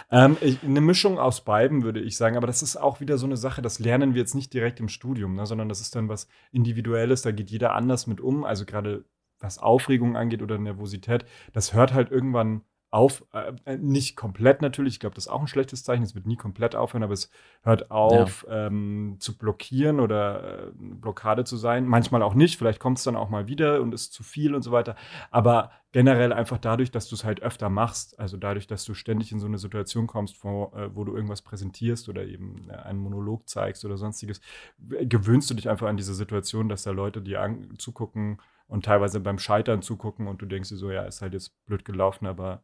Ähm, 0.10 0.38
eine 0.64 0.82
Mischung 0.82 1.18
aus 1.20 1.44
beiden, 1.44 1.84
würde 1.84 2.00
ich 2.02 2.18
sagen. 2.18 2.38
Aber 2.38 2.48
das 2.48 2.62
ist 2.62 2.76
auch 2.76 3.00
wieder 3.00 3.18
so 3.18 3.26
eine 3.26 3.38
Sache, 3.38 3.62
das 3.62 3.80
lernen 3.80 4.14
wir 4.14 4.22
jetzt 4.22 4.36
nicht 4.36 4.54
direkt 4.54 4.80
im 4.80 4.90
Studium, 4.90 5.36
ne, 5.36 5.46
sondern 5.46 5.70
das 5.70 5.82
ist 5.82 5.96
dann 5.96 6.10
was 6.10 6.28
Individuelles, 6.52 7.22
da 7.22 7.32
geht 7.32 7.50
jeder 7.50 7.74
anders 7.74 8.08
mit 8.08 8.22
um. 8.22 8.44
Also 8.44 8.66
gerade 8.66 9.06
was 9.40 9.58
Aufregung 9.58 10.16
angeht 10.16 10.42
oder 10.42 10.58
Nervosität, 10.58 11.26
das 11.54 11.74
hört 11.74 11.94
halt 11.94 12.12
irgendwann 12.12 12.62
auf, 12.92 13.26
äh, 13.32 13.78
nicht 13.78 14.18
komplett 14.18 14.62
natürlich, 14.62 14.96
ich 14.96 15.00
glaube, 15.00 15.16
das 15.16 15.28
ist 15.28 15.32
auch 15.32 15.40
ein 15.40 15.48
schlechtes 15.48 15.84
Zeichen, 15.86 16.04
es 16.04 16.14
wird 16.14 16.28
nie 16.28 16.36
komplett 16.36 16.76
aufhören, 16.76 17.04
aber 17.04 17.14
es 17.14 17.32
hört 17.64 17.90
auf 17.90 18.46
ja. 18.50 18.68
ähm, 18.68 19.16
zu 19.20 19.38
blockieren 19.38 20.02
oder 20.02 20.68
äh, 20.68 20.72
Blockade 20.76 21.46
zu 21.46 21.56
sein. 21.56 21.88
Manchmal 21.88 22.22
auch 22.22 22.34
nicht, 22.34 22.58
vielleicht 22.58 22.82
kommt 22.82 22.98
es 22.98 23.06
dann 23.06 23.16
auch 23.16 23.30
mal 23.30 23.48
wieder 23.48 23.82
und 23.82 23.94
ist 23.94 24.12
zu 24.12 24.24
viel 24.24 24.54
und 24.54 24.62
so 24.62 24.74
weiter. 24.74 24.98
Aber 25.32 25.72
generell 25.94 26.34
einfach 26.34 26.58
dadurch, 26.58 26.92
dass 26.92 27.08
du 27.08 27.16
es 27.16 27.24
halt 27.24 27.42
öfter 27.42 27.70
machst, 27.70 28.20
also 28.20 28.36
dadurch, 28.36 28.68
dass 28.68 28.84
du 28.84 28.94
ständig 28.94 29.32
in 29.32 29.40
so 29.40 29.48
eine 29.48 29.58
Situation 29.58 30.06
kommst, 30.06 30.44
wo, 30.44 30.74
äh, 30.76 30.94
wo 30.94 31.06
du 31.06 31.16
irgendwas 31.16 31.42
präsentierst 31.42 32.10
oder 32.10 32.26
eben 32.26 32.70
äh, 32.70 32.74
einen 32.74 33.00
Monolog 33.00 33.48
zeigst 33.48 33.86
oder 33.86 33.96
sonstiges, 33.96 34.42
gewöhnst 34.80 35.50
du 35.50 35.54
dich 35.54 35.70
einfach 35.70 35.88
an 35.88 35.96
diese 35.96 36.14
Situation, 36.14 36.68
dass 36.68 36.84
da 36.84 36.92
Leute 36.92 37.22
dir 37.22 37.58
zugucken 37.78 38.42
und 38.68 38.84
teilweise 38.84 39.22
beim 39.22 39.40
Scheitern 39.40 39.82
zugucken 39.82 40.28
und 40.28 40.42
du 40.42 40.46
denkst 40.46 40.70
dir 40.70 40.78
so, 40.78 40.92
ja, 40.92 41.04
ist 41.04 41.22
halt 41.22 41.32
jetzt 41.34 41.66
blöd 41.66 41.86
gelaufen, 41.86 42.26
aber 42.26 42.64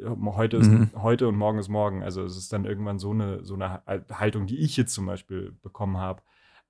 heute 0.00 0.56
ist 0.58 0.68
mhm. 0.68 0.90
heute 0.94 1.28
und 1.28 1.36
morgen 1.36 1.58
ist 1.58 1.68
morgen. 1.68 2.02
Also 2.02 2.22
es 2.24 2.36
ist 2.36 2.52
dann 2.52 2.64
irgendwann 2.64 2.98
so 2.98 3.10
eine, 3.10 3.44
so 3.44 3.54
eine 3.54 3.82
Haltung, 4.10 4.46
die 4.46 4.58
ich 4.58 4.76
jetzt 4.76 4.94
zum 4.94 5.06
Beispiel 5.06 5.56
bekommen 5.62 5.98
habe. 5.98 6.22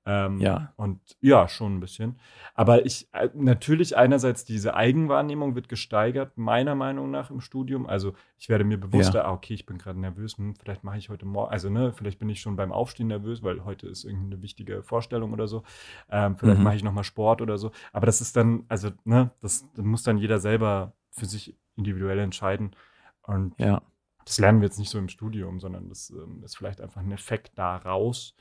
Ähm, 0.09 0.39
ja. 0.39 0.73
Und 0.77 1.01
ja, 1.21 1.49
schon 1.49 1.77
ein 1.77 1.81
bisschen. 1.81 2.21
Aber 2.55 2.87
ich, 2.87 3.13
äh, 3.13 3.29
natürlich 3.35 3.97
einerseits 3.97 4.45
diese 4.45 4.75
Eigenwahrnehmung 4.75 5.57
wird 5.57 5.69
gesteigert, 5.69 6.39
meiner 6.39 6.77
Meinung 6.77 7.11
nach 7.11 7.31
im 7.31 7.41
Studium. 7.41 7.87
Also 7.87 8.15
ich 8.39 8.49
werde 8.49 8.63
mir 8.63 8.79
bewusster, 8.79 9.19
ja. 9.19 9.25
ah, 9.25 9.33
okay, 9.33 9.55
ich 9.55 9.67
bin 9.67 9.79
gerade 9.79 9.99
nervös, 9.99 10.39
hm, 10.39 10.55
vielleicht 10.55 10.85
mache 10.85 10.99
ich 10.99 11.09
heute 11.09 11.27
morgen, 11.27 11.51
also 11.51 11.71
ne, 11.71 11.93
vielleicht 11.93 12.21
bin 12.21 12.29
ich 12.29 12.41
schon 12.41 12.55
beim 12.55 12.71
Aufstehen 12.71 13.09
nervös, 13.09 13.43
weil 13.43 13.65
heute 13.65 13.89
ist 13.89 14.05
irgendeine 14.05 14.43
wichtige 14.43 14.85
Vorstellung 14.85 15.33
oder 15.33 15.49
so. 15.49 15.65
Ähm, 16.09 16.37
vielleicht 16.37 16.59
mhm. 16.59 16.65
mache 16.65 16.77
ich 16.77 16.85
nochmal 16.85 17.05
Sport 17.05 17.43
oder 17.43 17.59
so. 17.59 17.73
Aber 17.93 18.07
das 18.07 18.21
ist 18.21 18.37
dann, 18.37 18.65
also 18.69 18.91
ne, 19.05 19.33
das, 19.43 19.69
das 19.75 19.85
muss 19.85 20.05
dann 20.05 20.19
jeder 20.19 20.39
selber 20.39 20.93
für 21.11 21.27
sich 21.27 21.57
individuell 21.75 22.21
entscheiden. 22.21 22.77
Und 23.27 23.59
ja. 23.59 23.83
das 24.25 24.39
lernen 24.39 24.61
wir 24.61 24.67
jetzt 24.67 24.79
nicht 24.79 24.91
so 24.91 24.99
im 24.99 25.09
Studium, 25.09 25.61
sondern 25.61 25.89
das 25.89 26.11
ähm, 26.11 26.43
ist 26.45 26.57
vielleicht 26.57 26.81
einfach 26.81 27.01
ein 27.01 27.13
Effekt 27.13 27.59
daraus. 27.59 28.35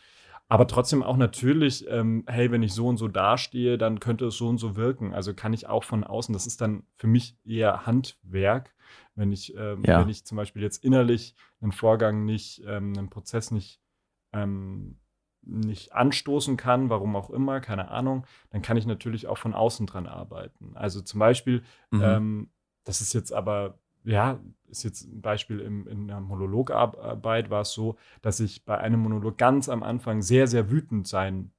Aber 0.47 0.67
trotzdem 0.67 1.01
auch 1.01 1.17
natürlich, 1.17 1.87
ähm, 1.89 2.23
hey, 2.27 2.51
wenn 2.51 2.61
ich 2.61 2.73
so 2.73 2.87
und 2.87 2.97
so 2.97 3.07
dastehe, 3.07 3.77
dann 3.79 3.99
könnte 3.99 4.25
es 4.27 4.37
so 4.37 4.47
und 4.47 4.59
so 4.59 4.75
wirken. 4.75 5.13
Also 5.13 5.33
kann 5.33 5.53
ich 5.53 5.67
auch 5.67 5.83
von 5.83 6.03
außen, 6.03 6.33
das 6.33 6.45
ist 6.45 6.61
dann 6.61 6.83
für 6.97 7.07
mich 7.07 7.37
eher 7.43 7.87
Handwerk. 7.87 8.75
Wenn 9.15 9.31
ich, 9.31 9.55
ähm, 9.55 9.83
ja. 9.85 10.01
wenn 10.01 10.09
ich 10.09 10.25
zum 10.25 10.35
Beispiel 10.35 10.61
jetzt 10.61 10.83
innerlich 10.83 11.35
einen 11.61 11.71
Vorgang 11.71 12.25
nicht, 12.25 12.63
ähm, 12.67 12.93
einen 12.95 13.09
Prozess 13.09 13.49
nicht, 13.49 13.81
ähm, 14.33 14.99
nicht 15.41 15.93
anstoßen 15.93 16.57
kann, 16.57 16.89
warum 16.89 17.15
auch 17.15 17.29
immer, 17.29 17.59
keine 17.59 17.89
Ahnung, 17.89 18.27
dann 18.51 18.61
kann 18.61 18.77
ich 18.77 18.85
natürlich 18.85 19.27
auch 19.27 19.37
von 19.37 19.53
außen 19.53 19.87
dran 19.87 20.05
arbeiten. 20.05 20.75
Also 20.75 21.01
zum 21.01 21.19
Beispiel, 21.19 21.63
mhm. 21.89 22.01
Ähm, 22.03 22.49
das 22.83 23.01
ist 23.01 23.13
jetzt 23.13 23.33
aber 23.33 23.79
ja, 24.05 24.39
ist 24.69 24.83
jetzt 24.83 25.03
ein 25.03 25.21
Beispiel 25.21 25.59
im, 25.59 25.87
in 25.87 26.07
der 26.07 26.19
Monologarbeit, 26.19 27.49
war 27.49 27.61
es 27.61 27.71
so, 27.71 27.97
dass 28.21 28.39
ich 28.39 28.65
bei 28.65 28.77
einem 28.77 28.99
Monolog 29.01 29.37
ganz 29.37 29.69
am 29.69 29.83
Anfang 29.83 30.21
sehr, 30.21 30.47
sehr 30.47 30.69
wütend 30.69 31.07
sein 31.07 31.51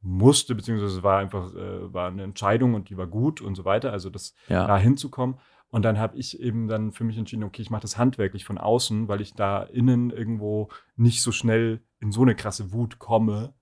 musste, 0.00 0.54
beziehungsweise 0.54 0.98
es 0.98 1.02
war 1.02 1.18
einfach 1.18 1.54
äh, 1.54 1.92
war 1.92 2.08
eine 2.08 2.22
Entscheidung 2.22 2.74
und 2.74 2.90
die 2.90 2.96
war 2.96 3.06
gut 3.06 3.40
und 3.40 3.54
so 3.54 3.64
weiter, 3.64 3.92
also 3.92 4.10
das 4.10 4.34
ja. 4.48 4.66
da 4.66 4.78
hinzukommen. 4.78 5.36
Und 5.68 5.82
dann 5.84 5.98
habe 5.98 6.16
ich 6.16 6.40
eben 6.40 6.68
dann 6.68 6.92
für 6.92 7.04
mich 7.04 7.18
entschieden, 7.18 7.42
okay, 7.42 7.60
ich 7.60 7.70
mache 7.70 7.82
das 7.82 7.98
handwerklich 7.98 8.44
von 8.44 8.56
außen, 8.56 9.08
weil 9.08 9.20
ich 9.20 9.34
da 9.34 9.62
innen 9.62 10.10
irgendwo 10.10 10.68
nicht 10.94 11.22
so 11.22 11.32
schnell 11.32 11.82
in 11.98 12.12
so 12.12 12.22
eine 12.22 12.36
krasse 12.36 12.72
Wut 12.72 12.98
komme. 12.98 13.52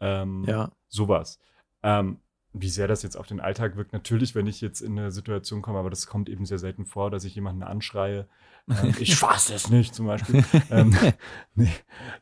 Ähm, 0.00 0.44
ja. 0.46 0.72
Sowas. 0.88 1.38
Ähm, 1.82 2.18
wie 2.54 2.68
sehr 2.68 2.86
das 2.86 3.02
jetzt 3.02 3.16
auf 3.16 3.26
den 3.26 3.40
Alltag 3.40 3.76
wirkt, 3.76 3.92
natürlich, 3.92 4.34
wenn 4.36 4.46
ich 4.46 4.60
jetzt 4.60 4.80
in 4.80 4.96
eine 4.96 5.10
Situation 5.10 5.60
komme, 5.60 5.80
aber 5.80 5.90
das 5.90 6.06
kommt 6.06 6.28
eben 6.28 6.46
sehr 6.46 6.60
selten 6.60 6.86
vor, 6.86 7.10
dass 7.10 7.24
ich 7.24 7.34
jemanden 7.34 7.64
anschreie, 7.64 8.28
äh, 8.70 8.92
ich 9.00 9.16
fasse 9.16 9.54
es 9.54 9.70
nicht 9.70 9.92
zum 9.92 10.06
Beispiel. 10.06 10.44
ähm, 10.70 10.96
nee, 11.56 11.72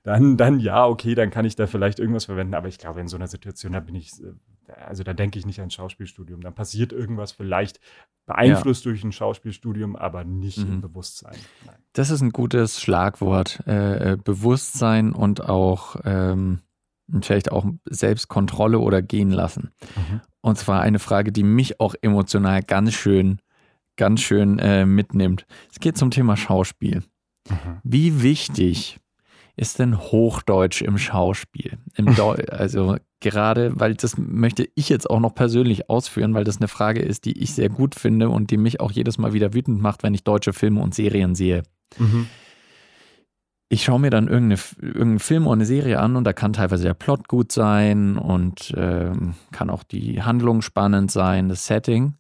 dann, 0.02 0.38
dann 0.38 0.58
ja, 0.58 0.86
okay, 0.86 1.14
dann 1.14 1.30
kann 1.30 1.44
ich 1.44 1.54
da 1.54 1.66
vielleicht 1.66 2.00
irgendwas 2.00 2.24
verwenden, 2.24 2.54
aber 2.54 2.68
ich 2.68 2.78
glaube, 2.78 3.00
in 3.00 3.08
so 3.08 3.16
einer 3.16 3.28
Situation, 3.28 3.72
da 3.72 3.80
bin 3.80 3.94
ich, 3.94 4.10
äh, 4.22 4.72
also 4.86 5.02
da 5.02 5.12
denke 5.12 5.38
ich 5.38 5.44
nicht 5.44 5.60
an 5.60 5.70
Schauspielstudium. 5.70 6.40
Dann 6.40 6.54
passiert 6.54 6.92
irgendwas 6.92 7.32
vielleicht 7.32 7.78
beeinflusst 8.24 8.86
ja. 8.86 8.90
durch 8.90 9.04
ein 9.04 9.12
Schauspielstudium, 9.12 9.96
aber 9.96 10.24
nicht 10.24 10.58
mhm. 10.58 10.74
im 10.74 10.80
Bewusstsein. 10.80 11.36
Nein. 11.66 11.76
Das 11.92 12.08
ist 12.08 12.22
ein 12.22 12.30
gutes 12.30 12.80
Schlagwort. 12.80 13.62
Äh, 13.66 14.12
äh 14.12 14.16
Bewusstsein 14.16 15.12
und 15.12 15.46
auch 15.46 15.96
ähm 16.04 16.62
und 17.12 17.24
vielleicht 17.24 17.52
auch 17.52 17.66
Selbstkontrolle 17.84 18.78
oder 18.78 19.02
gehen 19.02 19.30
lassen. 19.30 19.70
Mhm. 19.96 20.20
Und 20.40 20.58
zwar 20.58 20.80
eine 20.80 20.98
Frage, 20.98 21.32
die 21.32 21.44
mich 21.44 21.80
auch 21.80 21.94
emotional 22.02 22.62
ganz 22.62 22.94
schön, 22.94 23.40
ganz 23.96 24.20
schön 24.20 24.58
äh, 24.58 24.86
mitnimmt. 24.86 25.46
Es 25.70 25.80
geht 25.80 25.96
zum 25.96 26.10
Thema 26.10 26.36
Schauspiel. 26.36 27.02
Mhm. 27.48 27.78
Wie 27.82 28.22
wichtig 28.22 28.98
ist 29.54 29.78
denn 29.78 29.98
Hochdeutsch 29.98 30.82
im 30.82 30.98
Schauspiel? 30.98 31.78
Im 31.94 32.08
also 32.50 32.96
gerade, 33.20 33.78
weil 33.78 33.94
das 33.94 34.16
möchte 34.16 34.68
ich 34.74 34.88
jetzt 34.88 35.08
auch 35.08 35.20
noch 35.20 35.34
persönlich 35.34 35.90
ausführen, 35.90 36.34
weil 36.34 36.44
das 36.44 36.56
eine 36.56 36.68
Frage 36.68 37.00
ist, 37.00 37.24
die 37.24 37.38
ich 37.38 37.54
sehr 37.54 37.68
gut 37.68 37.94
finde 37.94 38.30
und 38.30 38.50
die 38.50 38.56
mich 38.56 38.80
auch 38.80 38.90
jedes 38.90 39.18
Mal 39.18 39.32
wieder 39.32 39.54
wütend 39.54 39.80
macht, 39.80 40.02
wenn 40.02 40.14
ich 40.14 40.24
deutsche 40.24 40.52
Filme 40.52 40.80
und 40.80 40.94
Serien 40.94 41.34
sehe. 41.34 41.62
Mhm 41.98 42.26
ich 43.72 43.84
schaue 43.84 44.00
mir 44.00 44.10
dann 44.10 44.28
irgendeine, 44.28 44.60
irgendeinen 44.82 45.18
Film 45.18 45.46
oder 45.46 45.54
eine 45.54 45.64
Serie 45.64 45.98
an 45.98 46.14
und 46.16 46.24
da 46.24 46.34
kann 46.34 46.52
teilweise 46.52 46.84
der 46.84 46.92
Plot 46.92 47.26
gut 47.26 47.52
sein 47.52 48.18
und 48.18 48.74
ähm, 48.76 49.32
kann 49.50 49.70
auch 49.70 49.82
die 49.82 50.22
Handlung 50.22 50.60
spannend 50.60 51.10
sein, 51.10 51.48
das 51.48 51.66
Setting. 51.66 52.16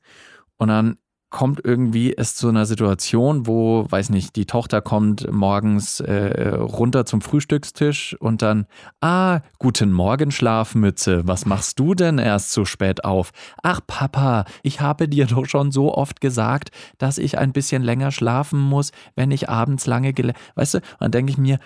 Und 0.56 0.68
dann 0.68 0.96
kommt 1.32 1.64
irgendwie 1.64 2.14
es 2.16 2.36
zu 2.36 2.48
einer 2.48 2.66
Situation, 2.66 3.46
wo, 3.46 3.86
weiß 3.88 4.10
nicht, 4.10 4.36
die 4.36 4.44
Tochter 4.44 4.82
kommt 4.82 5.32
morgens 5.32 5.98
äh, 5.98 6.48
runter 6.50 7.06
zum 7.06 7.22
Frühstückstisch 7.22 8.14
und 8.20 8.42
dann, 8.42 8.66
ah, 9.00 9.40
guten 9.58 9.92
Morgen, 9.92 10.30
Schlafmütze, 10.30 11.26
was 11.26 11.46
machst 11.46 11.80
du 11.80 11.94
denn 11.94 12.18
erst 12.18 12.52
so 12.52 12.66
spät 12.66 13.04
auf? 13.04 13.32
Ach, 13.62 13.80
Papa, 13.86 14.44
ich 14.62 14.82
habe 14.82 15.08
dir 15.08 15.26
doch 15.26 15.46
schon 15.46 15.72
so 15.72 15.94
oft 15.94 16.20
gesagt, 16.20 16.70
dass 16.98 17.16
ich 17.16 17.38
ein 17.38 17.52
bisschen 17.52 17.82
länger 17.82 18.12
schlafen 18.12 18.60
muss, 18.60 18.92
wenn 19.16 19.30
ich 19.30 19.48
abends 19.48 19.86
lange 19.86 20.12
gele 20.12 20.34
Weißt 20.54 20.74
du, 20.74 20.78
und 20.78 21.00
dann 21.00 21.12
denke 21.12 21.32
ich 21.32 21.38
mir, 21.38 21.58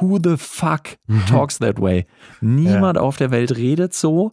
who 0.00 0.18
the 0.22 0.36
fuck 0.36 0.96
mhm. 1.06 1.24
talks 1.26 1.58
that 1.58 1.80
way? 1.80 2.06
Niemand 2.40 2.96
ja. 2.96 3.02
auf 3.02 3.18
der 3.18 3.30
Welt 3.30 3.56
redet 3.56 3.94
so. 3.94 4.32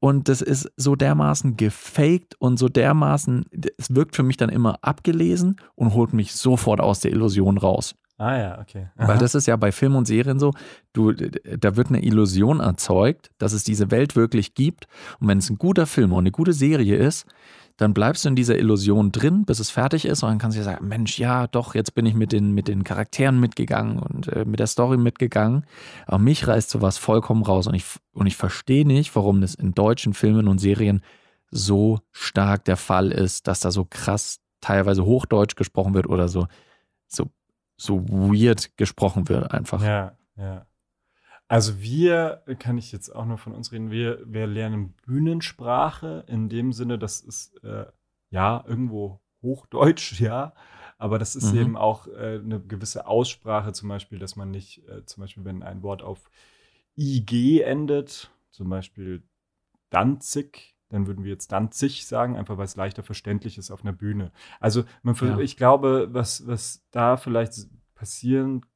Und 0.00 0.28
das 0.28 0.42
ist 0.42 0.70
so 0.76 0.94
dermaßen 0.94 1.56
gefaked 1.56 2.36
und 2.38 2.58
so 2.58 2.68
dermaßen, 2.68 3.46
es 3.78 3.94
wirkt 3.94 4.14
für 4.14 4.22
mich 4.22 4.36
dann 4.36 4.48
immer 4.48 4.78
abgelesen 4.82 5.56
und 5.74 5.94
holt 5.94 6.12
mich 6.12 6.34
sofort 6.34 6.80
aus 6.80 7.00
der 7.00 7.10
Illusion 7.10 7.58
raus. 7.58 7.96
Ah 8.18 8.36
ja, 8.36 8.60
okay. 8.60 8.88
Aha. 8.96 9.08
Weil 9.08 9.18
das 9.18 9.36
ist 9.36 9.46
ja 9.46 9.56
bei 9.56 9.70
Film 9.70 9.94
und 9.94 10.06
Serien 10.06 10.40
so, 10.40 10.52
du, 10.92 11.12
da 11.12 11.76
wird 11.76 11.88
eine 11.88 12.02
Illusion 12.02 12.58
erzeugt, 12.58 13.30
dass 13.38 13.52
es 13.52 13.62
diese 13.62 13.92
Welt 13.92 14.16
wirklich 14.16 14.54
gibt. 14.54 14.88
Und 15.20 15.28
wenn 15.28 15.38
es 15.38 15.50
ein 15.50 15.58
guter 15.58 15.86
Film 15.86 16.12
und 16.12 16.20
eine 16.20 16.32
gute 16.32 16.52
Serie 16.52 16.96
ist, 16.96 17.26
dann 17.78 17.94
bleibst 17.94 18.24
du 18.24 18.28
in 18.28 18.36
dieser 18.36 18.58
Illusion 18.58 19.12
drin, 19.12 19.44
bis 19.44 19.60
es 19.60 19.70
fertig 19.70 20.04
ist 20.04 20.24
und 20.24 20.28
dann 20.28 20.38
kannst 20.38 20.56
du 20.56 20.60
dir 20.60 20.64
sagen, 20.64 20.88
Mensch, 20.88 21.16
ja, 21.18 21.46
doch, 21.46 21.76
jetzt 21.76 21.94
bin 21.94 22.06
ich 22.06 22.14
mit 22.14 22.32
den, 22.32 22.50
mit 22.50 22.66
den 22.66 22.82
Charakteren 22.82 23.38
mitgegangen 23.38 24.00
und 24.00 24.26
äh, 24.28 24.44
mit 24.44 24.58
der 24.58 24.66
Story 24.66 24.96
mitgegangen. 24.96 25.64
Aber 26.06 26.18
mich 26.18 26.46
reißt 26.48 26.68
sowas 26.68 26.98
vollkommen 26.98 27.44
raus 27.44 27.68
und 27.68 27.74
ich, 27.74 27.84
und 28.12 28.26
ich 28.26 28.36
verstehe 28.36 28.84
nicht, 28.84 29.14
warum 29.14 29.40
das 29.40 29.54
in 29.54 29.74
deutschen 29.74 30.12
Filmen 30.12 30.48
und 30.48 30.58
Serien 30.58 31.02
so 31.52 32.00
stark 32.10 32.64
der 32.64 32.76
Fall 32.76 33.12
ist, 33.12 33.46
dass 33.46 33.60
da 33.60 33.70
so 33.70 33.86
krass 33.88 34.40
teilweise 34.60 35.04
Hochdeutsch 35.04 35.54
gesprochen 35.54 35.94
wird 35.94 36.08
oder 36.08 36.26
so, 36.26 36.48
so, 37.06 37.30
so 37.76 38.04
weird 38.08 38.76
gesprochen 38.76 39.28
wird 39.28 39.52
einfach. 39.52 39.82
Ja, 39.84 40.16
ja. 40.36 40.66
Also 41.48 41.80
wir, 41.80 42.42
kann 42.58 42.76
ich 42.76 42.92
jetzt 42.92 43.08
auch 43.08 43.24
nur 43.24 43.38
von 43.38 43.54
uns 43.54 43.72
reden, 43.72 43.90
wir, 43.90 44.20
wir 44.26 44.46
lernen 44.46 44.94
Bühnensprache 45.06 46.24
in 46.28 46.50
dem 46.50 46.74
Sinne, 46.74 46.98
das 46.98 47.22
ist 47.22 47.56
äh, 47.64 47.86
ja 48.30 48.62
irgendwo 48.66 49.20
Hochdeutsch, 49.42 50.20
ja, 50.20 50.52
aber 50.98 51.18
das 51.18 51.36
ist 51.36 51.54
mhm. 51.54 51.60
eben 51.60 51.76
auch 51.76 52.06
äh, 52.06 52.40
eine 52.44 52.60
gewisse 52.60 53.06
Aussprache, 53.06 53.72
zum 53.72 53.88
Beispiel, 53.88 54.18
dass 54.18 54.36
man 54.36 54.50
nicht, 54.50 54.86
äh, 54.88 55.06
zum 55.06 55.22
Beispiel, 55.22 55.44
wenn 55.46 55.62
ein 55.62 55.82
Wort 55.82 56.02
auf 56.02 56.30
IG 56.96 57.62
endet, 57.62 58.30
zum 58.50 58.68
Beispiel 58.68 59.22
Danzig, 59.90 60.76
dann 60.90 61.06
würden 61.06 61.24
wir 61.24 61.30
jetzt 61.30 61.50
Danzig 61.52 62.06
sagen, 62.06 62.36
einfach 62.36 62.58
weil 62.58 62.64
es 62.66 62.76
leichter 62.76 63.02
verständlich 63.02 63.56
ist 63.56 63.70
auf 63.70 63.82
einer 63.82 63.92
Bühne. 63.92 64.32
Also 64.60 64.84
man, 65.02 65.14
ja. 65.14 65.38
ich 65.38 65.56
glaube, 65.56 66.08
was, 66.12 66.46
was 66.46 66.84
da 66.90 67.16
vielleicht 67.16 67.68
passieren 67.94 68.66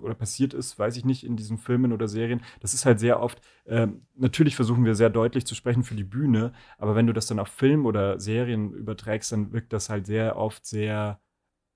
oder 0.00 0.14
passiert 0.14 0.54
ist, 0.54 0.78
weiß 0.78 0.96
ich 0.96 1.04
nicht, 1.04 1.24
in 1.24 1.36
diesen 1.36 1.58
Filmen 1.58 1.92
oder 1.92 2.08
Serien. 2.08 2.42
Das 2.60 2.74
ist 2.74 2.86
halt 2.86 3.00
sehr 3.00 3.20
oft, 3.20 3.40
ähm, 3.66 4.06
natürlich 4.14 4.56
versuchen 4.56 4.84
wir 4.84 4.94
sehr 4.94 5.10
deutlich 5.10 5.46
zu 5.46 5.54
sprechen 5.54 5.84
für 5.84 5.94
die 5.94 6.04
Bühne, 6.04 6.52
aber 6.78 6.94
wenn 6.94 7.06
du 7.06 7.12
das 7.12 7.26
dann 7.26 7.38
auf 7.38 7.48
Film 7.48 7.86
oder 7.86 8.20
Serien 8.20 8.72
überträgst, 8.72 9.32
dann 9.32 9.52
wirkt 9.52 9.72
das 9.72 9.90
halt 9.90 10.06
sehr 10.06 10.36
oft 10.36 10.66
sehr 10.66 11.20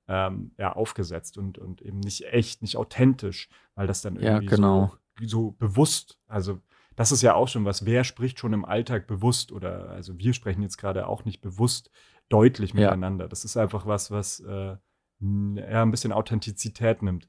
ähm, 0.08 0.52
ja, 0.58 0.72
aufgesetzt 0.72 1.38
und, 1.38 1.58
und 1.58 1.82
eben 1.82 2.00
nicht 2.00 2.32
echt, 2.32 2.62
nicht 2.62 2.76
authentisch, 2.76 3.48
weil 3.74 3.86
das 3.86 4.00
dann 4.00 4.16
irgendwie 4.16 4.46
ja, 4.46 4.50
genau. 4.50 4.92
so, 5.20 5.26
so 5.26 5.50
bewusst, 5.52 6.18
also 6.26 6.60
das 6.96 7.12
ist 7.12 7.22
ja 7.22 7.34
auch 7.34 7.46
schon 7.46 7.64
was. 7.64 7.86
Wer 7.86 8.02
spricht 8.02 8.40
schon 8.40 8.52
im 8.52 8.64
Alltag 8.64 9.06
bewusst 9.06 9.52
oder 9.52 9.90
also 9.90 10.18
wir 10.18 10.32
sprechen 10.32 10.62
jetzt 10.62 10.78
gerade 10.78 11.06
auch 11.06 11.24
nicht 11.24 11.40
bewusst 11.40 11.92
deutlich 12.28 12.74
miteinander. 12.74 13.26
Ja. 13.26 13.28
Das 13.28 13.44
ist 13.44 13.56
einfach 13.56 13.86
was, 13.86 14.10
was 14.10 14.40
äh, 14.40 14.76
ja, 15.20 15.82
ein 15.82 15.90
bisschen 15.92 16.12
Authentizität 16.12 17.02
nimmt. 17.02 17.28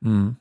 Mhm. 0.00 0.36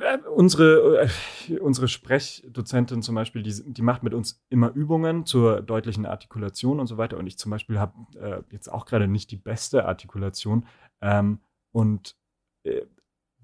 Äh, 0.00 0.18
unsere, 0.34 1.08
äh, 1.48 1.58
unsere 1.58 1.86
Sprechdozentin 1.88 3.02
zum 3.02 3.14
Beispiel, 3.14 3.42
die, 3.42 3.62
die 3.72 3.82
macht 3.82 4.02
mit 4.02 4.14
uns 4.14 4.42
immer 4.48 4.72
Übungen 4.72 5.26
zur 5.26 5.60
deutlichen 5.60 6.06
Artikulation 6.06 6.80
und 6.80 6.86
so 6.86 6.96
weiter. 6.96 7.18
Und 7.18 7.26
ich 7.26 7.38
zum 7.38 7.50
Beispiel 7.50 7.78
habe 7.78 7.94
äh, 8.18 8.42
jetzt 8.50 8.72
auch 8.72 8.86
gerade 8.86 9.06
nicht 9.06 9.30
die 9.30 9.36
beste 9.36 9.84
Artikulation. 9.84 10.66
Ähm, 11.02 11.40
und 11.72 12.16
äh, 12.64 12.82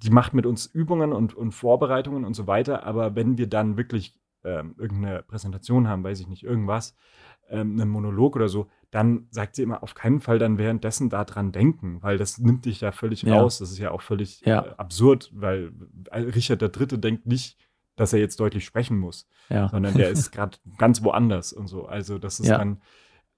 die 0.02 0.10
macht 0.10 0.32
mit 0.32 0.46
uns 0.46 0.66
Übungen 0.66 1.12
und, 1.12 1.34
und 1.34 1.52
Vorbereitungen 1.52 2.24
und 2.24 2.34
so 2.34 2.46
weiter. 2.46 2.84
Aber 2.84 3.14
wenn 3.14 3.36
wir 3.36 3.48
dann 3.48 3.76
wirklich 3.76 4.18
ähm, 4.44 4.74
irgendeine 4.78 5.22
Präsentation 5.22 5.88
haben, 5.88 6.04
weiß 6.04 6.20
ich 6.20 6.28
nicht, 6.28 6.44
irgendwas, 6.44 6.94
ähm, 7.50 7.80
einen 7.80 7.90
Monolog 7.90 8.36
oder 8.36 8.48
so, 8.48 8.68
dann 8.90 9.26
sagt 9.30 9.56
sie 9.56 9.62
immer 9.62 9.82
auf 9.82 9.94
keinen 9.94 10.20
Fall 10.20 10.38
dann 10.38 10.58
währenddessen 10.58 11.10
daran 11.10 11.52
denken, 11.52 12.02
weil 12.02 12.18
das 12.18 12.38
nimmt 12.38 12.64
dich 12.64 12.80
ja 12.80 12.92
völlig 12.92 13.22
ja. 13.22 13.38
raus. 13.38 13.58
Das 13.58 13.70
ist 13.70 13.78
ja 13.78 13.90
auch 13.90 14.02
völlig 14.02 14.40
ja. 14.44 14.64
Äh, 14.64 14.74
absurd, 14.76 15.30
weil 15.34 15.72
äh, 16.10 16.20
Richard 16.20 16.62
III. 16.62 16.98
denkt 17.00 17.26
nicht, 17.26 17.58
dass 17.96 18.12
er 18.12 18.20
jetzt 18.20 18.40
deutlich 18.40 18.64
sprechen 18.64 18.98
muss, 18.98 19.28
ja. 19.50 19.68
sondern 19.68 19.94
der 19.94 20.10
ist 20.10 20.30
gerade 20.32 20.56
ganz 20.78 21.02
woanders 21.02 21.52
und 21.52 21.66
so. 21.66 21.86
Also 21.86 22.18
das 22.18 22.40
ist 22.40 22.50
dann, 22.50 22.80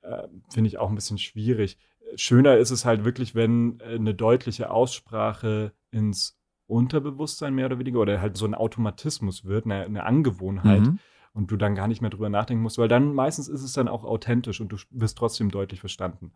äh, 0.02 0.28
finde 0.52 0.68
ich, 0.68 0.78
auch 0.78 0.88
ein 0.88 0.94
bisschen 0.94 1.18
schwierig. 1.18 1.78
Schöner 2.16 2.56
ist 2.58 2.70
es 2.70 2.84
halt 2.84 3.04
wirklich, 3.04 3.34
wenn 3.34 3.80
äh, 3.80 3.94
eine 3.94 4.14
deutliche 4.14 4.70
Aussprache 4.70 5.72
ins 5.90 6.39
Unterbewusstsein 6.70 7.54
mehr 7.54 7.66
oder 7.66 7.78
weniger 7.78 8.00
oder 8.00 8.20
halt 8.20 8.36
so 8.36 8.46
ein 8.46 8.54
Automatismus 8.54 9.44
wird, 9.44 9.64
eine, 9.66 9.84
eine 9.84 10.04
Angewohnheit. 10.04 10.82
Mhm 10.82 10.98
und 11.32 11.50
du 11.50 11.56
dann 11.56 11.74
gar 11.74 11.88
nicht 11.88 12.00
mehr 12.00 12.10
drüber 12.10 12.28
nachdenken 12.28 12.62
musst, 12.62 12.78
weil 12.78 12.88
dann 12.88 13.14
meistens 13.14 13.48
ist 13.48 13.62
es 13.62 13.72
dann 13.72 13.88
auch 13.88 14.04
authentisch 14.04 14.60
und 14.60 14.70
du 14.70 14.76
wirst 14.90 15.16
trotzdem 15.16 15.50
deutlich 15.50 15.80
verstanden. 15.80 16.32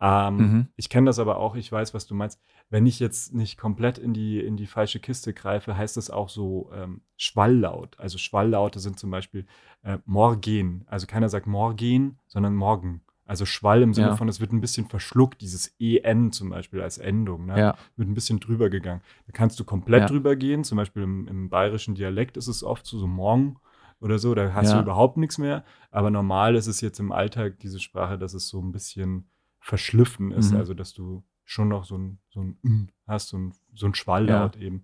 Ähm, 0.00 0.36
mhm. 0.36 0.68
Ich 0.76 0.88
kenne 0.88 1.06
das 1.06 1.18
aber 1.18 1.38
auch, 1.38 1.54
ich 1.54 1.70
weiß, 1.70 1.94
was 1.94 2.06
du 2.06 2.14
meinst. 2.14 2.40
Wenn 2.68 2.86
ich 2.86 2.98
jetzt 2.98 3.32
nicht 3.32 3.56
komplett 3.56 3.96
in 3.96 4.12
die, 4.12 4.40
in 4.40 4.56
die 4.56 4.66
falsche 4.66 4.98
Kiste 4.98 5.32
greife, 5.32 5.76
heißt 5.76 5.96
es 5.96 6.10
auch 6.10 6.28
so 6.28 6.70
ähm, 6.74 7.02
Schwalllaut. 7.16 7.98
Also 7.98 8.18
Schwalllaute 8.18 8.80
sind 8.80 8.98
zum 8.98 9.10
Beispiel 9.10 9.46
äh, 9.82 9.98
Morgen. 10.04 10.84
Also 10.86 11.06
keiner 11.06 11.28
sagt 11.28 11.46
Morgen, 11.46 12.18
sondern 12.26 12.56
Morgen. 12.56 13.02
Also 13.26 13.46
Schwall 13.46 13.80
im 13.82 13.94
Sinne 13.94 14.08
ja. 14.08 14.16
von, 14.16 14.28
es 14.28 14.40
wird 14.40 14.52
ein 14.52 14.60
bisschen 14.60 14.86
verschluckt, 14.86 15.40
dieses 15.40 15.74
EN 15.78 16.30
zum 16.30 16.50
Beispiel 16.50 16.82
als 16.82 16.98
Endung, 16.98 17.46
ne? 17.46 17.58
ja. 17.58 17.76
wird 17.96 18.08
ein 18.08 18.14
bisschen 18.14 18.38
drüber 18.38 18.68
gegangen. 18.68 19.00
Da 19.26 19.32
kannst 19.32 19.58
du 19.58 19.64
komplett 19.64 20.02
ja. 20.02 20.06
drüber 20.08 20.36
gehen, 20.36 20.62
zum 20.62 20.76
Beispiel 20.76 21.02
im, 21.02 21.26
im 21.26 21.48
bayerischen 21.48 21.94
Dialekt 21.94 22.36
ist 22.36 22.48
es 22.48 22.62
oft 22.62 22.84
so, 22.86 22.98
so 22.98 23.06
morgen 23.06 23.56
oder 24.00 24.18
so, 24.18 24.34
da 24.34 24.52
hast 24.52 24.74
du 24.74 24.78
überhaupt 24.78 25.16
nichts 25.16 25.38
mehr. 25.38 25.64
Aber 25.90 26.10
normal 26.10 26.54
ist 26.54 26.66
es 26.66 26.82
jetzt 26.82 27.00
im 27.00 27.12
Alltag 27.12 27.58
diese 27.60 27.80
Sprache, 27.80 28.18
dass 28.18 28.34
es 28.34 28.48
so 28.48 28.60
ein 28.60 28.72
bisschen 28.72 29.30
verschliffen 29.58 30.30
ist, 30.30 30.52
mhm. 30.52 30.58
also 30.58 30.74
dass 30.74 30.92
du 30.92 31.24
schon 31.44 31.68
noch 31.68 31.84
so 31.84 31.96
ein, 31.96 32.18
so 32.28 32.42
ein 32.42 32.90
hast, 33.06 33.28
so 33.28 33.38
ein, 33.38 33.54
so 33.72 33.86
ein 33.86 33.94
Schwalllaut 33.94 34.56
eben. 34.56 34.82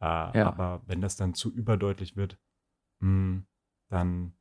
Äh. 0.00 0.04
Aber 0.04 0.82
wenn 0.86 1.00
das 1.00 1.16
dann 1.16 1.32
zu 1.32 1.50
überdeutlich 1.50 2.16
wird, 2.16 2.38
mh, 3.00 3.08
hm, 3.08 3.46
dann 3.88 4.32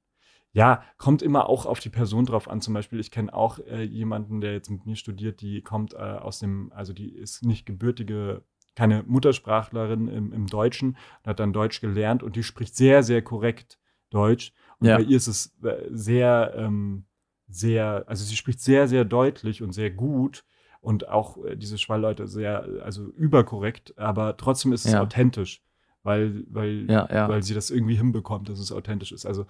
ja, 0.51 0.83
kommt 0.97 1.21
immer 1.21 1.47
auch 1.47 1.65
auf 1.65 1.79
die 1.79 1.89
Person 1.89 2.25
drauf 2.25 2.49
an. 2.49 2.61
Zum 2.61 2.73
Beispiel, 2.73 2.99
ich 2.99 3.11
kenne 3.11 3.33
auch 3.33 3.59
äh, 3.59 3.83
jemanden, 3.83 4.41
der 4.41 4.53
jetzt 4.53 4.69
mit 4.69 4.85
mir 4.85 4.95
studiert, 4.95 5.41
die 5.41 5.61
kommt 5.61 5.93
äh, 5.93 5.97
aus 5.97 6.39
dem, 6.39 6.71
also 6.73 6.93
die 6.93 7.09
ist 7.09 7.43
nicht 7.43 7.65
gebürtige, 7.65 8.43
keine 8.75 9.03
Muttersprachlerin 9.03 10.07
im, 10.07 10.33
im 10.33 10.47
Deutschen, 10.47 10.97
hat 11.25 11.39
dann 11.39 11.53
Deutsch 11.53 11.81
gelernt 11.81 12.23
und 12.23 12.35
die 12.35 12.43
spricht 12.43 12.75
sehr, 12.75 13.03
sehr 13.03 13.21
korrekt 13.21 13.77
Deutsch. 14.09 14.53
Und 14.79 14.87
ja. 14.87 14.97
bei 14.97 15.03
ihr 15.03 15.17
ist 15.17 15.27
es 15.27 15.55
äh, 15.63 15.87
sehr, 15.89 16.53
ähm, 16.55 17.05
sehr, 17.47 18.05
also 18.07 18.23
sie 18.23 18.35
spricht 18.35 18.61
sehr, 18.61 18.87
sehr 18.87 19.05
deutlich 19.05 19.61
und 19.61 19.73
sehr 19.73 19.91
gut 19.91 20.45
und 20.81 21.09
auch 21.09 21.43
äh, 21.45 21.57
diese 21.57 21.77
Schwallleute 21.77 22.27
sehr, 22.27 22.65
also 22.83 23.07
überkorrekt, 23.09 23.97
aber 23.97 24.37
trotzdem 24.37 24.71
ist 24.73 24.85
es 24.85 24.93
ja. 24.93 25.01
authentisch, 25.01 25.63
weil, 26.03 26.45
weil, 26.49 26.89
ja, 26.89 27.27
weil 27.27 27.43
sie 27.43 27.53
das 27.53 27.69
irgendwie 27.69 27.95
hinbekommt, 27.95 28.49
dass 28.49 28.59
es 28.59 28.71
authentisch 28.71 29.11
ist. 29.11 29.25
Also 29.25 29.45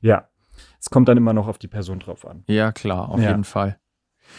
ja, 0.00 0.28
es 0.84 0.90
kommt 0.90 1.08
dann 1.08 1.16
immer 1.16 1.32
noch 1.32 1.48
auf 1.48 1.56
die 1.56 1.66
Person 1.66 1.98
drauf 1.98 2.26
an. 2.26 2.44
Ja, 2.46 2.70
klar, 2.70 3.08
auf 3.08 3.18
jeden 3.18 3.44
Fall. 3.44 3.78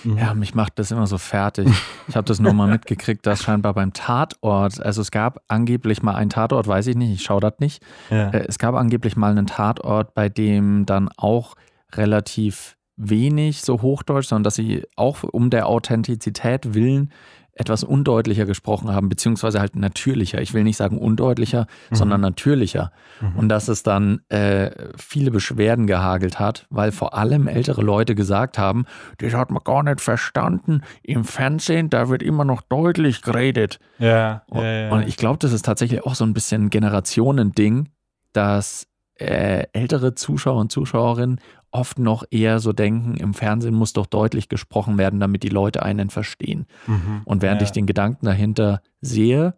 Mhm. 0.04 0.18
Ja, 0.20 0.36
mich 0.36 0.54
macht 0.54 0.78
das 0.78 0.92
immer 0.92 1.08
so 1.08 1.18
fertig. 1.18 1.68
Ich 2.08 2.16
habe 2.16 2.28
das 2.28 2.40
nur 2.40 2.54
mal 2.54 2.68
mitgekriegt, 2.68 3.26
dass 3.26 3.42
scheinbar 3.42 3.74
beim 3.74 3.94
Tatort, 3.94 4.80
also 4.80 5.02
es 5.02 5.10
gab 5.10 5.42
angeblich 5.48 6.04
mal 6.04 6.14
einen 6.14 6.30
Tatort, 6.30 6.68
weiß 6.68 6.86
ich 6.86 6.96
nicht, 6.96 7.12
ich 7.12 7.24
schaue 7.24 7.42
das 7.42 7.54
nicht. 7.58 7.82
Ja. 8.12 8.30
Äh, 8.30 8.46
es 8.48 8.60
gab 8.60 8.76
angeblich 8.76 9.16
mal 9.16 9.32
einen 9.32 9.48
Tatort, 9.48 10.14
bei 10.14 10.30
dem 10.30 10.86
dann 10.86 11.10
auch 11.18 11.56
relativ 11.96 12.78
wenig 12.96 13.64
so 13.64 13.82
Hochdeutsch, 13.82 14.28
sondern 14.28 14.44
dass 14.44 14.56
sie 14.56 14.84
auch 14.96 15.24
um 15.24 15.50
der 15.50 15.66
Authentizität 15.66 16.76
willen 16.76 17.12
etwas 17.56 17.86
undeutlicher 17.86 18.46
gesprochen 18.46 18.92
haben, 18.92 19.08
beziehungsweise 19.08 19.62
halt 19.62 19.78
natürlicher. 19.78 20.42
Ich 20.42 20.54
will 20.54 20.64
nicht 20.64 20.76
sagen 20.76 20.98
undeutlicher, 20.98 21.68
mhm. 21.90 21.96
sondern 21.96 22.22
natürlicher. 22.22 22.92
Mhm. 23.22 23.36
Und 23.38 23.50
dass 23.50 23.70
es 23.70 23.82
dann 23.82 24.20
äh, 24.28 24.72
viele 24.98 25.32
Beschwerden 25.32 25.88
gehagelt 25.88 26.38
hat, 26.38 26.68
weil 26.70 26.92
vor 26.92 27.14
allem 27.14 27.48
ältere 27.48 27.82
Leute 27.82 28.14
gesagt 28.14 28.58
haben, 28.58 28.86
das 29.20 29.34
hat 29.34 29.52
man 29.52 29.64
gar 29.64 29.84
nicht 29.84 30.02
verstanden. 30.02 30.82
Im 31.02 31.24
Fernsehen, 31.24 31.90
da 31.90 32.10
wird 32.10 32.22
immer 32.22 32.44
noch 32.44 32.62
deutlich 32.62 33.22
geredet. 33.22 33.80
Ja, 34.00 34.44
und, 34.50 34.62
ja, 34.62 34.72
ja. 34.72 34.92
und 34.92 35.08
ich 35.08 35.16
glaube, 35.16 35.40
das 35.40 35.54
ist 35.54 35.66
tatsächlich 35.66 36.04
auch 36.04 36.16
so 36.16 36.26
ein 36.26 36.34
bisschen 36.34 36.66
ein 36.66 36.70
Generationending, 36.70 37.88
dass 38.34 38.88
äh, 39.18 39.68
ältere 39.72 40.14
Zuschauer 40.16 40.60
und 40.60 40.74
Zuschauerinnen 40.74 41.40
oft 41.76 42.00
noch 42.00 42.24
eher 42.32 42.60
so 42.60 42.72
denken, 42.72 43.16
im 43.18 43.34
Fernsehen 43.34 43.76
muss 43.76 43.92
doch 43.92 44.06
deutlich 44.06 44.48
gesprochen 44.48 44.98
werden, 44.98 45.20
damit 45.20 45.44
die 45.44 45.50
Leute 45.50 45.84
einen 45.84 46.10
verstehen. 46.10 46.68
Mhm. 46.88 47.22
Und 47.26 47.42
während 47.42 47.62
ja. 47.62 47.66
ich 47.66 47.72
den 47.72 47.86
Gedanken 47.86 48.26
dahinter 48.26 48.82
sehe, 49.02 49.56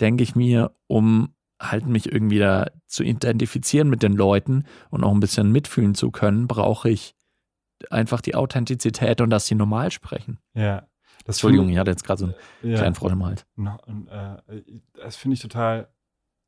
denke 0.00 0.22
ich 0.22 0.34
mir, 0.34 0.72
um 0.86 1.34
halt 1.60 1.86
mich 1.86 2.10
irgendwie 2.10 2.38
da 2.38 2.68
zu 2.86 3.02
identifizieren 3.02 3.90
mit 3.90 4.02
den 4.02 4.14
Leuten 4.14 4.64
und 4.88 5.04
auch 5.04 5.12
ein 5.12 5.20
bisschen 5.20 5.52
mitfühlen 5.52 5.94
zu 5.94 6.10
können, 6.10 6.48
brauche 6.48 6.88
ich 6.88 7.14
einfach 7.90 8.22
die 8.22 8.34
Authentizität 8.34 9.20
und 9.20 9.28
dass 9.28 9.46
sie 9.46 9.54
normal 9.54 9.90
sprechen. 9.90 10.38
Ja. 10.54 10.86
Das 11.26 11.36
Entschuldigung, 11.36 11.68
ich 11.68 11.76
hatte 11.76 11.90
jetzt 11.90 12.04
gerade 12.04 12.18
so 12.18 12.24
einen 12.24 12.34
ja. 12.62 12.78
kleinen 12.78 12.94
Frosch 12.94 13.12
im 13.12 13.24
Hals. 13.24 13.44
Äh, 13.58 14.62
das 14.94 15.16
finde 15.16 15.34
ich 15.34 15.40
total 15.40 15.88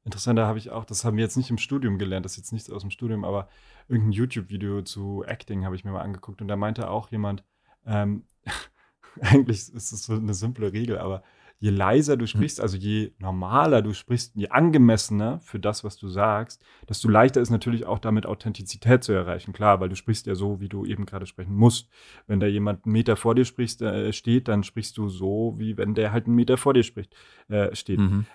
interessant. 0.05 0.39
Da 0.39 0.47
habe 0.47 0.59
ich 0.59 0.71
auch, 0.71 0.87
das 0.87 1.05
haben 1.05 1.19
wir 1.19 1.25
jetzt 1.25 1.37
nicht 1.37 1.51
im 1.51 1.59
Studium 1.59 1.99
gelernt, 1.99 2.25
das 2.25 2.33
ist 2.33 2.39
jetzt 2.39 2.53
nichts 2.53 2.71
aus 2.71 2.81
dem 2.81 2.91
Studium, 2.91 3.27
aber 3.27 3.49
irgendein 3.89 4.13
YouTube-Video 4.13 4.83
zu 4.83 5.25
Acting 5.27 5.65
habe 5.65 5.77
ich 5.77 5.85
mir 5.85 5.93
mal 5.93 6.03
angeguckt 6.03 6.41
und 6.41 6.49
da 6.49 6.57
meinte 6.57 6.89
auch 6.91 7.11
jemand, 7.11 7.45
ähm, 7.87 8.25
eigentlich 9.21 9.73
ist 9.73 9.93
es 9.93 10.05
so 10.05 10.15
eine 10.15 10.35
simple 10.35 10.73
Regel, 10.73 10.99
aber 10.99 11.23
je 11.63 11.71
leiser 11.71 12.17
du 12.17 12.25
hm. 12.25 12.27
sprichst, 12.27 12.61
also 12.61 12.77
je 12.77 13.13
normaler 13.21 13.83
du 13.83 13.95
sprichst, 13.95 14.35
je 14.35 14.49
angemessener 14.49 15.39
für 15.45 15.61
das, 15.61 15.85
was 15.85 15.97
du 15.97 16.09
sagst, 16.09 16.61
desto 16.89 17.09
leichter 17.09 17.41
ist 17.41 17.51
natürlich 17.51 17.87
auch 17.87 18.01
damit 18.01 18.27
Authentizität 18.27 19.05
zu 19.05 19.13
erreichen. 19.13 19.53
Klar, 19.53 19.79
weil 19.79 19.89
du 19.89 19.95
sprichst 19.95 20.27
ja 20.27 20.35
so, 20.35 20.61
wie 20.61 20.69
du 20.69 20.85
eben 20.85 21.07
gerade 21.07 21.25
sprechen 21.25 21.55
musst. 21.55 21.89
Wenn 22.27 22.41
da 22.41 22.49
jemand 22.49 22.85
einen 22.85 22.93
Meter 22.93 23.15
vor 23.15 23.37
dir 23.37 23.45
sprichst, 23.45 23.81
äh, 23.81 24.13
steht, 24.13 24.49
dann 24.49 24.65
sprichst 24.65 24.99
du 24.99 25.09
so, 25.09 25.55
wie 25.57 25.77
wenn 25.77 25.95
der 25.95 26.11
halt 26.11 26.27
einen 26.27 26.35
Meter 26.35 26.57
vor 26.57 26.75
dir 26.75 26.83
spricht, 26.83 27.15
äh, 27.47 27.73
steht. 27.77 28.01
Mhm. 28.01 28.27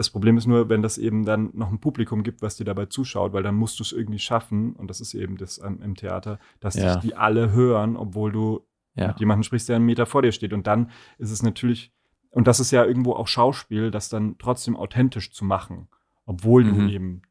Das 0.00 0.08
Problem 0.08 0.38
ist 0.38 0.46
nur, 0.46 0.70
wenn 0.70 0.80
das 0.80 0.96
eben 0.96 1.26
dann 1.26 1.50
noch 1.52 1.70
ein 1.70 1.78
Publikum 1.78 2.22
gibt, 2.22 2.40
was 2.40 2.56
dir 2.56 2.64
dabei 2.64 2.86
zuschaut, 2.86 3.34
weil 3.34 3.42
dann 3.42 3.54
musst 3.54 3.78
du 3.78 3.82
es 3.82 3.92
irgendwie 3.92 4.18
schaffen, 4.18 4.72
und 4.72 4.88
das 4.88 5.02
ist 5.02 5.12
eben 5.12 5.36
das 5.36 5.58
im 5.58 5.94
Theater, 5.94 6.38
dass 6.58 6.74
ja. 6.74 6.94
dich 6.94 7.02
die 7.02 7.16
alle 7.16 7.52
hören, 7.52 7.98
obwohl 7.98 8.32
du 8.32 8.66
ja. 8.94 9.08
mit 9.08 9.20
jemandem 9.20 9.42
sprichst, 9.42 9.68
der 9.68 9.76
einen 9.76 9.84
Meter 9.84 10.06
vor 10.06 10.22
dir 10.22 10.32
steht. 10.32 10.54
Und 10.54 10.66
dann 10.66 10.90
ist 11.18 11.30
es 11.30 11.42
natürlich, 11.42 11.92
und 12.30 12.46
das 12.46 12.60
ist 12.60 12.70
ja 12.70 12.82
irgendwo 12.82 13.12
auch 13.12 13.28
Schauspiel, 13.28 13.90
das 13.90 14.08
dann 14.08 14.38
trotzdem 14.38 14.74
authentisch 14.74 15.32
zu 15.32 15.44
machen, 15.44 15.88
obwohl 16.24 16.64
mhm. 16.64 16.74
du 16.78 16.94
eben 16.94 17.22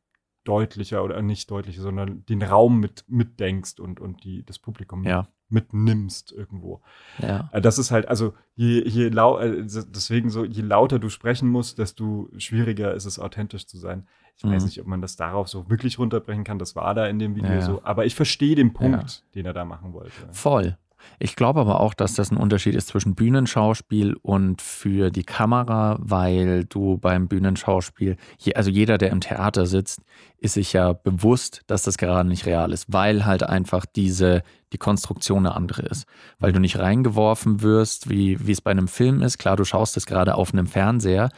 deutlicher 0.44 1.04
oder 1.04 1.24
nicht 1.24 1.50
deutlicher, 1.50 1.82
sondern 1.82 2.24
den 2.28 2.44
Raum 2.44 2.80
mit 2.80 3.04
mitdenkst 3.08 3.80
und, 3.80 4.00
und 4.00 4.24
die, 4.24 4.46
das 4.46 4.60
Publikum 4.60 5.04
ja 5.06 5.28
mitnimmst 5.50 6.32
irgendwo. 6.32 6.82
Ja. 7.20 7.50
Äh, 7.52 7.62
das 7.62 7.78
ist 7.78 7.92
halt, 7.92 8.08
also 8.08 8.34
je, 8.56 8.88
je 8.88 9.10
lau 9.10 9.40
äh, 9.40 9.66
deswegen 9.66 10.30
so, 10.30 10.46
je 10.46 10.62
lauter 10.62 11.00
du 11.00 11.10
sprechen 11.10 11.50
musst, 11.50 11.80
desto 11.80 12.30
schwieriger 12.38 12.94
ist 12.94 13.06
es, 13.06 13.20
authentisch 13.20 13.68
zu 13.68 13.78
sein. 13.78 14.08
Ich 14.38 14.44
mhm. 14.44 14.52
weiß 14.52 14.66
nicht, 14.66 14.80
ob 14.80 14.88
man 14.88 15.02
das 15.02 15.16
darauf 15.16 15.50
so 15.50 15.70
wirklich 15.70 16.00
runterbrechen 16.00 16.44
kann. 16.44 16.60
Das 16.60 16.76
war 16.76 16.94
da 16.96 17.08
in 17.08 17.20
dem 17.20 17.36
Video 17.36 17.52
ja. 17.52 17.62
so. 17.62 17.82
Aber 17.84 18.06
ich 18.06 18.16
verstehe 18.16 18.56
den 18.56 18.74
Punkt, 18.74 19.12
ja. 19.12 19.32
den 19.36 19.46
er 19.46 19.54
da 19.54 19.66
machen 19.66 19.94
wollte. 19.94 20.12
Voll. 20.32 20.78
Ich 21.20 21.36
glaube 21.36 21.60
aber 21.60 21.80
auch, 21.80 21.94
dass 21.94 22.14
das 22.14 22.32
ein 22.32 22.38
Unterschied 22.38 22.76
ist 22.76 22.88
zwischen 22.90 23.16
Bühnenschauspiel 23.16 24.16
und 24.22 24.62
für 24.62 25.12
die 25.12 25.24
Kamera, 25.24 25.98
weil 26.00 26.66
du 26.66 26.98
beim 26.98 27.28
Bühnenschauspiel, 27.28 28.18
also 28.56 28.70
jeder, 28.70 28.98
der 28.98 29.12
im 29.12 29.22
Theater 29.22 29.66
sitzt, 29.66 30.02
ist 30.38 30.54
sich 30.54 30.74
ja 30.74 30.94
bewusst, 30.94 31.62
dass 31.68 31.84
das 31.84 31.98
gerade 31.98 32.28
nicht 32.28 32.46
real 32.46 32.72
ist, 32.72 32.86
weil 32.92 33.26
halt 33.26 33.44
einfach 33.44 33.86
diese, 33.86 34.44
die 34.72 34.78
Konstruktion 34.78 35.46
eine 35.46 35.56
andere 35.56 35.84
ist. 35.84 36.06
Weil 36.40 36.52
du 36.52 36.60
nicht 36.60 36.80
reingeworfen 36.80 37.62
wirst, 37.62 38.10
wie, 38.10 38.46
wie 38.46 38.52
es 38.52 38.62
bei 38.62 38.72
einem 38.72 38.88
Film 38.88 39.22
ist. 39.22 39.38
Klar, 39.38 39.56
du 39.56 39.66
schaust 39.66 39.98
es 39.98 40.06
gerade 40.06 40.36
auf 40.36 40.54
einem 40.54 40.68
Fernseher, 40.68 41.30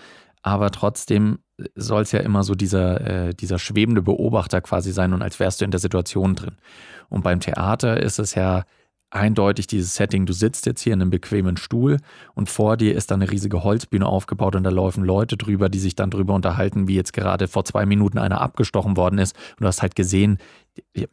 aber 0.44 0.72
trotzdem 0.72 1.40
soll 1.76 2.02
es 2.04 2.12
ja 2.12 2.20
immer 2.20 2.44
so 2.44 2.56
dieser, 2.56 3.28
äh, 3.28 3.34
dieser 3.34 3.60
schwebende 3.60 4.02
Beobachter 4.02 4.62
quasi 4.62 4.92
sein 4.92 5.14
und 5.14 5.22
als 5.22 5.40
wärst 5.40 5.62
du 5.62 5.66
in 5.66 5.72
der 5.72 5.80
Situation 5.80 6.36
drin. 6.36 6.58
Und 7.10 7.24
beim 7.24 7.40
Theater 7.40 8.02
ist 8.02 8.20
es 8.20 8.36
ja 8.36 8.64
eindeutig 9.12 9.68
dieses 9.68 9.96
Setting, 9.96 10.26
du 10.26 10.34
sitzt 10.34 10.66
jetzt 10.66 10.82
hier 10.82 10.94
in 10.94 11.02
einem 11.02 11.12
bequemen 11.12 11.58
Stuhl 11.58 11.98
und 12.34 12.50
vor 12.50 12.78
dir 12.78 12.96
ist 12.96 13.12
da 13.12 13.16
eine 13.16 13.30
riesige 13.30 13.64
Holzbühne 13.64 14.06
aufgebaut 14.06 14.56
und 14.56 14.64
da 14.64 14.70
laufen 14.70 15.04
Leute 15.04 15.38
drüber, 15.38 15.70
die 15.70 15.80
sich 15.80 15.96
dann 15.96 16.10
drüber 16.10 16.34
unterhalten, 16.34 16.88
wie 16.88 16.96
jetzt 16.96 17.14
gerade 17.14 17.48
vor 17.48 17.66
zwei 17.66 17.86
Minuten 17.86 18.18
einer 18.18 18.42
abgestochen 18.42 18.98
worden 18.98 19.20
ist. 19.20 19.36
Und 19.52 19.62
du 19.62 19.68
hast 19.68 19.82
halt 19.82 19.96
gesehen, 19.96 20.38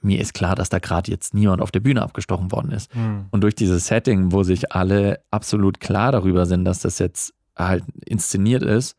mir 0.01 0.21
ist 0.21 0.35
klar, 0.35 0.55
dass 0.55 0.69
da 0.69 0.79
gerade 0.79 1.11
jetzt 1.11 1.35
niemand 1.35 1.61
auf 1.61 1.73
der 1.73 1.81
Bühne 1.81 2.03
abgestochen 2.03 2.53
worden 2.53 2.71
ist. 2.71 2.95
Mhm. 2.95 3.27
Und 3.31 3.43
durch 3.43 3.57
dieses 3.57 3.87
Setting, 3.87 4.33
wo 4.33 4.45
sich 4.45 4.73
alle 4.73 5.21
absolut 5.31 5.81
klar 5.81 6.13
darüber 6.13 6.47
sind, 6.47 6.65
dass 6.65 6.81
das 6.81 7.01
jetzt 7.01 7.35
halt 7.57 7.85
inszeniert 8.07 8.63
ist, 8.63 8.97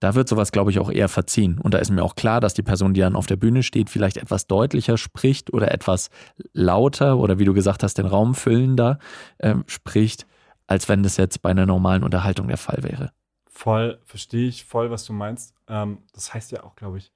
da 0.00 0.14
wird 0.14 0.28
sowas, 0.28 0.52
glaube 0.52 0.70
ich, 0.70 0.78
auch 0.78 0.90
eher 0.90 1.08
verziehen. 1.08 1.58
Und 1.58 1.74
da 1.74 1.78
ist 1.78 1.90
mir 1.90 2.02
auch 2.02 2.14
klar, 2.14 2.40
dass 2.40 2.54
die 2.54 2.62
Person, 2.62 2.94
die 2.94 3.00
dann 3.00 3.16
auf 3.16 3.26
der 3.26 3.36
Bühne 3.36 3.62
steht, 3.62 3.90
vielleicht 3.90 4.16
etwas 4.16 4.46
deutlicher 4.46 4.96
spricht 4.96 5.52
oder 5.52 5.72
etwas 5.72 6.10
lauter 6.52 7.18
oder 7.18 7.38
wie 7.38 7.44
du 7.44 7.54
gesagt 7.54 7.82
hast, 7.82 7.98
den 7.98 8.06
Raum 8.06 8.34
füllender 8.34 8.98
äh, 9.38 9.56
spricht, 9.66 10.26
als 10.66 10.88
wenn 10.88 11.02
das 11.02 11.16
jetzt 11.16 11.42
bei 11.42 11.50
einer 11.50 11.66
normalen 11.66 12.04
Unterhaltung 12.04 12.48
der 12.48 12.58
Fall 12.58 12.82
wäre. 12.82 13.10
Voll, 13.48 13.98
verstehe 14.04 14.48
ich 14.48 14.64
voll, 14.64 14.90
was 14.90 15.04
du 15.04 15.12
meinst. 15.12 15.54
Ähm, 15.66 15.98
das 16.12 16.32
heißt 16.32 16.52
ja 16.52 16.62
auch, 16.62 16.76
glaube 16.76 16.98
ich, 16.98 17.12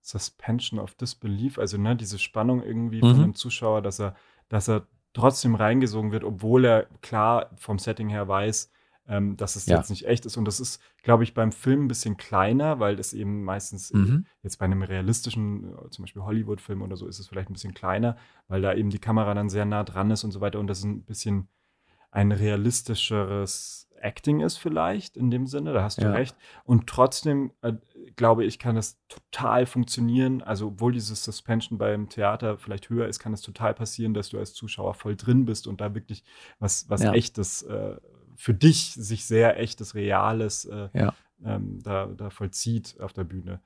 Suspension 0.00 0.80
of 0.80 0.94
Disbelief, 0.94 1.58
also 1.58 1.78
ne, 1.78 1.96
diese 1.96 2.18
Spannung 2.18 2.62
irgendwie 2.62 3.02
mhm. 3.02 3.10
von 3.10 3.20
dem 3.20 3.34
Zuschauer, 3.34 3.80
dass 3.80 4.00
er, 4.00 4.14
dass 4.48 4.68
er 4.68 4.86
trotzdem 5.14 5.54
reingesogen 5.54 6.12
wird, 6.12 6.24
obwohl 6.24 6.64
er 6.64 6.86
klar 7.00 7.50
vom 7.56 7.78
Setting 7.78 8.08
her 8.08 8.28
weiß, 8.28 8.70
ähm, 9.08 9.36
dass 9.36 9.56
es 9.56 9.66
ja. 9.66 9.76
jetzt 9.76 9.90
nicht 9.90 10.06
echt 10.06 10.26
ist. 10.26 10.36
Und 10.36 10.44
das 10.44 10.60
ist, 10.60 10.80
glaube 11.02 11.24
ich, 11.24 11.34
beim 11.34 11.52
Film 11.52 11.84
ein 11.84 11.88
bisschen 11.88 12.16
kleiner, 12.16 12.80
weil 12.80 12.98
es 12.98 13.12
eben 13.12 13.44
meistens 13.44 13.92
mhm. 13.92 14.26
jetzt 14.42 14.58
bei 14.58 14.64
einem 14.64 14.82
realistischen, 14.82 15.74
äh, 15.74 15.90
zum 15.90 16.04
Beispiel 16.04 16.22
Hollywood-Film 16.22 16.82
oder 16.82 16.96
so, 16.96 17.06
ist 17.06 17.18
es 17.18 17.28
vielleicht 17.28 17.50
ein 17.50 17.54
bisschen 17.54 17.74
kleiner, 17.74 18.16
weil 18.48 18.62
da 18.62 18.74
eben 18.74 18.90
die 18.90 18.98
Kamera 18.98 19.34
dann 19.34 19.50
sehr 19.50 19.64
nah 19.64 19.84
dran 19.84 20.10
ist 20.10 20.24
und 20.24 20.32
so 20.32 20.40
weiter. 20.40 20.58
Und 20.58 20.66
das 20.66 20.78
ist 20.78 20.84
ein 20.84 21.04
bisschen 21.04 21.48
ein 22.10 22.32
realistischeres 22.32 23.84
Acting 24.04 24.40
ist 24.40 24.58
vielleicht 24.58 25.16
in 25.16 25.30
dem 25.30 25.46
Sinne, 25.46 25.72
da 25.72 25.82
hast 25.82 25.98
du 25.98 26.02
ja. 26.02 26.12
recht. 26.12 26.36
Und 26.64 26.86
trotzdem 26.86 27.52
äh, 27.62 27.72
glaube 28.16 28.44
ich, 28.44 28.58
kann 28.58 28.76
es 28.76 29.00
total 29.08 29.64
funktionieren. 29.64 30.42
Also, 30.42 30.68
obwohl 30.68 30.92
dieses 30.92 31.24
Suspension 31.24 31.78
beim 31.78 32.10
Theater 32.10 32.58
vielleicht 32.58 32.90
höher 32.90 33.08
ist, 33.08 33.18
kann 33.18 33.32
es 33.32 33.40
total 33.40 33.72
passieren, 33.72 34.12
dass 34.12 34.28
du 34.28 34.38
als 34.38 34.52
Zuschauer 34.52 34.92
voll 34.94 35.16
drin 35.16 35.46
bist 35.46 35.66
und 35.66 35.80
da 35.80 35.94
wirklich 35.94 36.22
was, 36.58 36.88
was 36.90 37.02
ja. 37.02 37.14
echtes 37.14 37.62
äh, 37.62 37.96
für 38.36 38.54
dich 38.54 38.92
sich 38.94 39.26
sehr 39.26 39.58
echtes, 39.58 39.94
reales 39.94 40.64
äh, 40.64 40.88
ja. 40.92 41.14
ähm, 41.44 41.80
da, 41.82 42.06
da 42.06 42.30
vollzieht 42.30 43.00
auf 43.00 43.12
der 43.12 43.24
Bühne. 43.24 43.60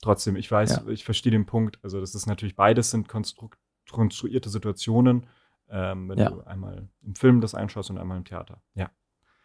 Trotzdem, 0.00 0.36
ich 0.36 0.50
weiß, 0.50 0.82
ja. 0.86 0.88
ich 0.88 1.04
verstehe 1.04 1.32
den 1.32 1.46
Punkt. 1.46 1.78
Also, 1.82 2.00
das 2.00 2.14
ist 2.14 2.26
natürlich 2.26 2.56
beides 2.56 2.90
sind 2.90 3.08
konstru 3.08 3.50
konstruierte 3.90 4.50
Situationen, 4.50 5.26
ähm, 5.70 6.10
wenn 6.10 6.18
ja. 6.18 6.28
du 6.28 6.42
einmal 6.42 6.88
im 7.02 7.14
Film 7.14 7.40
das 7.40 7.54
einschaust 7.54 7.88
und 7.88 7.96
einmal 7.96 8.18
im 8.18 8.24
Theater. 8.24 8.60
Ja. 8.74 8.90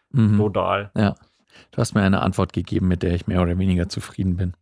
Mhm. 0.09 0.37
Total. 0.37 0.91
Ja. 0.95 1.15
Du 1.71 1.77
hast 1.77 1.93
mir 1.93 2.01
eine 2.01 2.21
Antwort 2.21 2.51
gegeben, 2.51 2.87
mit 2.87 3.03
der 3.03 3.13
ich 3.13 3.25
mehr 3.25 3.41
oder 3.41 3.57
weniger 3.57 3.87
zufrieden 3.87 4.35
bin. 4.35 4.53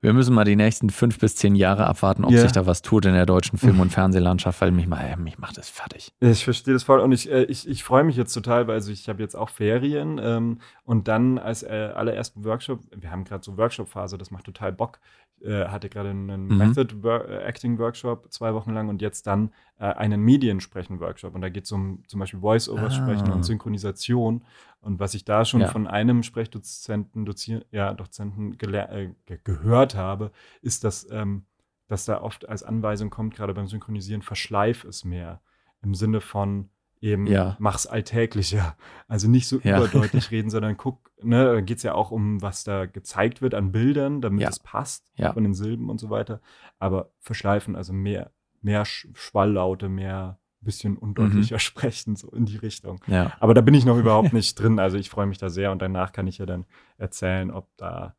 Wir 0.00 0.12
müssen 0.12 0.34
mal 0.34 0.44
die 0.44 0.56
nächsten 0.56 0.90
fünf 0.90 1.18
bis 1.18 1.36
zehn 1.36 1.54
Jahre 1.54 1.86
abwarten, 1.86 2.24
ob 2.24 2.32
yeah. 2.32 2.42
sich 2.42 2.52
da 2.52 2.66
was 2.66 2.82
tut 2.82 3.04
in 3.04 3.12
der 3.12 3.26
deutschen 3.26 3.58
Film- 3.58 3.80
und 3.80 3.90
Fernsehlandschaft, 3.92 4.60
weil 4.60 4.72
mich, 4.72 4.86
mal, 4.86 5.16
mich 5.16 5.38
macht 5.38 5.58
das 5.58 5.68
fertig. 5.68 6.12
Ich 6.20 6.44
verstehe 6.44 6.74
das 6.74 6.82
voll 6.82 7.00
und 7.00 7.12
ich, 7.12 7.30
äh, 7.30 7.44
ich, 7.44 7.68
ich 7.68 7.84
freue 7.84 8.04
mich 8.04 8.16
jetzt 8.16 8.32
total, 8.32 8.66
weil 8.66 8.74
also 8.74 8.90
ich 8.90 9.08
habe 9.08 9.22
jetzt 9.22 9.36
auch 9.36 9.48
Ferien 9.48 10.20
ähm, 10.22 10.58
und 10.84 11.08
dann 11.08 11.38
als 11.38 11.62
äh, 11.62 11.92
allerersten 11.94 12.44
Workshop, 12.44 12.80
wir 12.94 13.10
haben 13.10 13.24
gerade 13.24 13.44
so 13.44 13.56
Workshop-Phase, 13.56 14.18
das 14.18 14.30
macht 14.30 14.44
total 14.44 14.72
Bock, 14.72 14.98
äh, 15.44 15.66
hatte 15.66 15.88
gerade 15.88 16.10
einen 16.10 16.46
mhm. 16.46 16.56
Method 16.56 16.94
äh, 17.04 17.44
Acting 17.44 17.78
Workshop 17.78 18.32
zwei 18.32 18.54
Wochen 18.54 18.72
lang 18.72 18.88
und 18.88 19.02
jetzt 19.02 19.26
dann 19.26 19.52
äh, 19.78 19.84
einen 19.84 20.20
Mediensprechen 20.20 21.00
Workshop. 21.00 21.34
Und 21.34 21.40
da 21.40 21.48
geht 21.48 21.64
es 21.64 21.72
um 21.72 22.02
zum 22.06 22.20
Beispiel 22.20 22.40
Voice-Over-Sprechen 22.40 23.30
ah. 23.30 23.34
und 23.34 23.42
Synchronisation. 23.42 24.44
Und 24.80 25.00
was 25.00 25.14
ich 25.14 25.24
da 25.24 25.44
schon 25.44 25.60
ja. 25.60 25.68
von 25.68 25.86
einem 25.86 26.22
Sprechdozenten, 26.22 27.24
Dozier 27.24 27.64
ja, 27.70 27.94
Dozenten 27.94 28.58
äh, 28.60 29.10
gehört 29.44 29.94
habe, 29.94 30.32
ist, 30.60 30.84
dass, 30.84 31.08
ähm, 31.10 31.44
dass 31.88 32.04
da 32.04 32.20
oft 32.20 32.48
als 32.48 32.62
Anweisung 32.62 33.10
kommt, 33.10 33.34
gerade 33.34 33.54
beim 33.54 33.68
Synchronisieren, 33.68 34.22
verschleif 34.22 34.84
es 34.84 35.04
mehr. 35.04 35.40
Im 35.82 35.94
Sinne 35.94 36.20
von, 36.20 36.68
eben 37.02 37.26
ja. 37.26 37.56
mach's 37.58 37.86
alltäglicher. 37.86 38.76
Also 39.08 39.28
nicht 39.28 39.48
so 39.48 39.58
ja. 39.62 39.76
überdeutlich 39.76 40.30
reden, 40.30 40.50
sondern 40.50 40.76
guck, 40.76 41.10
ne, 41.22 41.44
da 41.44 41.60
geht 41.60 41.78
es 41.78 41.82
ja 41.82 41.94
auch 41.94 42.10
um, 42.10 42.40
was 42.40 42.64
da 42.64 42.86
gezeigt 42.86 43.42
wird 43.42 43.54
an 43.54 43.72
Bildern, 43.72 44.20
damit 44.20 44.42
ja. 44.42 44.48
es 44.48 44.60
passt 44.60 45.04
ja. 45.16 45.32
von 45.32 45.42
den 45.42 45.54
Silben 45.54 45.90
und 45.90 45.98
so 45.98 46.08
weiter. 46.08 46.40
Aber 46.78 47.10
verschleifen, 47.18 47.76
also 47.76 47.92
mehr, 47.92 48.30
mehr 48.62 48.84
Schwalllaute, 48.84 49.88
mehr 49.88 50.38
bisschen 50.60 50.96
undeutlicher 50.96 51.56
mhm. 51.56 51.60
sprechen, 51.60 52.14
so 52.14 52.30
in 52.30 52.46
die 52.46 52.56
Richtung. 52.56 53.00
Ja. 53.08 53.32
Aber 53.40 53.52
da 53.52 53.60
bin 53.60 53.74
ich 53.74 53.84
noch 53.84 53.96
überhaupt 53.98 54.32
nicht 54.32 54.54
drin. 54.54 54.78
Also 54.78 54.96
ich 54.96 55.10
freue 55.10 55.26
mich 55.26 55.38
da 55.38 55.50
sehr 55.50 55.72
und 55.72 55.82
danach 55.82 56.12
kann 56.12 56.28
ich 56.28 56.38
ja 56.38 56.46
dann 56.46 56.66
erzählen, 56.98 57.50
ob 57.50 57.68
da, 57.76 58.14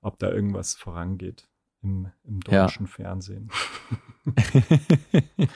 ob 0.00 0.18
da 0.18 0.30
irgendwas 0.30 0.74
vorangeht 0.74 1.46
im, 1.82 2.10
im 2.24 2.40
deutschen 2.40 2.86
Fernsehen. 2.86 3.50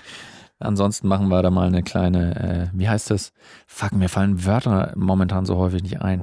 Ansonsten 0.61 1.06
machen 1.06 1.28
wir 1.28 1.40
da 1.42 1.50
mal 1.50 1.68
eine 1.68 1.82
kleine, 1.82 2.70
äh, 2.72 2.78
wie 2.78 2.88
heißt 2.88 3.11
das? 3.11 3.32
Fuck, 3.66 3.92
mir 3.92 4.09
fallen 4.09 4.44
Wörter 4.44 4.92
momentan 4.96 5.46
so 5.46 5.56
häufig 5.56 5.82
nicht 5.82 6.02
ein. 6.02 6.20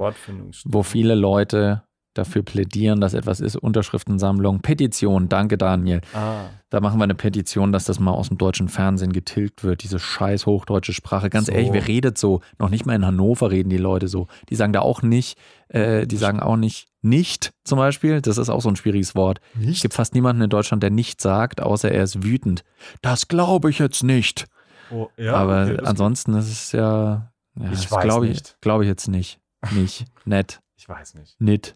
Wo 0.66 0.82
viele 0.82 1.14
Leute 1.14 1.82
dafür 2.18 2.42
plädieren, 2.42 3.00
dass 3.00 3.14
etwas 3.14 3.40
ist, 3.40 3.56
Unterschriftensammlung, 3.56 4.60
Petition, 4.60 5.28
danke 5.28 5.58
Daniel. 5.58 6.00
Ah. 6.14 6.46
Da 6.70 6.80
machen 6.80 6.98
wir 6.98 7.04
eine 7.04 7.14
Petition, 7.14 7.72
dass 7.72 7.84
das 7.84 8.00
mal 8.00 8.10
aus 8.10 8.28
dem 8.28 8.38
deutschen 8.38 8.68
Fernsehen 8.68 9.12
getilgt 9.12 9.64
wird, 9.64 9.82
diese 9.82 9.98
scheiß 9.98 10.46
hochdeutsche 10.46 10.92
Sprache. 10.92 11.30
Ganz 11.30 11.46
so. 11.46 11.52
ehrlich, 11.52 11.72
wer 11.72 11.86
redet 11.86 12.18
so? 12.18 12.40
Noch 12.58 12.70
nicht 12.70 12.86
mal 12.86 12.94
in 12.94 13.06
Hannover 13.06 13.50
reden 13.50 13.70
die 13.70 13.76
Leute 13.76 14.08
so. 14.08 14.26
Die 14.50 14.56
sagen 14.56 14.72
da 14.72 14.80
auch 14.80 15.02
nicht, 15.02 15.38
äh, 15.68 16.06
die 16.06 16.16
sagen 16.16 16.40
auch 16.40 16.56
nicht 16.56 16.88
nicht 17.02 17.52
zum 17.64 17.78
Beispiel. 17.78 18.20
Das 18.20 18.36
ist 18.36 18.50
auch 18.50 18.60
so 18.60 18.68
ein 18.68 18.76
schwieriges 18.76 19.14
Wort. 19.14 19.40
Nicht? 19.54 19.76
Es 19.76 19.82
gibt 19.82 19.94
fast 19.94 20.14
niemanden 20.14 20.42
in 20.42 20.50
Deutschland, 20.50 20.82
der 20.82 20.90
nicht 20.90 21.20
sagt, 21.20 21.62
außer 21.62 21.90
er 21.90 22.02
ist 22.02 22.22
wütend. 22.24 22.64
Das 23.00 23.28
glaube 23.28 23.70
ich 23.70 23.78
jetzt 23.78 24.02
nicht. 24.02 24.46
Oh, 24.90 25.08
ja, 25.16 25.34
Aber 25.34 25.64
okay, 25.64 25.78
ansonsten 25.84 26.34
ist 26.34 26.50
es 26.50 26.72
ja, 26.72 27.32
ja 27.58 27.72
ich 27.72 27.90
weiß 27.90 28.02
glaube 28.02 28.28
ich, 28.28 28.42
glaube 28.60 28.84
ich 28.84 28.88
jetzt 28.88 29.08
nicht. 29.08 29.40
Nicht. 29.72 30.04
Nett. 30.24 30.60
Ich 30.76 30.88
weiß 30.88 31.14
nicht. 31.14 31.40
Nett. 31.40 31.74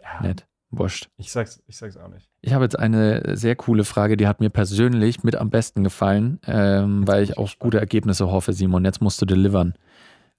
Ja. 0.00 0.22
Nett. 0.22 0.46
Wurscht. 0.70 1.08
Ich 1.16 1.30
sag's, 1.30 1.62
ich 1.66 1.76
sag's 1.76 1.96
auch 1.96 2.08
nicht. 2.08 2.28
Ich 2.40 2.52
habe 2.52 2.64
jetzt 2.64 2.78
eine 2.78 3.36
sehr 3.36 3.56
coole 3.56 3.84
Frage, 3.84 4.16
die 4.16 4.26
hat 4.26 4.40
mir 4.40 4.50
persönlich 4.50 5.22
mit 5.22 5.36
am 5.36 5.50
besten 5.50 5.84
gefallen, 5.84 6.40
ähm, 6.46 7.06
weil 7.06 7.22
ich 7.22 7.38
auf 7.38 7.58
gute 7.58 7.78
Ergebnisse 7.78 8.30
hoffe, 8.30 8.52
Simon. 8.52 8.84
Jetzt 8.84 9.00
musst 9.00 9.20
du 9.22 9.26
delivern. 9.26 9.74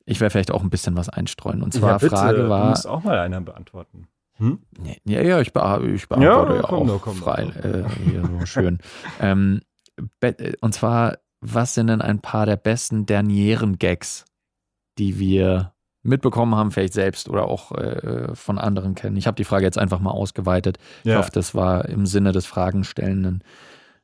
Ich 0.05 0.19
werde 0.19 0.31
vielleicht 0.31 0.51
auch 0.51 0.61
ein 0.61 0.69
bisschen 0.69 0.95
was 0.97 1.09
einstreuen. 1.09 1.63
Und 1.63 1.73
zwar 1.73 1.91
ja, 1.91 1.97
bitte, 1.97 2.15
Frage 2.15 2.49
war. 2.49 2.63
Du 2.63 2.69
musst 2.69 2.87
auch 2.87 3.03
mal 3.03 3.17
einer 3.19 3.41
beantworten. 3.41 4.07
Hm? 4.37 4.59
Ja, 5.05 5.21
ja, 5.21 5.39
ich, 5.39 5.53
beantworte, 5.53 5.93
ich 5.93 6.07
beantworte 6.07 6.55
ja, 6.55 6.61
komm, 6.61 6.89
auch 6.89 7.01
komm, 7.01 7.15
frei. 7.15 7.43
Äh, 7.43 7.83
hier 8.03 8.25
so 8.25 8.45
schön. 8.45 8.79
ähm, 9.21 9.61
und 10.59 10.73
zwar, 10.73 11.17
was 11.39 11.73
sind 11.73 11.87
denn 11.87 12.01
ein 12.01 12.19
paar 12.19 12.45
der 12.45 12.57
besten 12.57 13.05
dernieren 13.05 13.79
Gags, 13.79 14.25
die 14.97 15.17
wir 15.19 15.74
mitbekommen 16.05 16.55
haben, 16.55 16.71
vielleicht 16.71 16.93
selbst 16.93 17.29
oder 17.29 17.47
auch 17.47 17.71
äh, 17.71 18.33
von 18.35 18.57
anderen 18.57 18.95
kennen. 18.95 19.17
Ich 19.17 19.27
habe 19.27 19.35
die 19.35 19.43
Frage 19.43 19.65
jetzt 19.65 19.77
einfach 19.77 19.99
mal 19.99 20.11
ausgeweitet. 20.11 20.77
Ich 21.03 21.11
ja. 21.11 21.17
hoffe, 21.17 21.31
das 21.33 21.55
war 21.55 21.85
im 21.85 22.05
Sinne 22.05 22.31
des 22.31 22.45
Fragenstellenden. 22.45 23.43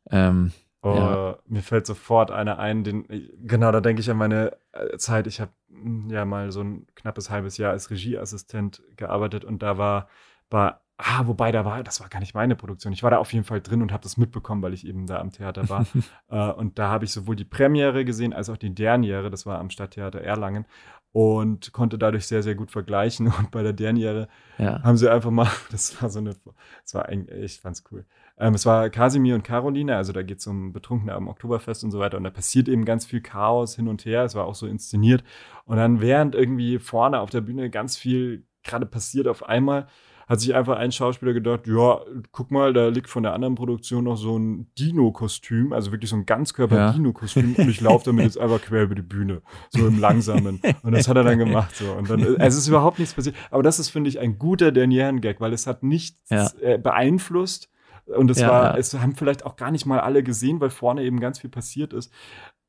Ähm, 0.09 0.51
oh, 0.81 0.95
ja. 0.95 1.37
Mir 1.47 1.61
fällt 1.61 1.85
sofort 1.85 2.31
einer 2.31 2.59
ein, 2.59 2.83
den, 2.83 3.05
genau, 3.43 3.71
da 3.71 3.81
denke 3.81 4.01
ich 4.01 4.09
an 4.09 4.17
meine 4.17 4.57
äh, 4.71 4.97
Zeit. 4.97 5.27
Ich 5.27 5.39
habe 5.39 5.51
hm, 5.69 6.09
ja 6.09 6.25
mal 6.25 6.51
so 6.51 6.61
ein 6.61 6.87
knappes 6.95 7.29
halbes 7.29 7.57
Jahr 7.57 7.71
als 7.71 7.89
Regieassistent 7.91 8.81
gearbeitet 8.97 9.45
und 9.45 9.61
da 9.61 9.77
war, 9.77 10.07
war 10.49 10.81
Ah, 11.03 11.25
wobei 11.25 11.51
da 11.51 11.65
war, 11.65 11.81
das 11.81 11.99
war 11.99 12.09
gar 12.09 12.19
nicht 12.19 12.35
meine 12.35 12.55
Produktion. 12.55 12.93
Ich 12.93 13.01
war 13.01 13.09
da 13.09 13.17
auf 13.17 13.33
jeden 13.33 13.43
Fall 13.43 13.59
drin 13.59 13.81
und 13.81 13.91
habe 13.91 14.03
das 14.03 14.17
mitbekommen, 14.17 14.61
weil 14.61 14.75
ich 14.75 14.85
eben 14.85 15.07
da 15.07 15.19
am 15.19 15.31
Theater 15.31 15.67
war. 15.67 15.87
äh, 16.29 16.51
und 16.53 16.77
da 16.77 16.89
habe 16.89 17.05
ich 17.05 17.11
sowohl 17.11 17.35
die 17.35 17.43
Premiere 17.43 18.05
gesehen 18.05 18.33
als 18.33 18.49
auch 18.51 18.57
die 18.57 18.75
Derniere. 18.75 19.31
Das 19.31 19.47
war 19.47 19.57
am 19.57 19.71
Stadttheater 19.71 20.21
Erlangen 20.21 20.65
und 21.13 21.73
konnte 21.73 21.97
dadurch 21.97 22.25
sehr, 22.25 22.41
sehr 22.41 22.55
gut 22.55 22.71
vergleichen. 22.71 23.27
Und 23.39 23.51
bei 23.51 23.63
der 23.63 23.73
Derniere 23.73 24.27
ja. 24.57 24.81
haben 24.83 24.97
sie 24.97 25.11
einfach 25.11 25.31
mal, 25.31 25.49
das 25.71 26.01
war 26.01 26.09
so 26.09 26.19
eine, 26.19 26.35
das 26.83 26.93
war 26.93 27.07
eigentlich, 27.07 27.55
ich 27.55 27.59
fand's 27.59 27.83
cool. 27.91 28.05
Ähm, 28.37 28.53
es 28.53 28.65
war 28.65 28.89
Kasimir 28.89 29.35
und 29.35 29.43
Caroline, 29.43 29.95
also 29.95 30.13
da 30.13 30.23
geht 30.23 30.39
es 30.39 30.47
um 30.47 30.73
Betrunkene 30.73 31.13
am 31.13 31.27
Oktoberfest 31.27 31.83
und 31.83 31.91
so 31.91 31.99
weiter. 31.99 32.17
Und 32.17 32.23
da 32.23 32.29
passiert 32.29 32.69
eben 32.69 32.85
ganz 32.85 33.05
viel 33.05 33.21
Chaos 33.21 33.75
hin 33.75 33.87
und 33.87 34.05
her. 34.05 34.23
Es 34.23 34.35
war 34.35 34.45
auch 34.45 34.55
so 34.55 34.67
inszeniert. 34.67 35.23
Und 35.65 35.77
dann, 35.77 36.01
während 36.01 36.33
irgendwie 36.33 36.79
vorne 36.79 37.19
auf 37.19 37.29
der 37.29 37.41
Bühne 37.41 37.69
ganz 37.69 37.97
viel 37.97 38.45
gerade 38.63 38.85
passiert 38.85 39.27
auf 39.27 39.43
einmal, 39.43 39.87
hat 40.31 40.39
sich 40.39 40.55
einfach 40.55 40.77
ein 40.77 40.93
Schauspieler 40.93 41.33
gedacht, 41.33 41.67
ja, 41.67 41.99
guck 42.31 42.51
mal, 42.51 42.71
da 42.71 42.87
liegt 42.87 43.09
von 43.09 43.21
der 43.21 43.33
anderen 43.33 43.55
Produktion 43.55 44.05
noch 44.05 44.15
so 44.15 44.39
ein 44.39 44.71
Dino-Kostüm, 44.79 45.73
also 45.73 45.91
wirklich 45.91 46.09
so 46.09 46.15
ein 46.15 46.25
Ganzkörper-Dino-Kostüm 46.25 47.55
und 47.57 47.67
ich 47.67 47.81
laufe 47.81 48.05
damit 48.05 48.23
jetzt 48.23 48.39
einfach 48.39 48.61
quer 48.61 48.83
über 48.83 48.95
die 48.95 49.01
Bühne, 49.01 49.41
so 49.71 49.85
im 49.85 49.99
Langsamen. 49.99 50.61
Und 50.83 50.93
das 50.93 51.09
hat 51.09 51.17
er 51.17 51.25
dann 51.25 51.37
gemacht. 51.37 51.75
So. 51.75 51.91
Und 51.91 52.09
dann, 52.09 52.21
es 52.39 52.55
ist 52.55 52.69
überhaupt 52.69 52.97
nichts 52.97 53.13
passiert. 53.13 53.35
Aber 53.49 53.61
das 53.61 53.77
ist, 53.77 53.89
finde 53.89 54.09
ich, 54.09 54.19
ein 54.19 54.39
guter 54.39 54.71
Danieren-Gag, 54.71 55.41
weil 55.41 55.51
es 55.51 55.67
hat 55.67 55.83
nichts 55.83 56.29
ja. 56.29 56.49
Äh, 56.61 56.77
beeinflusst. 56.77 57.69
Und 58.05 58.31
es 58.31 58.39
ja, 58.39 58.49
war, 58.49 58.63
ja. 58.71 58.77
es 58.77 58.97
haben 58.97 59.15
vielleicht 59.15 59.45
auch 59.45 59.57
gar 59.57 59.69
nicht 59.71 59.85
mal 59.85 59.99
alle 59.99 60.23
gesehen, 60.23 60.61
weil 60.61 60.69
vorne 60.69 61.03
eben 61.03 61.19
ganz 61.19 61.39
viel 61.39 61.49
passiert 61.49 61.91
ist. 61.91 62.09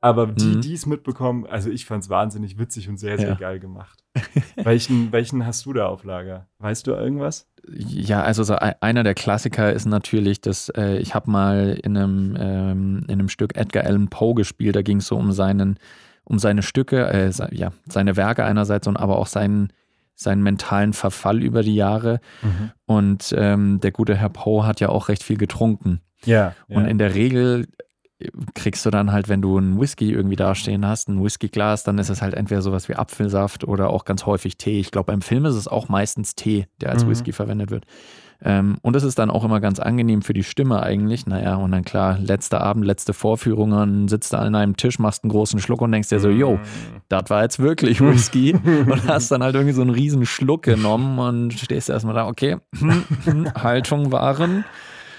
Aber 0.02 0.26
die, 0.26 0.56
mhm. 0.56 0.60
die 0.62 0.74
es 0.74 0.84
mitbekommen, 0.84 1.46
also 1.46 1.70
ich 1.70 1.86
fand 1.86 2.02
es 2.02 2.10
wahnsinnig 2.10 2.58
witzig 2.58 2.88
und 2.88 2.98
sehr, 2.98 3.18
sehr 3.18 3.28
ja. 3.28 3.34
geil 3.36 3.60
gemacht. 3.60 4.02
welchen, 4.56 5.12
welchen 5.12 5.46
hast 5.46 5.64
du 5.64 5.72
da 5.72 5.86
auf 5.86 6.02
Lager? 6.02 6.48
Weißt 6.58 6.88
du 6.88 6.90
irgendwas? 6.90 7.46
Ja, 7.68 8.20
also 8.22 8.42
so 8.42 8.56
einer 8.56 9.04
der 9.04 9.14
Klassiker 9.14 9.72
ist 9.72 9.86
natürlich, 9.86 10.40
dass 10.40 10.70
äh, 10.70 10.96
ich 10.96 11.14
habe 11.14 11.30
mal 11.30 11.78
in 11.80 11.96
einem, 11.96 12.36
ähm, 12.36 13.04
in 13.06 13.12
einem 13.12 13.28
Stück 13.28 13.56
Edgar 13.56 13.84
Allan 13.84 14.08
Poe 14.08 14.34
gespielt. 14.34 14.74
Da 14.74 14.82
ging 14.82 14.96
es 14.96 15.06
so 15.06 15.16
um 15.16 15.30
seinen, 15.30 15.78
um 16.24 16.40
seine 16.40 16.62
Stücke, 16.62 17.06
äh, 17.06 17.30
ja, 17.52 17.70
seine 17.86 18.16
Werke 18.16 18.44
einerseits 18.44 18.88
und 18.88 18.96
aber 18.96 19.18
auch 19.18 19.28
seinen, 19.28 19.72
seinen 20.16 20.42
mentalen 20.42 20.94
Verfall 20.94 21.44
über 21.44 21.62
die 21.62 21.76
Jahre. 21.76 22.18
Mhm. 22.42 22.72
Und 22.86 23.34
ähm, 23.38 23.78
der 23.78 23.92
gute 23.92 24.16
Herr 24.16 24.30
Poe 24.30 24.66
hat 24.66 24.80
ja 24.80 24.88
auch 24.88 25.08
recht 25.08 25.22
viel 25.22 25.38
getrunken. 25.38 26.00
Ja. 26.24 26.56
Und 26.66 26.84
ja. 26.84 26.90
in 26.90 26.98
der 26.98 27.14
Regel 27.14 27.68
kriegst 28.54 28.84
du 28.86 28.90
dann 28.90 29.12
halt, 29.12 29.28
wenn 29.28 29.42
du 29.42 29.58
einen 29.58 29.80
Whisky 29.80 30.12
irgendwie 30.12 30.36
dastehen 30.36 30.86
hast, 30.86 31.08
ein 31.08 31.22
Whiskyglas, 31.22 31.84
dann 31.84 31.98
ist 31.98 32.10
es 32.10 32.22
halt 32.22 32.34
entweder 32.34 32.62
sowas 32.62 32.88
wie 32.88 32.94
Apfelsaft 32.94 33.64
oder 33.64 33.90
auch 33.90 34.04
ganz 34.04 34.26
häufig 34.26 34.56
Tee. 34.56 34.80
Ich 34.80 34.90
glaube, 34.90 35.12
beim 35.12 35.22
Film 35.22 35.44
ist 35.44 35.54
es 35.54 35.68
auch 35.68 35.88
meistens 35.88 36.34
Tee, 36.34 36.66
der 36.80 36.90
als 36.90 37.04
mhm. 37.04 37.10
Whisky 37.10 37.32
verwendet 37.32 37.70
wird. 37.70 37.84
Ähm, 38.44 38.76
und 38.82 38.96
es 38.96 39.04
ist 39.04 39.18
dann 39.18 39.30
auch 39.30 39.44
immer 39.44 39.60
ganz 39.60 39.78
angenehm 39.78 40.22
für 40.22 40.32
die 40.32 40.42
Stimme 40.42 40.82
eigentlich. 40.82 41.26
Naja, 41.26 41.54
und 41.56 41.70
dann 41.70 41.84
klar, 41.84 42.18
letzter 42.18 42.60
Abend, 42.60 42.84
letzte 42.84 43.12
Vorführung, 43.12 43.70
dann 43.70 44.08
sitzt 44.08 44.32
du 44.32 44.38
an 44.38 44.54
einem 44.54 44.76
Tisch, 44.76 44.98
machst 44.98 45.22
einen 45.22 45.30
großen 45.30 45.60
Schluck 45.60 45.80
und 45.80 45.92
denkst 45.92 46.08
dir 46.08 46.18
so, 46.18 46.28
yo, 46.28 46.54
mhm. 46.54 46.60
das 47.08 47.24
war 47.28 47.42
jetzt 47.42 47.60
wirklich 47.60 48.00
Whisky. 48.00 48.54
und 48.64 49.06
hast 49.06 49.30
dann 49.30 49.42
halt 49.42 49.54
irgendwie 49.54 49.74
so 49.74 49.82
einen 49.82 49.90
riesen 49.90 50.26
Schluck 50.26 50.62
genommen 50.62 51.18
und 51.18 51.52
stehst 51.52 51.88
erstmal 51.88 52.14
da, 52.14 52.26
okay, 52.26 52.56
Haltung 53.54 54.10
waren. 54.10 54.64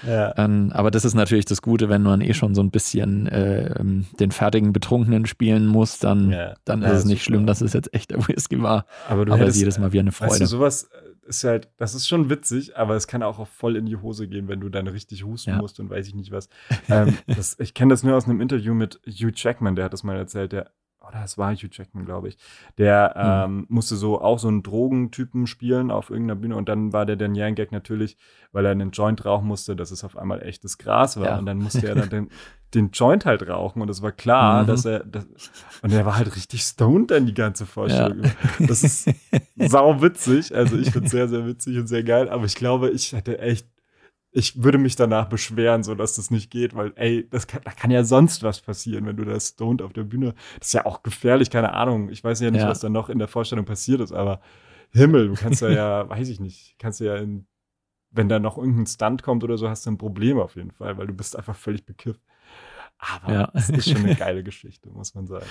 Ja. 0.06 0.34
Ähm, 0.36 0.70
aber 0.72 0.90
das 0.90 1.04
ist 1.04 1.14
natürlich 1.14 1.44
das 1.44 1.62
Gute, 1.62 1.88
wenn 1.88 2.02
man 2.02 2.20
eh 2.20 2.34
schon 2.34 2.54
so 2.54 2.62
ein 2.62 2.70
bisschen 2.70 3.26
äh, 3.26 3.74
den 4.18 4.30
fertigen 4.30 4.72
Betrunkenen 4.72 5.26
spielen 5.26 5.66
muss, 5.66 5.98
dann, 5.98 6.30
ja. 6.30 6.54
dann 6.64 6.82
ist 6.82 6.88
ja, 6.88 6.96
es 6.96 7.04
nicht 7.04 7.22
schlimm, 7.22 7.46
dass 7.46 7.60
es 7.60 7.72
jetzt 7.72 7.92
echt 7.94 8.10
der 8.10 8.26
Whisky 8.28 8.62
war. 8.62 8.86
Aber, 9.08 9.24
du 9.24 9.32
aber 9.32 9.42
hättest, 9.42 9.58
jedes 9.58 9.78
Mal 9.78 9.92
wie 9.92 10.00
eine 10.00 10.12
Freude. 10.12 10.32
Weißt 10.32 10.40
du, 10.42 10.46
sowas 10.46 10.84
äh, 10.84 11.28
ist 11.28 11.44
halt, 11.44 11.68
das 11.76 11.94
ist 11.94 12.08
schon 12.08 12.30
witzig, 12.30 12.76
aber 12.76 12.96
es 12.96 13.06
kann 13.06 13.22
auch 13.22 13.46
voll 13.46 13.76
in 13.76 13.86
die 13.86 13.96
Hose 13.96 14.28
gehen, 14.28 14.48
wenn 14.48 14.60
du 14.60 14.68
dann 14.68 14.86
richtig 14.86 15.24
husten 15.24 15.56
musst 15.56 15.80
und 15.80 15.90
weiß 15.90 16.06
ich 16.06 16.14
nicht 16.14 16.30
was. 16.32 16.48
ähm, 16.88 17.16
das, 17.26 17.58
ich 17.58 17.74
kenne 17.74 17.92
das 17.92 18.02
nur 18.02 18.16
aus 18.16 18.26
einem 18.26 18.40
Interview 18.40 18.74
mit 18.74 19.00
Hugh 19.06 19.32
Jackman, 19.34 19.76
der 19.76 19.86
hat 19.86 19.92
das 19.92 20.02
mal 20.02 20.16
erzählt, 20.16 20.52
der 20.52 20.70
oder 21.08 21.22
es 21.24 21.38
war 21.38 21.52
Hugh 21.54 21.68
Jackman, 21.70 22.04
glaube 22.04 22.28
ich. 22.28 22.36
Der 22.78 23.46
mhm. 23.48 23.58
ähm, 23.58 23.66
musste 23.68 23.96
so 23.96 24.20
auch 24.20 24.38
so 24.38 24.48
einen 24.48 24.62
Drogentypen 24.62 25.46
spielen 25.46 25.90
auf 25.90 26.10
irgendeiner 26.10 26.40
Bühne 26.40 26.56
und 26.56 26.68
dann 26.68 26.92
war 26.92 27.06
der 27.06 27.16
Daniel 27.16 27.54
Gag 27.54 27.72
natürlich, 27.72 28.16
weil 28.52 28.64
er 28.64 28.72
einen 28.72 28.90
Joint 28.90 29.24
rauchen 29.24 29.46
musste, 29.46 29.76
dass 29.76 29.90
es 29.90 30.04
auf 30.04 30.16
einmal 30.16 30.42
echtes 30.42 30.78
Gras 30.78 31.18
war 31.18 31.26
ja. 31.26 31.38
und 31.38 31.46
dann 31.46 31.58
musste 31.58 31.86
er 31.86 31.94
dann 31.94 32.10
den, 32.10 32.28
den 32.74 32.90
Joint 32.90 33.24
halt 33.24 33.46
rauchen 33.48 33.82
und 33.82 33.88
es 33.88 34.02
war 34.02 34.12
klar, 34.12 34.62
mhm. 34.62 34.66
dass 34.66 34.84
er 34.84 35.00
das, 35.00 35.26
und 35.82 35.92
er 35.92 36.04
war 36.06 36.16
halt 36.16 36.34
richtig 36.34 36.62
stoned 36.62 37.10
dann 37.10 37.26
die 37.26 37.34
ganze 37.34 37.66
Vorstellung. 37.66 38.24
Ja. 38.24 38.66
Das 38.66 38.82
ist 38.82 39.10
sau 39.56 40.00
witzig, 40.02 40.54
also 40.54 40.76
ich 40.76 40.90
finde 40.90 41.06
es 41.06 41.12
sehr 41.12 41.28
sehr 41.28 41.46
witzig 41.46 41.78
und 41.78 41.86
sehr 41.86 42.02
geil, 42.02 42.28
aber 42.28 42.44
ich 42.44 42.54
glaube, 42.54 42.90
ich 42.90 43.12
hätte 43.12 43.38
echt 43.38 43.66
ich 44.36 44.64
würde 44.64 44.78
mich 44.78 44.96
danach 44.96 45.28
beschweren, 45.28 45.84
so 45.84 45.94
dass 45.94 46.16
das 46.16 46.32
nicht 46.32 46.50
geht, 46.50 46.74
weil, 46.74 46.92
ey, 46.96 47.26
das 47.30 47.46
kann, 47.46 47.60
da 47.64 47.70
kann 47.70 47.92
ja 47.92 48.02
sonst 48.02 48.42
was 48.42 48.60
passieren, 48.60 49.06
wenn 49.06 49.16
du 49.16 49.24
da 49.24 49.38
stoned 49.38 49.80
auf 49.80 49.92
der 49.92 50.02
Bühne. 50.02 50.34
Das 50.58 50.68
ist 50.68 50.72
ja 50.74 50.86
auch 50.86 51.04
gefährlich, 51.04 51.50
keine 51.50 51.72
Ahnung. 51.72 52.08
Ich 52.08 52.24
weiß 52.24 52.40
ja 52.40 52.50
nicht, 52.50 52.62
ja. 52.62 52.68
was 52.68 52.80
da 52.80 52.88
noch 52.88 53.08
in 53.08 53.20
der 53.20 53.28
Vorstellung 53.28 53.64
passiert 53.64 54.00
ist, 54.00 54.12
aber 54.12 54.40
Himmel, 54.90 55.28
du 55.28 55.34
kannst 55.34 55.62
ja, 55.62 55.70
ja, 55.70 56.10
weiß 56.10 56.28
ich 56.28 56.40
nicht, 56.40 56.74
kannst 56.80 57.00
ja 57.00 57.14
in, 57.14 57.46
wenn 58.10 58.28
da 58.28 58.40
noch 58.40 58.58
irgendein 58.58 58.86
Stunt 58.86 59.22
kommt 59.22 59.44
oder 59.44 59.56
so, 59.56 59.68
hast 59.68 59.86
du 59.86 59.92
ein 59.92 59.98
Problem 59.98 60.40
auf 60.40 60.56
jeden 60.56 60.72
Fall, 60.72 60.98
weil 60.98 61.06
du 61.06 61.14
bist 61.14 61.36
einfach 61.36 61.54
völlig 61.54 61.86
bekifft. 61.86 62.20
Aber 62.98 63.32
ja. 63.32 63.50
es 63.54 63.70
ist 63.70 63.88
schon 63.88 64.04
eine 64.04 64.14
geile 64.16 64.42
Geschichte, 64.42 64.90
muss 64.90 65.14
man 65.14 65.28
sagen. 65.28 65.46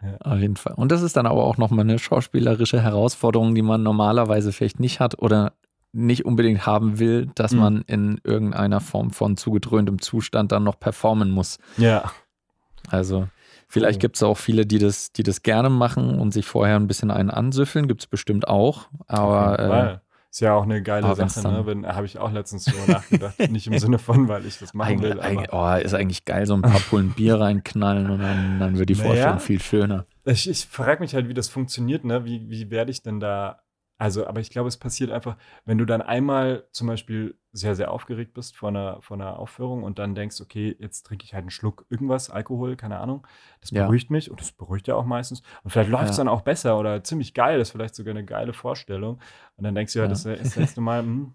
Ja. 0.00 0.16
Auf 0.20 0.38
jeden 0.38 0.56
Fall. 0.56 0.74
Und 0.74 0.92
das 0.92 1.02
ist 1.02 1.16
dann 1.16 1.26
aber 1.26 1.42
auch 1.42 1.56
nochmal 1.56 1.84
eine 1.84 1.98
schauspielerische 1.98 2.80
Herausforderung, 2.80 3.56
die 3.56 3.62
man 3.62 3.82
normalerweise 3.82 4.52
vielleicht 4.52 4.78
nicht 4.78 5.00
hat 5.00 5.18
oder 5.18 5.54
nicht 5.92 6.24
unbedingt 6.24 6.66
haben 6.66 6.98
will, 6.98 7.30
dass 7.34 7.52
mhm. 7.52 7.58
man 7.58 7.82
in 7.82 8.20
irgendeiner 8.24 8.80
Form 8.80 9.10
von 9.10 9.36
zugedröhntem 9.36 10.00
Zustand 10.00 10.52
dann 10.52 10.64
noch 10.64 10.78
performen 10.78 11.30
muss. 11.30 11.58
Ja. 11.76 12.10
Also 12.88 13.28
vielleicht 13.68 13.98
oh. 13.98 14.00
gibt 14.00 14.16
es 14.16 14.22
auch 14.22 14.36
viele, 14.36 14.66
die 14.66 14.78
das, 14.78 15.12
die 15.12 15.22
das 15.22 15.42
gerne 15.42 15.70
machen 15.70 16.18
und 16.18 16.32
sich 16.32 16.46
vorher 16.46 16.76
ein 16.76 16.86
bisschen 16.86 17.10
einen 17.10 17.30
ansüffeln, 17.30 17.88
gibt 17.88 18.02
es 18.02 18.06
bestimmt 18.06 18.46
auch. 18.48 18.88
Aber 19.06 20.00
äh, 20.02 20.08
ist 20.30 20.40
ja 20.40 20.54
auch 20.54 20.64
eine 20.64 20.82
geile 20.82 21.14
Sache, 21.14 21.48
ne? 21.48 21.94
Habe 21.94 22.04
ich 22.04 22.18
auch 22.18 22.30
letztens 22.30 22.66
so 22.66 22.72
nachgedacht. 22.86 23.38
Nicht 23.50 23.66
im 23.66 23.78
Sinne 23.78 23.98
von, 23.98 24.28
weil 24.28 24.44
ich 24.44 24.58
das 24.58 24.74
machen 24.74 25.00
will. 25.00 25.18
Aber 25.20 25.46
oh, 25.52 25.82
ist 25.82 25.94
eigentlich 25.94 26.26
geil, 26.26 26.46
so 26.46 26.54
ein 26.54 26.60
paar 26.60 26.80
Pullen 26.80 27.10
Bier 27.16 27.40
reinknallen 27.40 28.10
und 28.10 28.20
dann, 28.20 28.58
dann 28.60 28.78
wird 28.78 28.90
die 28.90 28.94
naja, 28.94 29.06
Vorstellung 29.06 29.40
viel 29.40 29.60
schöner. 29.60 30.06
Ich, 30.24 30.48
ich 30.48 30.66
frage 30.66 31.00
mich 31.00 31.14
halt, 31.14 31.28
wie 31.28 31.34
das 31.34 31.48
funktioniert, 31.48 32.04
ne? 32.04 32.26
Wie, 32.26 32.48
wie 32.50 32.70
werde 32.70 32.90
ich 32.90 33.02
denn 33.02 33.20
da 33.20 33.62
also, 34.00 34.28
aber 34.28 34.40
ich 34.40 34.50
glaube, 34.50 34.68
es 34.68 34.76
passiert 34.76 35.10
einfach, 35.10 35.36
wenn 35.64 35.76
du 35.76 35.84
dann 35.84 36.00
einmal 36.00 36.68
zum 36.70 36.86
Beispiel 36.86 37.36
sehr, 37.50 37.74
sehr 37.74 37.90
aufgeregt 37.90 38.32
bist 38.32 38.56
vor 38.56 38.68
einer, 38.68 39.02
vor 39.02 39.16
einer 39.16 39.40
Aufführung 39.40 39.82
und 39.82 39.98
dann 39.98 40.14
denkst, 40.14 40.40
okay, 40.40 40.76
jetzt 40.78 41.02
trinke 41.02 41.24
ich 41.24 41.34
halt 41.34 41.42
einen 41.42 41.50
Schluck 41.50 41.84
irgendwas, 41.90 42.30
Alkohol, 42.30 42.76
keine 42.76 42.98
Ahnung. 42.98 43.26
Das 43.60 43.72
beruhigt 43.72 44.08
ja. 44.08 44.12
mich 44.12 44.30
und 44.30 44.40
das 44.40 44.52
beruhigt 44.52 44.86
ja 44.86 44.94
auch 44.94 45.04
meistens. 45.04 45.42
Und 45.64 45.70
vielleicht 45.70 45.90
läuft 45.90 46.10
es 46.10 46.16
ja. 46.16 46.24
dann 46.24 46.32
auch 46.32 46.42
besser 46.42 46.78
oder 46.78 47.02
ziemlich 47.02 47.34
geil, 47.34 47.58
das 47.58 47.68
ist 47.68 47.72
vielleicht 47.72 47.96
sogar 47.96 48.12
eine 48.12 48.24
geile 48.24 48.52
Vorstellung. 48.52 49.20
Und 49.56 49.64
dann 49.64 49.74
denkst 49.74 49.94
du 49.94 49.98
ja, 49.98 50.04
ja. 50.04 50.08
das 50.08 50.24
ist 50.24 50.44
das 50.44 50.56
letzte 50.56 50.80
Mal, 50.80 51.02
hm, 51.02 51.34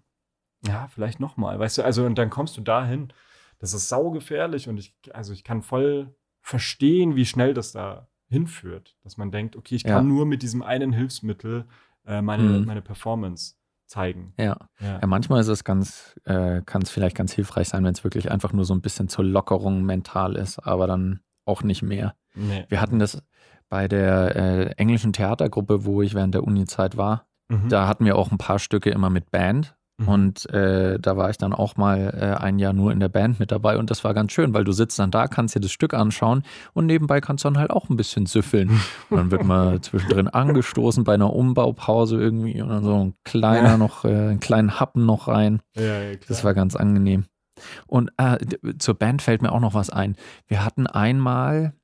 ja, 0.66 0.88
vielleicht 0.88 1.20
nochmal, 1.20 1.58
weißt 1.58 1.78
du, 1.78 1.84
also 1.84 2.06
und 2.06 2.16
dann 2.16 2.30
kommst 2.30 2.56
du 2.56 2.62
dahin. 2.62 3.12
Das 3.58 3.74
ist 3.74 3.90
saugefährlich 3.90 4.70
und 4.70 4.78
ich, 4.78 4.94
also 5.12 5.34
ich 5.34 5.44
kann 5.44 5.60
voll 5.60 6.14
verstehen, 6.40 7.14
wie 7.14 7.26
schnell 7.26 7.52
das 7.52 7.72
da 7.72 8.08
hinführt, 8.28 8.96
dass 9.02 9.18
man 9.18 9.30
denkt, 9.30 9.54
okay, 9.54 9.74
ich 9.74 9.84
kann 9.84 10.08
nur 10.08 10.24
mit 10.24 10.42
diesem 10.42 10.62
einen 10.62 10.92
Hilfsmittel 10.92 11.66
äh, 12.06 12.22
meine, 12.22 12.42
mhm. 12.42 12.64
meine 12.66 12.82
Performance 12.82 13.54
zeigen. 13.86 14.32
Ja. 14.38 14.56
ja. 14.80 15.00
ja. 15.00 15.06
manchmal 15.06 15.40
ist 15.40 15.48
es 15.48 15.64
ganz, 15.64 16.18
äh, 16.24 16.62
kann 16.62 16.82
es 16.82 16.90
vielleicht 16.90 17.16
ganz 17.16 17.32
hilfreich 17.32 17.68
sein, 17.68 17.84
wenn 17.84 17.92
es 17.92 18.04
wirklich 18.04 18.30
einfach 18.30 18.52
nur 18.52 18.64
so 18.64 18.74
ein 18.74 18.80
bisschen 18.80 19.08
zur 19.08 19.24
Lockerung 19.24 19.84
mental 19.84 20.36
ist, 20.36 20.58
aber 20.58 20.86
dann 20.86 21.20
auch 21.44 21.62
nicht 21.62 21.82
mehr. 21.82 22.14
Nee. 22.34 22.64
Wir 22.68 22.80
hatten 22.80 22.98
das 22.98 23.22
bei 23.68 23.88
der 23.88 24.36
äh, 24.36 24.66
englischen 24.76 25.12
Theatergruppe, 25.12 25.84
wo 25.84 26.02
ich 26.02 26.14
während 26.14 26.34
der 26.34 26.44
Uni-Zeit 26.44 26.96
war. 26.96 27.26
Mhm. 27.48 27.68
Da 27.68 27.86
hatten 27.86 28.04
wir 28.04 28.16
auch 28.16 28.30
ein 28.30 28.38
paar 28.38 28.58
Stücke 28.58 28.90
immer 28.90 29.10
mit 29.10 29.30
Band. 29.30 29.76
Mhm. 29.98 30.08
Und 30.08 30.50
äh, 30.50 30.98
da 30.98 31.16
war 31.16 31.30
ich 31.30 31.38
dann 31.38 31.52
auch 31.52 31.76
mal 31.76 32.12
äh, 32.18 32.42
ein 32.42 32.58
Jahr 32.58 32.72
nur 32.72 32.90
in 32.90 32.98
der 32.98 33.08
Band 33.08 33.38
mit 33.38 33.52
dabei 33.52 33.78
und 33.78 33.90
das 33.90 34.02
war 34.02 34.12
ganz 34.12 34.32
schön, 34.32 34.52
weil 34.52 34.64
du 34.64 34.72
sitzt 34.72 34.98
dann 34.98 35.12
da, 35.12 35.28
kannst 35.28 35.54
dir 35.54 35.60
das 35.60 35.70
Stück 35.70 35.94
anschauen 35.94 36.42
und 36.72 36.86
nebenbei 36.86 37.20
kannst 37.20 37.44
du 37.44 37.48
dann 37.48 37.58
halt 37.58 37.70
auch 37.70 37.88
ein 37.88 37.96
bisschen 37.96 38.26
süffeln. 38.26 38.80
Und 39.10 39.18
dann 39.18 39.30
wird 39.30 39.44
mal 39.44 39.80
zwischendrin 39.80 40.28
angestoßen 40.28 41.04
bei 41.04 41.14
einer 41.14 41.32
Umbaupause 41.32 42.20
irgendwie 42.20 42.60
und 42.60 42.68
dann 42.68 42.82
so 42.82 43.04
ein 43.04 43.14
kleiner 43.24 43.70
ja. 43.70 43.76
noch, 43.76 44.04
äh, 44.04 44.08
einen 44.08 44.40
kleinen 44.40 44.80
Happen 44.80 45.06
noch 45.06 45.28
rein. 45.28 45.60
Ja, 45.76 46.00
ja, 46.00 46.16
das 46.26 46.42
war 46.42 46.54
ganz 46.54 46.74
angenehm. 46.74 47.26
Und 47.86 48.10
äh, 48.16 48.38
zur 48.78 48.94
Band 48.94 49.22
fällt 49.22 49.42
mir 49.42 49.52
auch 49.52 49.60
noch 49.60 49.74
was 49.74 49.90
ein. 49.90 50.16
Wir 50.46 50.64
hatten 50.64 50.86
einmal 50.86 51.74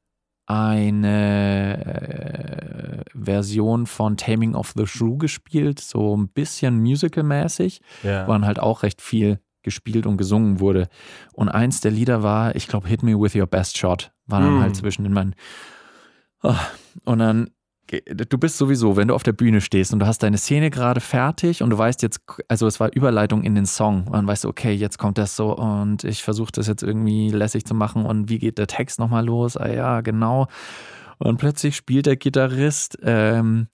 eine 0.50 1.84
äh, 1.84 3.04
Version 3.14 3.86
von 3.86 4.16
Taming 4.16 4.56
of 4.56 4.72
the 4.74 4.84
Shrew 4.84 5.16
gespielt, 5.16 5.78
so 5.78 6.16
ein 6.16 6.28
bisschen 6.28 6.80
musical-mäßig, 6.80 7.80
ja. 8.02 8.26
wo 8.26 8.32
dann 8.32 8.44
halt 8.44 8.58
auch 8.58 8.82
recht 8.82 9.00
viel 9.00 9.38
gespielt 9.62 10.06
und 10.06 10.16
gesungen 10.16 10.58
wurde. 10.58 10.88
Und 11.32 11.50
eins 11.50 11.80
der 11.80 11.92
Lieder 11.92 12.24
war, 12.24 12.56
ich 12.56 12.66
glaube, 12.66 12.88
Hit 12.88 13.04
Me 13.04 13.20
With 13.20 13.36
Your 13.36 13.46
Best 13.46 13.78
Shot, 13.78 14.10
war 14.26 14.40
dann 14.40 14.58
mm. 14.58 14.62
halt 14.62 14.74
zwischen 14.74 15.04
den 15.04 15.12
meinen. 15.12 15.36
Oh. 16.42 16.54
Und 17.04 17.20
dann 17.20 17.50
du 17.90 18.38
bist 18.38 18.56
sowieso, 18.56 18.96
wenn 18.96 19.08
du 19.08 19.14
auf 19.14 19.22
der 19.22 19.32
Bühne 19.32 19.60
stehst 19.60 19.92
und 19.92 19.98
du 19.98 20.06
hast 20.06 20.22
deine 20.22 20.38
Szene 20.38 20.70
gerade 20.70 21.00
fertig 21.00 21.62
und 21.62 21.70
du 21.70 21.78
weißt 21.78 22.02
jetzt, 22.02 22.20
also 22.48 22.66
es 22.66 22.78
war 22.80 22.92
Überleitung 22.94 23.42
in 23.42 23.54
den 23.54 23.66
Song 23.66 24.04
und 24.04 24.12
dann 24.12 24.26
weißt 24.26 24.44
du, 24.44 24.48
okay, 24.48 24.72
jetzt 24.72 24.98
kommt 24.98 25.18
das 25.18 25.36
so 25.36 25.56
und 25.56 26.04
ich 26.04 26.22
versuche 26.22 26.52
das 26.52 26.66
jetzt 26.66 26.82
irgendwie 26.82 27.30
lässig 27.30 27.64
zu 27.64 27.74
machen 27.74 28.04
und 28.06 28.28
wie 28.28 28.38
geht 28.38 28.58
der 28.58 28.66
Text 28.66 28.98
nochmal 28.98 29.24
los? 29.24 29.56
Ah 29.56 29.68
ja, 29.68 30.00
genau. 30.00 30.46
Und 31.18 31.38
plötzlich 31.38 31.76
spielt 31.76 32.06
der 32.06 32.16
Gitarrist 32.16 32.98
ähm, 33.02 33.66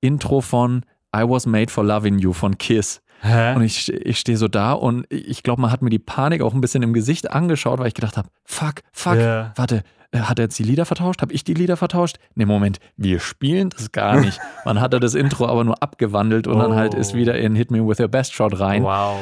Intro 0.00 0.40
von 0.40 0.84
I 1.14 1.22
Was 1.22 1.46
Made 1.46 1.70
for 1.70 1.84
Loving 1.84 2.18
You 2.18 2.32
von 2.32 2.58
Kiss. 2.58 3.02
Hä? 3.22 3.54
Und 3.54 3.62
ich, 3.62 3.88
ich 3.92 4.18
stehe 4.18 4.36
so 4.36 4.48
da 4.48 4.72
und 4.72 5.06
ich 5.08 5.44
glaube, 5.44 5.62
man 5.62 5.70
hat 5.70 5.80
mir 5.80 5.90
die 5.90 6.00
Panik 6.00 6.42
auch 6.42 6.54
ein 6.54 6.60
bisschen 6.60 6.82
im 6.82 6.92
Gesicht 6.92 7.30
angeschaut, 7.30 7.78
weil 7.78 7.86
ich 7.86 7.94
gedacht 7.94 8.16
habe, 8.16 8.28
fuck, 8.44 8.82
fuck, 8.92 9.14
yeah. 9.14 9.52
warte, 9.54 9.84
äh, 10.10 10.18
hat 10.18 10.40
er 10.40 10.46
jetzt 10.46 10.58
die 10.58 10.64
Lieder 10.64 10.84
vertauscht? 10.86 11.22
Habe 11.22 11.32
ich 11.32 11.44
die 11.44 11.54
Lieder 11.54 11.76
vertauscht? 11.76 12.18
Nee, 12.34 12.46
Moment, 12.46 12.78
wir 12.96 13.20
spielen 13.20 13.70
das 13.70 13.92
gar 13.92 14.20
nicht. 14.20 14.40
Man 14.64 14.80
hatte 14.80 14.98
das 14.98 15.14
Intro 15.14 15.46
aber 15.46 15.62
nur 15.62 15.80
abgewandelt 15.80 16.48
und 16.48 16.56
oh. 16.56 16.62
dann 16.62 16.74
halt 16.74 16.94
ist 16.94 17.14
wieder 17.14 17.38
in 17.38 17.54
Hit 17.54 17.70
Me 17.70 17.86
With 17.86 18.00
Your 18.00 18.08
Best 18.08 18.34
Shot 18.34 18.58
rein. 18.58 18.82
Wow. 18.82 19.16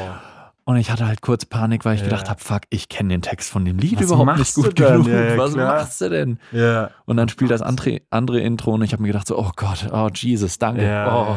Und 0.65 0.77
ich 0.77 0.91
hatte 0.91 1.07
halt 1.07 1.21
kurz 1.21 1.45
Panik, 1.45 1.85
weil 1.85 1.97
ich 1.97 2.01
ja. 2.01 2.07
gedacht 2.07 2.31
habe, 2.31 2.41
fuck, 2.41 2.63
ich 2.71 2.89
kenne 2.89 3.11
den 3.11 3.23
Text 3.23 3.51
von 3.51 3.65
dem 3.65 3.79
Lied 3.79 3.99
Was 3.99 4.07
überhaupt 4.07 4.39
nicht 4.39 4.55
gut 4.55 4.77
genug. 4.77 5.09
Ja, 5.09 5.21
ja, 5.23 5.37
Was 5.37 5.53
klar. 5.53 5.75
machst 5.75 6.01
du 6.01 6.09
denn? 6.09 6.39
Ja. 6.53 6.91
Und 7.07 7.17
dann 7.17 7.29
spielt 7.29 7.51
das 7.51 7.61
andere, 7.61 8.01
andere 8.11 8.41
Intro 8.41 8.73
und 8.75 8.83
ich 8.83 8.93
habe 8.93 9.03
mir 9.03 9.09
gedacht 9.09 9.27
so, 9.27 9.39
oh 9.39 9.51
Gott, 9.57 9.89
oh 9.93 10.09
Jesus, 10.15 10.59
danke. 10.59 10.85
Ja, 10.85 11.13
oh. 11.13 11.37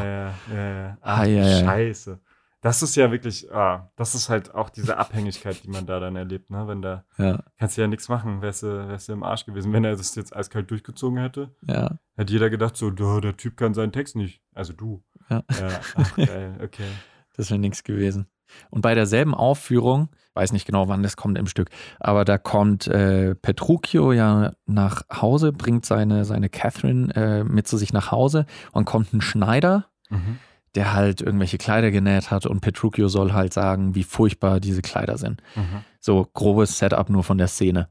ah, 1.02 1.26
ja, 1.26 1.60
Scheiße. 1.60 2.20
Das 2.64 2.82
ist 2.82 2.96
ja 2.96 3.12
wirklich, 3.12 3.52
ah, 3.54 3.92
das 3.98 4.16
ist 4.16 4.30
halt 4.30 4.56
auch 4.56 4.70
diese 4.70 4.96
Abhängigkeit, 4.98 5.62
die 5.66 5.70
man 5.70 5.86
da 5.86 6.00
dann 6.00 6.16
erlebt, 6.16 6.50
ne? 6.50 6.66
Wenn 6.66 6.82
da 6.82 7.04
ja. 7.18 7.44
kannst 7.60 7.78
du 7.78 7.82
ja 7.82 7.88
nichts 7.88 8.08
machen, 8.08 8.42
wärst 8.42 8.64
du, 8.64 8.88
wärst 8.88 9.10
du 9.10 9.14
im 9.14 9.24
Arsch 9.24 9.46
gewesen. 9.46 9.74
Wenn 9.74 9.84
er 9.84 9.98
das 9.98 10.16
jetzt 10.16 10.34
eiskalt 10.34 10.72
durchgezogen 10.72 11.20
hätte, 11.20 11.54
ja. 11.68 12.00
hätte 12.16 12.32
jeder 12.32 12.50
gedacht, 12.50 12.78
so, 12.78 12.90
der 12.90 13.36
Typ 13.36 13.58
kann 13.58 13.74
seinen 13.74 13.92
Text 13.92 14.16
nicht. 14.16 14.42
Also 14.54 14.72
du. 14.72 15.04
Ja. 15.30 15.44
ja 15.60 15.82
ach, 15.96 16.16
geil, 16.16 16.58
okay. 16.64 16.88
Das 17.36 17.50
wäre 17.50 17.60
nichts 17.60 17.84
gewesen. 17.84 18.28
Und 18.70 18.82
bei 18.82 18.94
derselben 18.94 19.34
Aufführung, 19.34 20.10
weiß 20.36 20.52
nicht 20.54 20.68
genau, 20.68 20.88
wann 20.88 21.02
das 21.02 21.18
kommt 21.18 21.38
im 21.40 21.48
Stück, 21.48 21.70
aber 22.00 22.26
da 22.26 22.38
kommt 22.38 22.86
äh, 22.88 23.34
Petruchio 23.34 24.12
ja 24.14 24.54
nach 24.68 25.02
Hause, 25.12 25.52
bringt 25.52 25.84
seine, 25.84 26.26
seine 26.26 26.50
Catherine 26.50 27.14
äh, 27.16 27.44
mit 27.44 27.68
zu 27.68 27.78
sich 27.78 27.92
nach 27.92 28.12
Hause 28.12 28.46
und 28.72 28.86
kommt 28.86 29.14
ein 29.14 29.22
Schneider. 29.22 29.88
Mhm 30.10 30.38
der 30.76 30.94
halt 30.94 31.22
irgendwelche 31.22 31.58
Kleider 31.58 31.92
genäht 31.92 32.32
hat 32.32 32.46
und 32.46 32.62
Petruchio 32.62 33.08
soll 33.08 33.34
halt 33.34 33.54
sagen, 33.54 33.96
wie 33.96 34.04
furchtbar 34.04 34.60
diese 34.60 34.82
Kleider 34.82 35.18
sind. 35.18 35.42
Mhm. 35.56 35.84
So 36.00 36.28
grobes 36.34 36.78
Setup 36.78 37.10
nur 37.10 37.24
von 37.24 37.38
der 37.38 37.48
Szene. 37.48 37.90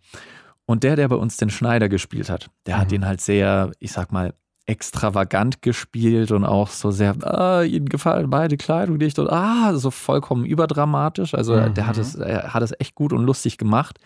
Und 0.67 0.85
der, 0.85 0.97
der 0.97 1.09
bei 1.09 1.17
uns 1.17 1.37
den 1.37 1.51
Schneider 1.51 1.89
gespielt 1.89 2.31
hat, 2.31 2.51
der 2.67 2.77
mhm. 2.77 2.81
hat 2.81 2.93
ihn 2.93 3.07
halt 3.07 3.21
sehr, 3.21 3.73
ich 3.79 3.93
sag 3.93 4.13
mal, 4.13 4.35
extravagant 4.67 5.61
gespielt 5.61 6.31
und 6.31 6.45
auch 6.45 6.69
so 6.69 6.93
sehr, 6.93 7.17
ah, 7.25 7.63
ihnen 7.63 7.89
gefallen 7.89 8.31
beide 8.31 8.57
Kleidung 8.57 8.97
nicht 8.97 9.19
und 9.19 9.29
ah, 9.29 9.75
so 9.75 9.91
vollkommen 9.91 10.45
überdramatisch. 10.45 11.35
Also 11.35 11.57
mhm. 11.57 11.75
der 11.75 11.87
hat 11.87 11.99
es, 11.99 12.15
er 12.15 12.55
hat 12.55 12.63
es 12.63 12.73
echt 12.79 12.95
gut 12.95 13.13
und 13.13 13.25
lustig 13.25 13.59
gemacht. 13.59 13.99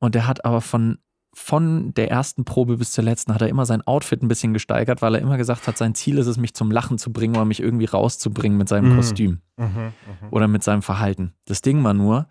Und 0.00 0.14
der 0.14 0.26
hat 0.26 0.44
aber 0.44 0.60
von 0.60 0.98
von 1.34 1.92
der 1.94 2.10
ersten 2.10 2.44
Probe 2.44 2.76
bis 2.76 2.92
zur 2.92 3.04
letzten 3.04 3.34
hat 3.34 3.42
er 3.42 3.48
immer 3.48 3.66
sein 3.66 3.82
Outfit 3.86 4.22
ein 4.22 4.28
bisschen 4.28 4.52
gesteigert, 4.52 5.02
weil 5.02 5.14
er 5.14 5.20
immer 5.20 5.36
gesagt 5.36 5.66
hat, 5.66 5.76
sein 5.76 5.94
Ziel 5.94 6.18
ist 6.18 6.26
es, 6.26 6.38
mich 6.38 6.54
zum 6.54 6.70
Lachen 6.70 6.96
zu 6.98 7.12
bringen 7.12 7.36
oder 7.36 7.44
mich 7.44 7.60
irgendwie 7.60 7.84
rauszubringen 7.84 8.56
mit 8.56 8.68
seinem 8.68 8.92
mhm. 8.92 8.96
Kostüm 8.96 9.40
mhm, 9.56 9.66
mhm. 9.66 9.92
oder 10.30 10.48
mit 10.48 10.62
seinem 10.62 10.82
Verhalten. 10.82 11.34
Das 11.46 11.60
Ding 11.60 11.82
war 11.84 11.94
nur, 11.94 12.28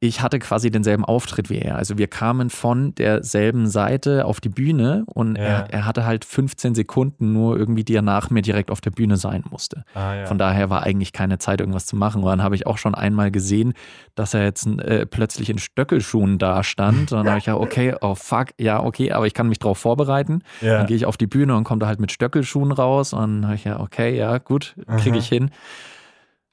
ich 0.00 0.20
hatte 0.20 0.38
quasi 0.38 0.70
denselben 0.70 1.04
Auftritt 1.04 1.50
wie 1.50 1.58
er. 1.58 1.74
Also 1.74 1.98
wir 1.98 2.06
kamen 2.06 2.50
von 2.50 2.94
derselben 2.94 3.66
Seite 3.66 4.26
auf 4.26 4.40
die 4.40 4.48
Bühne 4.48 5.02
und 5.06 5.36
ja. 5.36 5.42
er, 5.42 5.72
er, 5.72 5.86
hatte 5.86 6.06
halt 6.06 6.24
15 6.24 6.76
Sekunden 6.76 7.32
nur 7.32 7.58
irgendwie, 7.58 7.82
die 7.82 7.96
er 7.96 8.02
nach 8.02 8.30
mir 8.30 8.42
direkt 8.42 8.70
auf 8.70 8.80
der 8.80 8.92
Bühne 8.92 9.16
sein 9.16 9.42
musste. 9.50 9.84
Ah, 9.94 10.14
ja. 10.14 10.26
Von 10.26 10.38
daher 10.38 10.70
war 10.70 10.84
eigentlich 10.84 11.12
keine 11.12 11.38
Zeit, 11.38 11.58
irgendwas 11.60 11.86
zu 11.86 11.96
machen. 11.96 12.22
Und 12.22 12.28
dann 12.28 12.44
habe 12.44 12.54
ich 12.54 12.64
auch 12.64 12.78
schon 12.78 12.94
einmal 12.94 13.32
gesehen, 13.32 13.74
dass 14.14 14.34
er 14.34 14.44
jetzt 14.44 14.66
äh, 14.66 15.04
plötzlich 15.04 15.50
in 15.50 15.58
Stöckelschuhen 15.58 16.38
da 16.38 16.62
stand. 16.62 17.10
Und 17.10 17.18
dann 17.18 17.28
habe 17.28 17.38
ich 17.38 17.46
ja, 17.46 17.56
okay, 17.56 17.96
oh 18.00 18.14
fuck, 18.14 18.50
ja, 18.56 18.80
okay, 18.80 19.10
aber 19.10 19.26
ich 19.26 19.34
kann 19.34 19.48
mich 19.48 19.58
darauf 19.58 19.78
vorbereiten. 19.78 20.42
Ja. 20.60 20.78
Dann 20.78 20.86
gehe 20.86 20.96
ich 20.96 21.06
auf 21.06 21.16
die 21.16 21.26
Bühne 21.26 21.56
und 21.56 21.64
komme 21.64 21.80
da 21.80 21.88
halt 21.88 21.98
mit 21.98 22.12
Stöckelschuhen 22.12 22.70
raus. 22.70 23.12
Und 23.12 23.20
dann 23.20 23.46
habe 23.46 23.56
ich 23.56 23.64
ja, 23.64 23.80
okay, 23.80 24.16
ja, 24.16 24.38
gut, 24.38 24.76
kriege 24.98 25.18
ich 25.18 25.28
hin. 25.28 25.50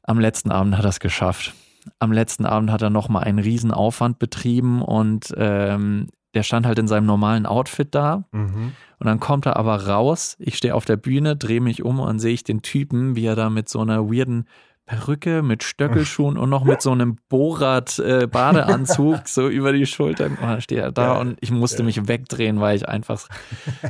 Am 0.01 0.19
letzten 0.19 0.49
Abend 0.49 0.77
hat 0.77 0.85
er 0.85 0.89
es 0.89 0.99
geschafft 0.99 1.53
am 1.99 2.11
letzten 2.11 2.45
Abend 2.45 2.71
hat 2.71 2.81
er 2.81 2.89
nochmal 2.89 3.23
einen 3.23 3.39
riesen 3.39 3.71
Aufwand 3.71 4.19
betrieben 4.19 4.81
und 4.81 5.33
ähm, 5.37 6.07
der 6.33 6.43
stand 6.43 6.65
halt 6.65 6.77
in 6.79 6.87
seinem 6.87 7.05
normalen 7.05 7.45
Outfit 7.45 7.95
da. 7.95 8.25
Mhm. 8.31 8.73
Und 8.99 9.07
dann 9.07 9.19
kommt 9.19 9.45
er 9.45 9.55
aber 9.55 9.87
raus. 9.87 10.35
Ich 10.39 10.57
stehe 10.57 10.75
auf 10.75 10.85
der 10.85 10.97
Bühne, 10.97 11.35
drehe 11.35 11.61
mich 11.61 11.83
um 11.83 11.99
und 11.99 12.19
sehe 12.19 12.33
ich 12.33 12.43
den 12.43 12.61
Typen, 12.61 13.15
wie 13.15 13.25
er 13.25 13.35
da 13.35 13.49
mit 13.49 13.69
so 13.69 13.79
einer 13.79 14.09
weirden 14.09 14.45
Perücke, 14.85 15.41
mit 15.41 15.63
Stöckelschuhen 15.63 16.37
und 16.37 16.49
noch 16.49 16.63
mit 16.63 16.81
so 16.81 16.91
einem 16.91 17.17
Borat-Badeanzug 17.29 19.15
äh, 19.15 19.21
so 19.25 19.47
über 19.47 19.73
die 19.73 19.87
Schultern. 19.87 20.33
Und 20.33 20.47
dann 20.47 20.61
steht 20.61 20.77
er 20.77 20.91
da 20.91 21.13
ja, 21.13 21.19
und 21.19 21.37
ich 21.41 21.51
musste 21.51 21.79
ja. 21.79 21.85
mich 21.85 22.07
wegdrehen, 22.07 22.59
weil 22.59 22.75
ich 22.75 22.87
einfach 22.87 23.27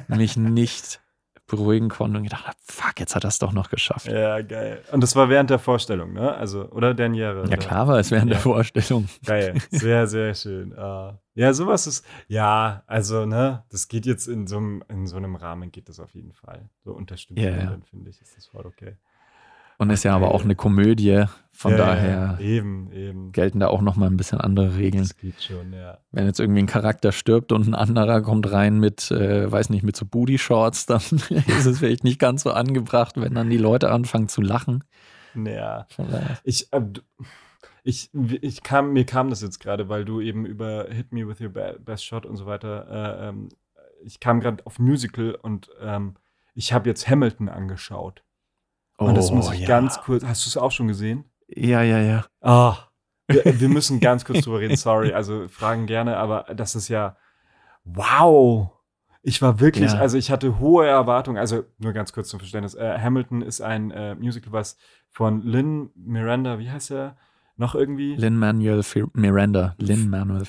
mich 0.07 0.37
nicht 0.37 1.01
beruhigen 1.47 1.89
konnte 1.89 2.17
und 2.17 2.23
gedacht 2.23 2.47
habe, 2.47 2.57
fuck, 2.65 2.99
jetzt 2.99 3.15
hat 3.15 3.23
er 3.23 3.27
es 3.27 3.39
doch 3.39 3.53
noch 3.53 3.69
geschafft. 3.69 4.07
Ja, 4.07 4.41
geil. 4.41 4.81
Und 4.91 5.01
das 5.01 5.15
war 5.15 5.29
während 5.29 5.49
der 5.49 5.59
Vorstellung, 5.59 6.13
ne? 6.13 6.33
Also, 6.35 6.69
oder 6.71 6.93
Derniere? 6.93 7.47
Ja, 7.49 7.57
klar 7.57 7.87
war 7.87 7.99
es 7.99 8.11
während 8.11 8.29
ja. 8.31 8.35
der 8.35 8.41
Vorstellung. 8.41 9.07
Geil. 9.25 9.55
Sehr, 9.69 10.07
sehr 10.07 10.33
schön. 10.33 10.71
Uh, 10.71 11.13
ja, 11.35 11.53
sowas 11.53 11.85
ist, 11.87 12.05
ja, 12.27 12.83
also, 12.87 13.25
ne, 13.25 13.63
das 13.69 13.87
geht 13.87 14.05
jetzt 14.05 14.27
in 14.27 14.47
so 14.47 14.57
einem, 14.57 14.83
in 14.87 15.05
so 15.05 15.17
einem 15.17 15.35
Rahmen 15.35 15.71
geht 15.71 15.89
das 15.89 15.99
auf 15.99 16.13
jeden 16.15 16.33
Fall. 16.33 16.69
So 16.83 16.93
unterstützt, 16.93 17.39
yeah, 17.39 17.57
ja. 17.57 17.77
finde 17.89 18.09
ich, 18.09 18.21
ist 18.21 18.35
das 18.37 18.47
voll 18.47 18.65
okay. 18.65 18.97
Und 19.77 19.89
ist 19.89 20.03
ja 20.03 20.15
aber 20.15 20.33
auch 20.33 20.43
eine 20.43 20.55
Komödie, 20.55 21.25
von 21.55 21.71
ja, 21.71 21.77
daher 21.77 22.37
eben, 22.41 22.91
eben. 22.91 23.31
gelten 23.31 23.61
da 23.61 23.67
auch 23.67 23.81
nochmal 23.81 24.09
ein 24.09 24.17
bisschen 24.17 24.41
andere 24.41 24.75
Regeln. 24.75 25.03
Das 25.03 25.15
geht 25.15 25.41
schon, 25.41 25.71
ja. 25.71 25.99
Wenn 26.11 26.25
jetzt 26.25 26.41
irgendwie 26.41 26.59
ein 26.59 26.67
Charakter 26.67 27.13
stirbt 27.13 27.53
und 27.53 27.65
ein 27.65 27.73
anderer 27.73 28.21
kommt 28.21 28.51
rein 28.51 28.77
mit, 28.77 29.09
äh, 29.09 29.49
weiß 29.49 29.69
nicht, 29.69 29.83
mit 29.83 29.95
so 29.95 30.05
Booty-Shorts, 30.05 30.85
dann 30.85 30.99
ist 31.47 31.65
es 31.65 31.79
vielleicht 31.79 32.03
nicht 32.03 32.19
ganz 32.19 32.43
so 32.43 32.51
angebracht, 32.51 33.15
wenn 33.15 33.33
dann 33.33 33.49
die 33.49 33.57
Leute 33.57 33.89
anfangen 33.89 34.27
zu 34.27 34.41
lachen. 34.41 34.83
Naja. 35.33 35.87
Ich, 36.43 36.73
äh, 36.73 36.81
ich, 37.85 38.09
ich 38.13 38.61
kam, 38.61 38.91
mir 38.91 39.05
kam 39.05 39.29
das 39.29 39.41
jetzt 39.41 39.59
gerade, 39.59 39.87
weil 39.87 40.03
du 40.03 40.19
eben 40.19 40.45
über 40.45 40.87
Hit 40.89 41.13
Me 41.13 41.25
With 41.25 41.39
Your 41.39 41.49
Best 41.49 42.03
Shot 42.03 42.25
und 42.25 42.35
so 42.35 42.45
weiter, 42.45 42.87
äh, 42.89 43.29
ähm, 43.29 43.47
ich 44.03 44.19
kam 44.19 44.41
gerade 44.41 44.65
auf 44.65 44.77
Musical 44.77 45.35
und 45.41 45.69
ähm, 45.81 46.15
ich 46.53 46.73
habe 46.73 46.89
jetzt 46.89 47.07
Hamilton 47.07 47.47
angeschaut. 47.47 48.23
Oh, 48.97 49.05
und 49.05 49.15
das 49.15 49.31
muss 49.31 49.51
ich 49.51 49.61
ja. 49.61 49.67
ganz 49.67 49.99
kurz. 50.01 50.23
Hast 50.23 50.45
du 50.45 50.49
es 50.49 50.57
auch 50.57 50.71
schon 50.71 50.87
gesehen? 50.87 51.25
Ja, 51.47 51.81
ja, 51.81 51.99
ja. 51.99 52.25
Ah, 52.41 52.77
wir, 53.27 53.43
wir 53.59 53.69
müssen 53.69 53.99
ganz 53.99 54.25
kurz 54.25 54.41
drüber 54.41 54.59
reden. 54.59 54.77
Sorry, 54.77 55.13
also 55.13 55.47
fragen 55.47 55.85
gerne, 55.85 56.17
aber 56.17 56.45
das 56.55 56.75
ist 56.75 56.87
ja 56.87 57.17
wow. 57.83 58.69
Ich 59.21 59.41
war 59.41 59.59
wirklich, 59.59 59.91
ja. 59.91 59.97
also 59.97 60.17
ich 60.17 60.29
hatte 60.29 60.59
hohe 60.59 60.85
Erwartungen. 60.85 61.37
Also 61.37 61.63
nur 61.79 61.93
ganz 61.93 62.13
kurz 62.13 62.29
zum 62.29 62.39
Verständnis. 62.39 62.75
Äh, 62.75 62.99
Hamilton 62.99 63.41
ist 63.41 63.59
ein 63.59 63.91
äh, 63.91 64.15
Musical, 64.15 64.53
was 64.53 64.77
von 65.09 65.41
Lynn 65.41 65.89
Miranda, 65.95 66.59
wie 66.59 66.69
heißt 66.69 66.91
er? 66.91 67.17
Noch 67.57 67.73
irgendwie? 67.73 68.15
Lin 68.15 68.37
Manuel 68.37 68.81
Miranda. 69.13 69.75
Lin 69.77 70.09
Manuel 70.09 70.43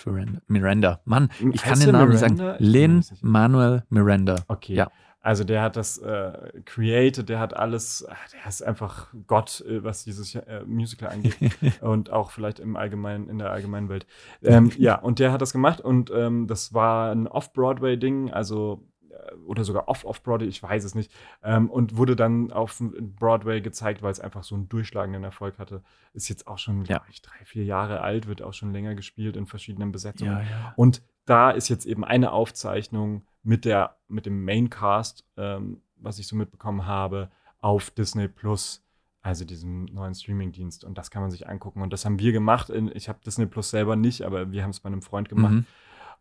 Miranda. 0.49 1.01
Mann, 1.05 1.30
ich 1.53 1.64
heißt 1.64 1.64
kann 1.64 1.80
den 1.80 1.92
Namen 1.92 2.12
Miranda? 2.12 2.53
nicht 2.53 2.59
sagen. 2.59 2.64
Lin 2.64 3.05
Manuel 3.22 3.84
Miranda. 3.88 4.36
Okay. 4.49 4.74
Ja. 4.74 4.90
Also 5.27 5.43
der 5.43 5.61
hat 5.61 5.74
das 5.74 5.99
äh, 5.99 6.53
created, 6.64 7.29
der 7.29 7.41
hat 7.41 7.57
alles, 7.57 8.07
der 8.33 8.49
ist 8.49 8.62
einfach 8.62 9.09
Gott, 9.27 9.61
äh, 9.62 9.83
was 9.83 10.05
dieses 10.05 10.37
äh, 10.37 10.62
Musical 10.64 11.09
angeht 11.09 11.37
und 11.81 12.12
auch 12.12 12.31
vielleicht 12.31 12.61
im 12.61 12.77
allgemeinen, 12.77 13.29
in 13.29 13.39
der 13.39 13.51
allgemeinen 13.51 13.89
Welt. 13.89 14.07
Ähm, 14.45 14.70
ja, 14.79 14.95
und 14.95 15.18
der 15.18 15.33
hat 15.33 15.43
das 15.43 15.53
gemacht 15.53 15.81
und 15.81 16.12
ähm, 16.14 16.47
das 16.47 16.74
war 16.74 17.11
ein 17.11 17.27
Off-Broadway-Ding, 17.27 18.31
also 18.31 18.87
äh, 19.11 19.35
oder 19.45 19.64
sogar 19.64 19.89
off-off-Broadway, 19.89 20.47
ich 20.47 20.62
weiß 20.62 20.85
es 20.85 20.95
nicht, 20.95 21.11
ähm, 21.43 21.70
und 21.70 21.97
wurde 21.97 22.14
dann 22.14 22.53
auf 22.53 22.81
Broadway 22.81 23.61
gezeigt, 23.61 24.03
weil 24.03 24.12
es 24.12 24.20
einfach 24.20 24.45
so 24.45 24.55
einen 24.55 24.68
durchschlagenden 24.68 25.24
Erfolg 25.24 25.59
hatte. 25.59 25.83
Ist 26.12 26.29
jetzt 26.29 26.47
auch 26.47 26.59
schon, 26.59 26.85
ja. 26.85 27.03
ich, 27.11 27.20
drei, 27.20 27.45
vier 27.45 27.64
Jahre 27.64 28.01
alt, 28.01 28.29
wird 28.29 28.43
auch 28.43 28.55
schon 28.55 28.72
länger 28.72 28.95
gespielt 28.95 29.37
in 29.37 29.47
verschiedenen 29.47 29.91
Besetzungen. 29.91 30.35
Ja, 30.35 30.43
ja. 30.43 30.72
Und 30.77 31.03
da 31.24 31.51
ist 31.51 31.68
jetzt 31.68 31.85
eben 31.85 32.05
eine 32.05 32.31
Aufzeichnung 32.31 33.27
mit, 33.47 33.64
der, 33.64 33.97
mit 34.09 34.26
dem 34.26 34.44
Maincast, 34.44 35.24
ähm, 35.36 35.80
was 35.97 36.18
ich 36.18 36.26
so 36.26 36.34
mitbekommen 36.34 36.84
habe, 36.84 37.30
auf 37.61 37.90
Disney 37.90 38.28
Plus, 38.28 38.84
also 39.22 39.44
diesem 39.44 39.84
neuen 39.86 40.14
Streamingdienst. 40.14 40.84
Und 40.84 40.99
das 40.99 41.11
kann 41.11 41.22
man 41.22 41.30
sich 41.30 41.49
angucken. 41.49 41.80
Und 41.80 41.92
das 41.92 42.05
haben 42.05 42.18
wir 42.18 42.32
gemacht. 42.32 42.70
Ich 42.94 43.09
habe 43.09 43.20
Disney 43.24 43.47
Plus 43.47 43.70
selber 43.70 43.94
nicht, 43.94 44.22
aber 44.22 44.51
wir 44.51 44.62
haben 44.62 44.70
es 44.70 44.80
bei 44.80 44.88
einem 44.88 45.01
Freund 45.01 45.28
gemacht. 45.28 45.55
Mhm. 45.55 45.66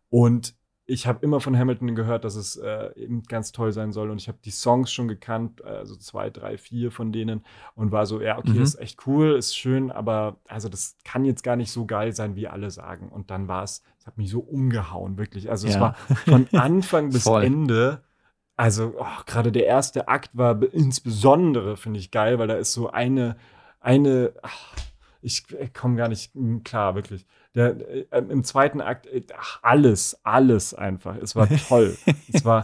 Und 0.08 0.54
ich 0.88 1.08
habe 1.08 1.18
immer 1.22 1.40
von 1.40 1.58
Hamilton 1.58 1.96
gehört, 1.96 2.24
dass 2.24 2.36
es 2.36 2.56
äh, 2.56 2.90
eben 2.94 3.24
ganz 3.24 3.50
toll 3.50 3.72
sein 3.72 3.92
soll. 3.92 4.10
Und 4.10 4.20
ich 4.20 4.28
habe 4.28 4.38
die 4.44 4.50
Songs 4.50 4.92
schon 4.92 5.08
gekannt, 5.08 5.64
also 5.64 5.96
zwei, 5.96 6.30
drei, 6.30 6.56
vier 6.58 6.92
von 6.92 7.10
denen. 7.12 7.44
Und 7.74 7.90
war 7.90 8.06
so, 8.06 8.20
ja, 8.20 8.38
okay, 8.38 8.50
mhm. 8.50 8.62
ist 8.62 8.78
echt 8.78 9.04
cool, 9.06 9.34
ist 9.34 9.56
schön, 9.56 9.90
aber 9.90 10.36
also 10.46 10.68
das 10.68 10.96
kann 11.04 11.24
jetzt 11.24 11.42
gar 11.42 11.56
nicht 11.56 11.72
so 11.72 11.86
geil 11.86 12.12
sein, 12.12 12.36
wie 12.36 12.46
alle 12.46 12.70
sagen. 12.70 13.08
Und 13.08 13.32
dann 13.32 13.48
war 13.48 13.64
es, 13.64 13.82
es 13.98 14.06
hat 14.06 14.16
mich 14.16 14.30
so 14.30 14.38
umgehauen, 14.38 15.18
wirklich. 15.18 15.50
Also 15.50 15.66
ja. 15.66 15.74
es 15.74 15.80
war 15.80 15.94
von 16.24 16.46
Anfang 16.52 17.10
bis 17.10 17.26
Ende. 17.26 18.04
Also 18.56 18.94
oh, 18.96 19.24
gerade 19.26 19.50
der 19.50 19.66
erste 19.66 20.06
Akt 20.06 20.30
war 20.34 20.62
insbesondere, 20.72 21.76
finde 21.76 21.98
ich, 21.98 22.12
geil, 22.12 22.38
weil 22.38 22.46
da 22.46 22.54
ist 22.54 22.72
so 22.72 22.90
eine, 22.90 23.36
eine, 23.80 24.32
ach, 24.40 24.76
ich 25.20 25.44
komme 25.74 25.96
gar 25.96 26.08
nicht 26.08 26.32
klar, 26.62 26.94
wirklich. 26.94 27.26
Der, 27.56 27.74
äh, 28.12 28.18
Im 28.18 28.44
zweiten 28.44 28.82
Akt, 28.82 29.06
äh, 29.06 29.22
alles, 29.62 30.20
alles 30.24 30.74
einfach. 30.74 31.16
Es 31.16 31.34
war 31.34 31.48
toll. 31.68 31.96
es 32.30 32.44
war, 32.44 32.62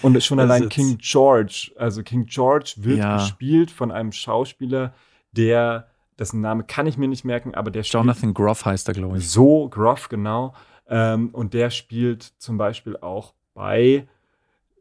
und 0.00 0.20
schon 0.24 0.40
allein 0.40 0.70
King 0.70 0.96
George. 0.98 1.70
Also 1.76 2.02
King 2.02 2.24
George 2.24 2.72
wird 2.78 2.98
ja. 2.98 3.18
gespielt 3.18 3.70
von 3.70 3.92
einem 3.92 4.12
Schauspieler, 4.12 4.94
der 5.32 5.88
dessen 6.18 6.40
Name 6.40 6.64
kann 6.64 6.86
ich 6.86 6.96
mir 6.96 7.08
nicht 7.08 7.24
merken, 7.24 7.54
aber 7.54 7.70
der 7.70 7.82
Jonathan 7.82 8.34
Groff 8.34 8.64
heißt 8.64 8.88
er, 8.88 8.94
glaube 8.94 9.18
ich. 9.18 9.28
So, 9.28 9.68
Groff, 9.68 10.08
genau. 10.08 10.54
Ähm, 10.88 11.28
und 11.32 11.54
der 11.54 11.70
spielt 11.70 12.22
zum 12.38 12.58
Beispiel 12.58 12.96
auch 12.96 13.34
bei, 13.54 14.08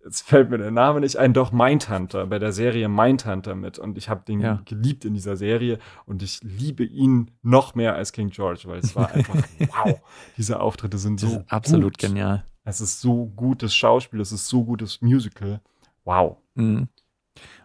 jetzt 0.04 0.22
fällt 0.22 0.50
mir 0.50 0.58
der 0.58 0.72
Name 0.72 1.00
nicht 1.02 1.18
ein, 1.18 1.34
doch 1.34 1.52
Mindhunter, 1.52 2.26
bei 2.28 2.40
der 2.40 2.52
Serie 2.52 2.88
Mindhunter 2.90 3.56
mit. 3.56 3.80
Und 3.80 3.98
ich 3.98 4.10
habe 4.10 4.24
den 4.26 4.42
ja. 4.42 4.62
geliebt 4.66 5.06
in 5.06 5.14
dieser 5.14 5.38
Serie 5.38 5.80
und 6.06 6.24
ich 6.24 6.40
liebe 6.42 6.84
ihn 6.84 7.32
noch 7.42 7.76
mehr 7.76 7.96
als 7.96 8.12
King 8.12 8.30
George, 8.30 8.64
weil 8.66 8.80
es 8.80 8.96
war 8.96 9.12
einfach, 9.14 9.44
wow, 9.60 10.00
diese 10.38 10.60
Auftritte 10.60 10.98
sind 10.98 11.20
so 11.20 11.44
absolut 11.48 11.98
gut. 11.98 12.10
genial. 12.10 12.46
Es 12.64 12.82
ist 12.82 13.02
so 13.02 13.26
gutes 13.36 13.74
Schauspiel, 13.74 14.22
es 14.22 14.32
ist 14.32 14.48
so 14.48 14.64
gutes 14.64 15.02
Musical. 15.02 15.62
Wow. 16.04 16.38
Mhm. 16.56 16.88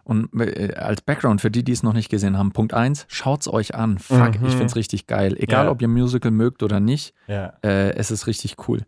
Und 0.03 0.29
äh, 0.39 0.73
als 0.75 1.01
Background 1.01 1.41
für 1.41 1.51
die, 1.51 1.63
die 1.63 1.71
es 1.71 1.83
noch 1.83 1.93
nicht 1.93 2.09
gesehen 2.09 2.37
haben, 2.37 2.51
Punkt 2.51 2.73
1, 2.73 3.05
schaut's 3.09 3.47
euch 3.47 3.75
an. 3.75 3.97
Fuck, 3.97 4.39
mhm. 4.39 4.47
ich 4.47 4.55
find's 4.55 4.75
richtig 4.75 5.07
geil. 5.07 5.35
Egal, 5.37 5.65
ja. 5.65 5.71
ob 5.71 5.81
ihr 5.81 5.87
Musical 5.87 6.31
mögt 6.31 6.63
oder 6.63 6.79
nicht, 6.79 7.13
ja. 7.27 7.53
äh, 7.63 7.91
es 7.95 8.11
ist 8.11 8.27
richtig 8.27 8.55
cool. 8.67 8.85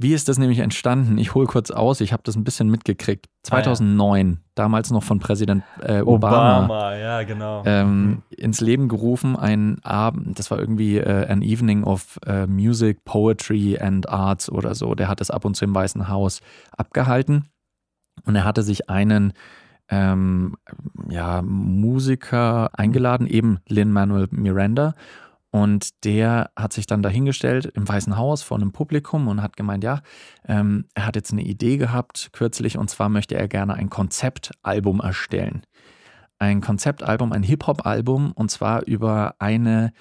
Wie 0.00 0.14
ist 0.14 0.28
das 0.28 0.38
nämlich 0.38 0.60
entstanden? 0.60 1.18
Ich 1.18 1.34
hole 1.34 1.48
kurz 1.48 1.72
aus, 1.72 2.00
ich 2.00 2.12
habe 2.12 2.22
das 2.24 2.36
ein 2.36 2.44
bisschen 2.44 2.70
mitgekriegt. 2.70 3.26
2009, 3.42 4.26
ah, 4.26 4.30
ja. 4.30 4.36
damals 4.54 4.92
noch 4.92 5.02
von 5.02 5.18
Präsident 5.18 5.64
äh, 5.80 6.02
Obama, 6.02 6.64
Obama, 6.64 6.94
ja, 6.94 7.22
genau. 7.24 7.64
Ähm, 7.66 8.06
mhm. 8.06 8.22
ins 8.30 8.60
Leben 8.60 8.88
gerufen, 8.88 9.34
ein 9.34 9.82
Abend, 9.82 10.38
das 10.38 10.52
war 10.52 10.58
irgendwie 10.60 10.98
äh, 10.98 11.26
an 11.26 11.42
Evening 11.42 11.82
of 11.82 12.20
äh, 12.26 12.46
Music, 12.46 13.04
Poetry 13.04 13.76
and 13.76 14.08
Arts 14.08 14.48
oder 14.48 14.76
so. 14.76 14.94
Der 14.94 15.08
hat 15.08 15.20
es 15.20 15.32
ab 15.32 15.44
und 15.44 15.56
zu 15.56 15.64
im 15.64 15.74
Weißen 15.74 16.08
Haus 16.08 16.42
abgehalten 16.76 17.46
und 18.24 18.36
er 18.36 18.44
hatte 18.44 18.62
sich 18.62 18.88
einen 18.88 19.32
ähm, 19.88 20.56
ja, 21.08 21.42
Musiker 21.42 22.70
eingeladen, 22.78 23.26
eben 23.26 23.58
Lin-Manuel 23.66 24.28
Miranda. 24.30 24.94
Und 25.50 26.04
der 26.04 26.50
hat 26.56 26.72
sich 26.72 26.86
dann 26.86 27.02
dahingestellt 27.02 27.66
im 27.66 27.88
Weißen 27.88 28.16
Haus 28.18 28.42
vor 28.42 28.58
einem 28.58 28.72
Publikum 28.72 29.28
und 29.28 29.42
hat 29.42 29.56
gemeint, 29.56 29.82
ja, 29.82 30.02
ähm, 30.46 30.86
er 30.94 31.06
hat 31.06 31.16
jetzt 31.16 31.32
eine 31.32 31.42
Idee 31.42 31.78
gehabt 31.78 32.30
kürzlich 32.32 32.76
und 32.76 32.90
zwar 32.90 33.08
möchte 33.08 33.34
er 33.36 33.48
gerne 33.48 33.74
ein 33.74 33.88
Konzeptalbum 33.88 35.00
erstellen. 35.00 35.62
Ein 36.38 36.60
Konzeptalbum, 36.60 37.32
ein 37.32 37.42
Hip-Hop-Album 37.42 38.32
und 38.32 38.50
zwar 38.50 38.86
über 38.86 39.36
eine 39.38 39.92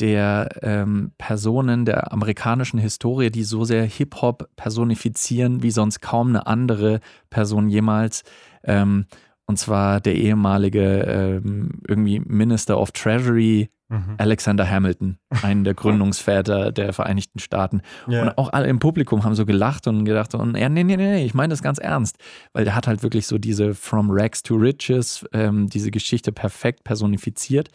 der 0.00 0.48
ähm, 0.62 1.12
Personen 1.18 1.84
der 1.84 2.12
amerikanischen 2.12 2.78
Historie, 2.78 3.30
die 3.30 3.44
so 3.44 3.64
sehr 3.64 3.84
Hip-Hop 3.84 4.48
personifizieren 4.56 5.62
wie 5.62 5.70
sonst 5.70 6.00
kaum 6.00 6.30
eine 6.30 6.46
andere 6.46 7.00
Person 7.30 7.68
jemals. 7.68 8.22
Ähm, 8.64 9.06
und 9.46 9.58
zwar 9.58 10.00
der 10.00 10.16
ehemalige 10.16 11.02
ähm, 11.02 11.82
irgendwie 11.86 12.20
Minister 12.20 12.80
of 12.80 12.92
Treasury 12.92 13.70
mhm. 13.88 14.14
Alexander 14.18 14.68
Hamilton, 14.68 15.18
einen 15.42 15.64
der 15.64 15.74
Gründungsväter 15.74 16.72
der 16.72 16.92
Vereinigten 16.92 17.38
Staaten. 17.38 17.82
Yeah. 18.08 18.22
Und 18.22 18.38
auch 18.38 18.52
alle 18.52 18.68
im 18.68 18.78
Publikum 18.78 19.24
haben 19.24 19.34
so 19.34 19.46
gelacht 19.46 19.86
und 19.86 20.04
gedacht, 20.04 20.34
und 20.34 20.56
ja, 20.56 20.68
nee, 20.68 20.84
nee, 20.84 20.96
nee, 20.96 21.24
ich 21.24 21.34
meine 21.34 21.52
das 21.52 21.62
ganz 21.62 21.78
ernst. 21.78 22.18
Weil 22.52 22.64
der 22.64 22.74
hat 22.74 22.86
halt 22.86 23.02
wirklich 23.02 23.26
so 23.26 23.38
diese 23.38 23.74
From 23.74 24.08
Rags 24.10 24.42
to 24.42 24.54
Riches, 24.54 25.24
ähm, 25.32 25.68
diese 25.68 25.90
Geschichte 25.90 26.32
perfekt 26.32 26.84
personifiziert. 26.84 27.70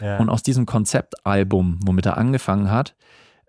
Yeah. 0.00 0.18
Und 0.18 0.28
aus 0.28 0.42
diesem 0.42 0.66
Konzeptalbum, 0.66 1.80
womit 1.84 2.06
er 2.06 2.16
angefangen 2.16 2.70
hat, 2.70 2.94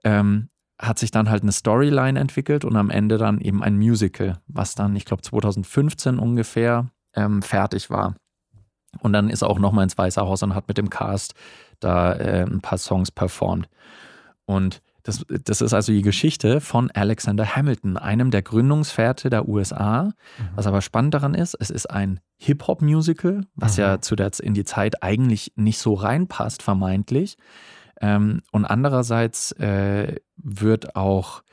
ähm, 0.03 0.47
hat 0.79 0.99
sich 0.99 1.11
dann 1.11 1.29
halt 1.29 1.43
eine 1.43 1.51
Storyline 1.51 2.19
entwickelt 2.19 2.65
und 2.65 2.75
am 2.75 2.89
Ende 2.89 3.17
dann 3.17 3.39
eben 3.39 3.63
ein 3.63 3.77
Musical, 3.77 4.39
was 4.47 4.75
dann, 4.75 4.95
ich 4.95 5.05
glaube, 5.05 5.21
2015 5.21 6.19
ungefähr 6.19 6.87
ähm, 7.15 7.41
fertig 7.41 7.89
war. 7.89 8.15
Und 8.99 9.13
dann 9.13 9.29
ist 9.29 9.41
er 9.41 9.49
auch 9.49 9.59
nochmal 9.59 9.83
ins 9.83 9.97
Weiße 9.97 10.21
Haus 10.21 10.43
und 10.43 10.55
hat 10.55 10.67
mit 10.67 10.77
dem 10.77 10.89
Cast 10.89 11.33
da 11.79 12.13
äh, 12.13 12.43
ein 12.43 12.61
paar 12.61 12.77
Songs 12.77 13.11
performt. 13.11 13.67
Und 14.45 14.81
das, 15.05 15.23
das 15.27 15.61
ist 15.61 15.73
also 15.73 15.91
die 15.91 16.01
Geschichte 16.01 16.59
von 16.61 16.89
Alexander 16.91 17.55
Hamilton, 17.55 17.97
einem 17.97 18.31
der 18.31 18.41
Gründungsväter 18.41 19.29
der 19.29 19.47
USA. 19.47 20.03
Mhm. 20.03 20.49
Was 20.55 20.65
aber 20.65 20.81
spannend 20.81 21.13
daran 21.13 21.35
ist, 21.35 21.55
es 21.59 21.69
ist 21.69 21.85
ein 21.89 22.19
Hip-Hop-Musical, 22.37 23.41
was 23.53 23.77
mhm. 23.77 23.83
ja 23.83 24.01
zu 24.01 24.15
der, 24.15 24.31
in 24.41 24.55
die 24.55 24.65
Zeit 24.65 25.03
eigentlich 25.03 25.53
nicht 25.55 25.77
so 25.77 25.93
reinpasst, 25.93 26.63
vermeintlich. 26.63 27.37
Ähm, 28.01 28.41
und 28.51 28.65
andererseits 28.65 29.51
äh, 29.53 30.15
wird 30.37 30.95
auch 30.95 31.43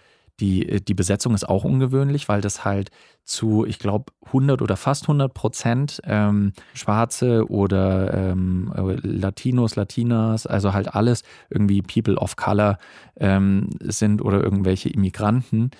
die, 0.40 0.82
die 0.82 0.94
Besetzung 0.94 1.34
ist 1.34 1.48
auch 1.48 1.64
ungewöhnlich, 1.64 2.28
weil 2.28 2.40
das 2.40 2.64
halt 2.64 2.90
zu, 3.24 3.64
ich 3.64 3.78
glaube, 3.78 4.12
100 4.26 4.62
oder 4.62 4.76
fast 4.76 5.04
100 5.04 5.32
Prozent 5.32 6.00
ähm, 6.04 6.52
Schwarze 6.74 7.48
oder 7.48 8.12
ähm, 8.12 8.72
Latinos, 9.02 9.76
Latinas, 9.76 10.46
also 10.46 10.72
halt 10.72 10.94
alles 10.94 11.22
irgendwie 11.50 11.82
People 11.82 12.16
of 12.16 12.36
Color 12.36 12.78
ähm, 13.16 13.70
sind 13.80 14.22
oder 14.22 14.42
irgendwelche 14.42 14.88
Immigranten 14.88 15.70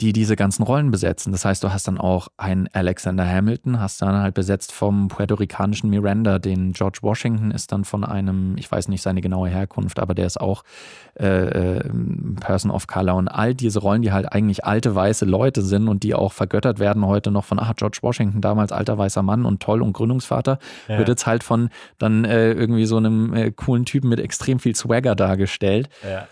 die 0.00 0.12
diese 0.12 0.34
ganzen 0.34 0.64
Rollen 0.64 0.90
besetzen. 0.90 1.30
Das 1.30 1.44
heißt, 1.44 1.62
du 1.62 1.72
hast 1.72 1.86
dann 1.86 1.98
auch 1.98 2.26
einen 2.36 2.68
Alexander 2.72 3.24
Hamilton, 3.28 3.78
hast 3.78 4.02
dann 4.02 4.16
halt 4.16 4.34
besetzt 4.34 4.72
vom 4.72 5.06
puerto-ricanischen 5.06 5.88
Miranda, 5.88 6.40
den 6.40 6.72
George 6.72 6.98
Washington 7.02 7.52
ist 7.52 7.70
dann 7.70 7.84
von 7.84 8.04
einem, 8.04 8.56
ich 8.58 8.70
weiß 8.70 8.88
nicht 8.88 9.02
seine 9.02 9.20
genaue 9.20 9.48
Herkunft, 9.48 10.00
aber 10.00 10.14
der 10.14 10.26
ist 10.26 10.40
auch 10.40 10.64
äh, 11.20 11.76
äh, 11.76 11.90
Person 12.40 12.72
of 12.72 12.88
Color 12.88 13.14
und 13.14 13.28
all 13.28 13.54
diese 13.54 13.78
Rollen, 13.78 14.02
die 14.02 14.10
halt 14.10 14.32
eigentlich 14.32 14.64
alte 14.64 14.96
weiße 14.96 15.26
Leute 15.26 15.62
sind 15.62 15.86
und 15.86 16.02
die 16.02 16.14
auch 16.14 16.32
vergöttert 16.32 16.80
werden 16.80 17.06
heute 17.06 17.30
noch 17.30 17.44
von, 17.44 17.60
ach, 17.60 17.74
George 17.76 17.98
Washington, 18.02 18.40
damals 18.40 18.72
alter 18.72 18.98
weißer 18.98 19.22
Mann 19.22 19.44
und 19.44 19.62
toll 19.62 19.80
und 19.80 19.92
Gründungsvater, 19.92 20.58
ja. 20.88 20.98
wird 20.98 21.08
jetzt 21.08 21.26
halt 21.26 21.44
von 21.44 21.68
dann 21.98 22.24
äh, 22.24 22.52
irgendwie 22.52 22.86
so 22.86 22.96
einem 22.96 23.32
äh, 23.32 23.52
coolen 23.52 23.84
Typen 23.84 24.08
mit 24.08 24.18
extrem 24.18 24.58
viel 24.58 24.74
Swagger 24.74 25.14
dargestellt. 25.14 25.88
Ja. 26.02 26.26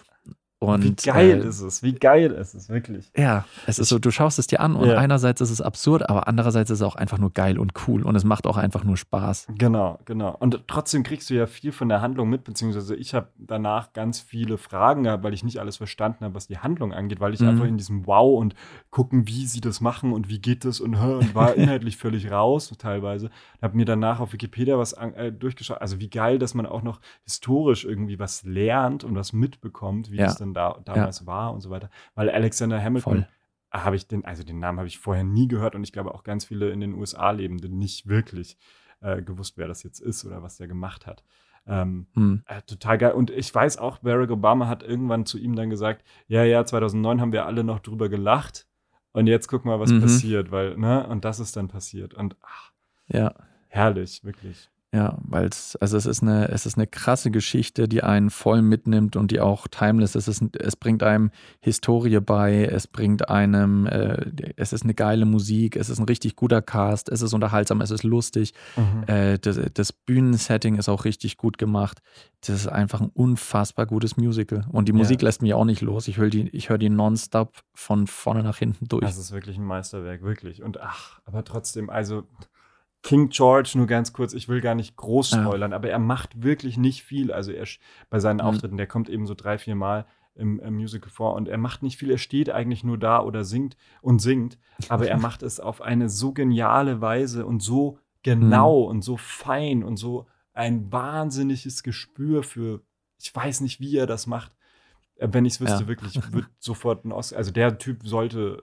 Und, 0.62 0.84
wie 0.84 0.94
geil 0.94 1.42
äh, 1.42 1.48
ist 1.48 1.60
es, 1.60 1.82
wie 1.82 1.92
geil 1.92 2.30
ist 2.30 2.54
es, 2.54 2.68
wirklich. 2.68 3.10
Ja, 3.16 3.44
es 3.66 3.80
ist 3.80 3.88
so, 3.88 3.98
du 3.98 4.12
schaust 4.12 4.38
es 4.38 4.46
dir 4.46 4.60
an 4.60 4.76
und 4.76 4.88
ja. 4.88 4.96
einerseits 4.96 5.40
ist 5.40 5.50
es 5.50 5.60
absurd, 5.60 6.08
aber 6.08 6.28
andererseits 6.28 6.70
ist 6.70 6.78
es 6.78 6.82
auch 6.82 6.94
einfach 6.94 7.18
nur 7.18 7.32
geil 7.32 7.58
und 7.58 7.72
cool 7.88 8.04
und 8.04 8.14
es 8.14 8.22
macht 8.22 8.46
auch 8.46 8.56
einfach 8.56 8.84
nur 8.84 8.96
Spaß. 8.96 9.48
Genau, 9.58 9.98
genau. 10.04 10.36
Und 10.38 10.62
trotzdem 10.68 11.02
kriegst 11.02 11.28
du 11.30 11.34
ja 11.34 11.46
viel 11.46 11.72
von 11.72 11.88
der 11.88 12.00
Handlung 12.00 12.28
mit, 12.28 12.44
beziehungsweise 12.44 12.94
ich 12.94 13.12
habe 13.12 13.26
danach 13.38 13.92
ganz 13.92 14.20
viele 14.20 14.56
Fragen 14.56 15.02
gehabt, 15.02 15.24
weil 15.24 15.34
ich 15.34 15.42
nicht 15.42 15.58
alles 15.58 15.78
verstanden 15.78 16.24
habe, 16.24 16.36
was 16.36 16.46
die 16.46 16.58
Handlung 16.58 16.92
angeht, 16.92 17.18
weil 17.18 17.34
ich 17.34 17.40
mhm. 17.40 17.48
einfach 17.48 17.66
in 17.66 17.76
diesem 17.76 18.06
Wow 18.06 18.38
und 18.38 18.54
gucken, 18.90 19.26
wie 19.26 19.46
sie 19.46 19.60
das 19.60 19.80
machen 19.80 20.12
und 20.12 20.28
wie 20.28 20.38
geht 20.38 20.64
das 20.64 20.78
und, 20.78 20.94
und 20.94 21.34
war 21.34 21.54
inhaltlich 21.56 21.96
völlig 21.96 22.30
raus 22.30 22.72
teilweise. 22.78 23.30
Habe 23.60 23.76
mir 23.76 23.84
danach 23.84 24.20
auf 24.20 24.32
Wikipedia 24.32 24.78
was 24.78 24.94
an, 24.94 25.12
äh, 25.14 25.32
durchgeschaut. 25.32 25.80
Also 25.80 25.98
wie 25.98 26.08
geil, 26.08 26.38
dass 26.38 26.54
man 26.54 26.66
auch 26.66 26.82
noch 26.82 27.00
historisch 27.24 27.84
irgendwie 27.84 28.20
was 28.20 28.44
lernt 28.44 29.02
und 29.02 29.16
was 29.16 29.32
mitbekommt, 29.32 30.12
wie 30.12 30.18
ja. 30.18 30.26
das 30.26 30.36
dann 30.36 30.51
da, 30.55 30.80
damals 30.84 31.20
ja. 31.20 31.26
war 31.26 31.53
und 31.53 31.61
so 31.61 31.70
weiter. 31.70 31.90
Weil 32.14 32.30
Alexander 32.30 32.82
Hamilton 32.82 33.26
habe 33.70 33.96
ich 33.96 34.07
den, 34.07 34.24
also 34.24 34.42
den 34.42 34.59
Namen 34.59 34.78
habe 34.78 34.88
ich 34.88 34.98
vorher 34.98 35.24
nie 35.24 35.48
gehört 35.48 35.74
und 35.74 35.82
ich 35.82 35.92
glaube 35.92 36.14
auch 36.14 36.24
ganz 36.24 36.44
viele 36.44 36.70
in 36.70 36.80
den 36.80 36.94
USA 36.94 37.30
lebenden 37.30 37.78
nicht 37.78 38.07
wirklich 38.07 38.59
äh, 39.00 39.22
gewusst, 39.22 39.57
wer 39.57 39.68
das 39.68 39.82
jetzt 39.82 40.00
ist 40.00 40.24
oder 40.24 40.42
was 40.42 40.59
der 40.59 40.68
gemacht 40.68 41.07
hat. 41.07 41.24
Ähm, 41.66 42.07
hm. 42.14 42.42
äh, 42.46 42.61
total 42.62 42.98
geil. 42.98 43.12
Und 43.12 43.30
ich 43.30 43.55
weiß 43.55 43.78
auch, 43.78 43.98
Barack 43.98 44.30
Obama 44.30 44.66
hat 44.66 44.82
irgendwann 44.82 45.26
zu 45.26 45.38
ihm 45.38 45.55
dann 45.55 45.70
gesagt, 45.70 46.05
ja, 46.26 46.44
ja, 46.44 46.64
2009 46.64 47.20
haben 47.20 47.32
wir 47.32 47.46
alle 47.46 47.64
noch 47.64 47.78
drüber 47.78 48.09
gelacht 48.09 48.66
und 49.12 49.26
jetzt 49.26 49.46
guck 49.46 49.64
mal, 49.64 49.78
was 49.78 49.90
mhm. 49.90 50.00
passiert, 50.00 50.50
weil, 50.50 50.76
ne, 50.76 51.07
und 51.07 51.24
das 51.24 51.38
ist 51.38 51.57
dann 51.57 51.68
passiert. 51.68 52.14
Und 52.14 52.36
ach, 52.42 52.72
ja. 53.07 53.34
herrlich, 53.68 54.24
wirklich. 54.24 54.70
Ja, 54.95 55.16
weil 55.22 55.47
es, 55.47 55.74
also 55.76 55.97
es 55.97 56.05
ist 56.05 56.20
eine, 56.20 56.49
es 56.51 56.66
ist 56.66 56.76
eine 56.76 56.86
krasse 56.86 57.30
Geschichte, 57.30 57.88
die 57.88 58.03
einen 58.03 58.28
voll 58.28 58.61
mitnimmt 58.61 59.16
und 59.16 59.30
die 59.30 59.40
auch 59.40 59.66
timeless 59.66 60.14
ist. 60.14 60.28
Es, 60.28 60.43
ist, 60.43 60.57
es 60.57 60.76
bringt 60.76 61.03
einem 61.03 61.30
Historie 61.61 62.20
bei, 62.20 62.66
es 62.66 62.88
bringt 62.88 63.30
einem, 63.30 63.86
äh, 63.86 64.53
es 64.57 64.74
ist 64.74 64.84
eine 64.84 64.93
geile 64.93 65.24
Musik, 65.24 65.76
es 65.76 65.88
ist 65.88 65.99
ein 65.99 66.05
richtig 66.05 66.36
guter 66.36 66.61
Cast, 66.61 67.09
es 67.09 67.22
ist 67.22 67.32
unterhaltsam, 67.32 67.80
es 67.80 67.90
ist 67.90 68.03
lustig. 68.03 68.53
Mhm. 68.76 69.05
Äh, 69.07 69.38
das, 69.38 69.59
das 69.72 69.95
Bühnensetting 69.95 70.76
ist 70.76 70.90
auch 70.90 71.07
richtig 71.07 71.38
gut 71.38 71.57
gemacht. 71.57 72.03
Das 72.43 72.57
ist 72.57 72.66
einfach 72.66 73.01
ein 73.01 73.11
unfassbar 73.14 73.86
gutes 73.86 74.18
Musical. 74.18 74.66
Und 74.72 74.88
die 74.88 74.93
Musik 74.93 75.22
ja. 75.22 75.28
lässt 75.28 75.40
mich 75.40 75.55
auch 75.55 75.64
nicht 75.64 75.80
los. 75.80 76.07
Ich 76.07 76.18
höre 76.18 76.28
die, 76.28 76.51
ich 76.51 76.68
höre 76.68 76.76
die 76.76 76.90
nonstop 76.90 77.55
von 77.72 78.07
vorne 78.07 78.43
nach 78.43 78.59
hinten 78.59 78.88
durch. 78.88 79.07
Das 79.07 79.16
ist 79.16 79.32
wirklich 79.32 79.57
ein 79.57 79.64
Meisterwerk, 79.64 80.22
wirklich. 80.22 80.62
Und 80.62 80.82
ach, 80.82 81.20
aber 81.24 81.45
trotzdem, 81.45 81.88
also 81.88 82.24
King 83.03 83.30
George, 83.30 83.72
nur 83.74 83.86
ganz 83.86 84.12
kurz, 84.12 84.32
ich 84.32 84.48
will 84.48 84.61
gar 84.61 84.74
nicht 84.74 84.96
groß 84.96 85.30
spoilern, 85.30 85.72
ja. 85.72 85.76
aber 85.76 85.90
er 85.90 85.98
macht 85.98 86.42
wirklich 86.42 86.76
nicht 86.76 87.03
viel. 87.03 87.32
Also 87.32 87.50
er 87.50 87.66
bei 88.11 88.20
seinen 88.20 88.36
mhm. 88.36 88.42
Auftritten, 88.42 88.76
der 88.76 88.86
kommt 88.86 89.09
eben 89.09 89.26
so 89.26 89.34
drei, 89.34 89.59
vier 89.59 89.74
Mal 89.74 90.07
im, 90.34 90.61
im, 90.61 90.76
Musical 90.76 91.11
vor 91.11 91.34
und 91.34 91.48
er 91.48 91.59
macht 91.59 91.82
nicht 91.82 91.98
viel, 91.98 92.11
er 92.11 92.18
steht 92.18 92.48
eigentlich 92.48 92.84
nur 92.84 92.98
da 92.98 93.20
oder 93.20 93.44
singt 93.44 93.76
und 94.00 94.20
singt, 94.20 94.59
aber 94.88 95.07
er 95.09 95.18
macht 95.18 95.42
es 95.42 95.61
auf 95.61 95.82
eine 95.82 96.09
so 96.09 96.32
geniale 96.32 97.00
Weise 97.00 97.44
und 97.44 97.62
so 97.62 97.98
genau 98.22 98.84
mhm. 98.84 98.88
und 98.88 99.03
so 99.03 99.16
fein 99.16 99.82
und 99.82 99.96
so 99.96 100.26
ein 100.55 100.92
wahnsinniges 100.92 101.82
Gespür 101.82 102.42
für, 102.42 102.82
ich 103.18 103.34
weiß 103.34 103.62
nicht, 103.62 103.80
wie 103.80 103.96
er 103.96 104.07
das 104.07 104.26
macht. 104.26 104.53
Äh, 105.16 105.28
wenn 105.32 105.44
ich 105.44 105.55
es 105.55 105.61
wüsste, 105.61 105.82
ja. 105.82 105.88
wirklich, 105.88 106.14
wird 106.32 106.46
sofort 106.59 107.05
ein 107.05 107.12
Oscar, 107.12 107.38
also 107.38 107.50
der 107.50 107.78
Typ 107.78 108.07
sollte 108.07 108.62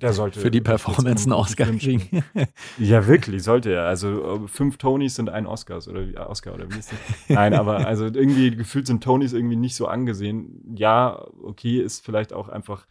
der 0.00 0.12
sollte. 0.12 0.40
Für 0.40 0.50
die 0.50 0.60
Performance 0.60 1.24
einen 1.24 1.32
Oscar 1.34 1.66
kriegen. 1.66 2.24
ja, 2.78 3.06
wirklich, 3.06 3.42
sollte 3.42 3.72
er. 3.72 3.86
Also 3.86 4.46
fünf 4.46 4.78
Tonys 4.78 5.14
sind 5.14 5.30
ein 5.30 5.46
Oscars 5.46 5.88
oder 5.88 6.08
wie, 6.08 6.16
Oscar 6.16 6.54
oder 6.54 6.70
wie 6.70 6.78
ist 6.78 6.92
das? 6.92 6.98
Nein, 7.28 7.54
aber 7.54 7.86
also 7.86 8.06
irgendwie 8.06 8.54
gefühlt 8.56 8.86
sind 8.86 9.02
Tonys 9.02 9.32
irgendwie 9.32 9.56
nicht 9.56 9.76
so 9.76 9.86
angesehen. 9.86 10.74
Ja, 10.76 11.26
okay, 11.42 11.80
ist 11.80 12.04
vielleicht 12.04 12.32
auch 12.32 12.48
einfach 12.48 12.86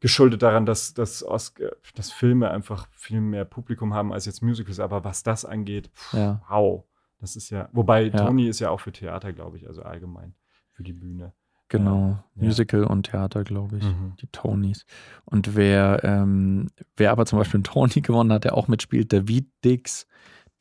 geschuldet 0.00 0.42
daran, 0.42 0.66
dass, 0.66 0.94
dass, 0.94 1.22
Oscar, 1.22 1.70
dass 1.94 2.10
Filme 2.10 2.50
einfach 2.50 2.88
viel 2.92 3.20
mehr 3.20 3.44
Publikum 3.44 3.94
haben 3.94 4.12
als 4.12 4.26
jetzt 4.26 4.42
Musicals. 4.42 4.80
Aber 4.80 5.04
was 5.04 5.22
das 5.22 5.44
angeht, 5.44 5.90
pff, 5.94 6.14
ja. 6.14 6.42
wow. 6.48 6.84
Das 7.20 7.36
ist 7.36 7.50
ja, 7.50 7.68
wobei 7.72 8.04
ja. 8.04 8.16
Tony 8.16 8.48
ist 8.48 8.60
ja 8.60 8.70
auch 8.70 8.80
für 8.80 8.92
Theater, 8.92 9.34
glaube 9.34 9.58
ich, 9.58 9.66
also 9.66 9.82
allgemein 9.82 10.34
für 10.72 10.82
die 10.82 10.94
Bühne. 10.94 11.34
Genau, 11.70 12.18
ja. 12.34 12.44
Musical 12.46 12.84
und 12.84 13.04
Theater, 13.04 13.44
glaube 13.44 13.78
ich, 13.78 13.84
mhm. 13.84 14.14
die 14.20 14.26
Tonys. 14.26 14.84
Und 15.24 15.54
wer, 15.54 16.00
ähm, 16.02 16.68
wer 16.96 17.12
aber 17.12 17.26
zum 17.26 17.38
Beispiel 17.38 17.58
einen 17.58 17.64
Tony 17.92 18.02
gewonnen 18.02 18.32
hat, 18.32 18.44
der 18.44 18.56
auch 18.56 18.68
mitspielt, 18.68 19.12
David 19.12 19.46
Dix, 19.64 20.06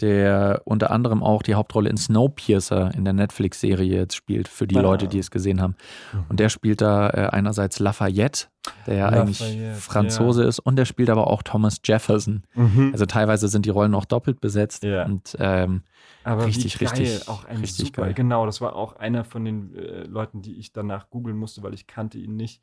der 0.02 0.62
unter 0.66 0.92
anderem 0.92 1.24
auch 1.24 1.44
die 1.44 1.56
Hauptrolle 1.56 1.90
in 1.90 1.98
Snowpiercer 1.98 2.94
in 2.94 3.04
der 3.04 3.14
Netflix-Serie 3.14 3.96
jetzt 3.96 4.16
spielt, 4.16 4.48
für 4.48 4.68
die 4.68 4.78
ah. 4.78 4.82
Leute, 4.82 5.08
die 5.08 5.20
es 5.20 5.32
gesehen 5.32 5.62
haben. 5.62 5.76
Mhm. 6.14 6.26
Und 6.30 6.40
der 6.40 6.50
spielt 6.50 6.82
da 6.82 7.10
äh, 7.10 7.30
einerseits 7.32 7.80
Lafayette, 7.80 8.48
der 8.88 8.96
ja 8.96 9.10
eigentlich 9.10 9.44
Franzose 9.76 10.44
ja. 10.44 10.50
ist, 10.50 10.60
und 10.60 10.76
der 10.76 10.86
spielt 10.86 11.10
aber 11.10 11.28
auch 11.28 11.44
Thomas 11.44 11.82
Jefferson. 11.84 12.44
Mhm. 12.54 12.90
Also 12.94 13.06
teilweise 13.06 13.48
sind 13.48 13.66
die 13.66 13.70
Rollen 13.70 13.94
auch 13.96 14.06
doppelt 14.06 14.40
besetzt. 14.42 14.84
Ja. 14.84 15.06
Und 15.06 15.36
ähm, 15.40 15.84
aber 16.24 16.46
richtig, 16.46 16.80
richtig, 16.82 17.28
auch 17.28 17.46
ein 17.46 17.58
richtig 17.58 17.88
super, 17.88 18.04
geil. 18.04 18.14
Genau, 18.14 18.46
das 18.46 18.62
war 18.62 18.76
auch 18.76 18.98
einer 18.98 19.24
von 19.24 19.46
den 19.46 19.76
äh, 19.76 20.04
Leuten, 20.04 20.42
die 20.42 20.60
ich 20.60 20.72
danach 20.74 21.10
googeln 21.10 21.38
musste, 21.38 21.64
weil 21.64 21.74
ich 21.74 21.88
kannte 21.88 22.18
ihn 22.18 22.36
nicht. 22.36 22.62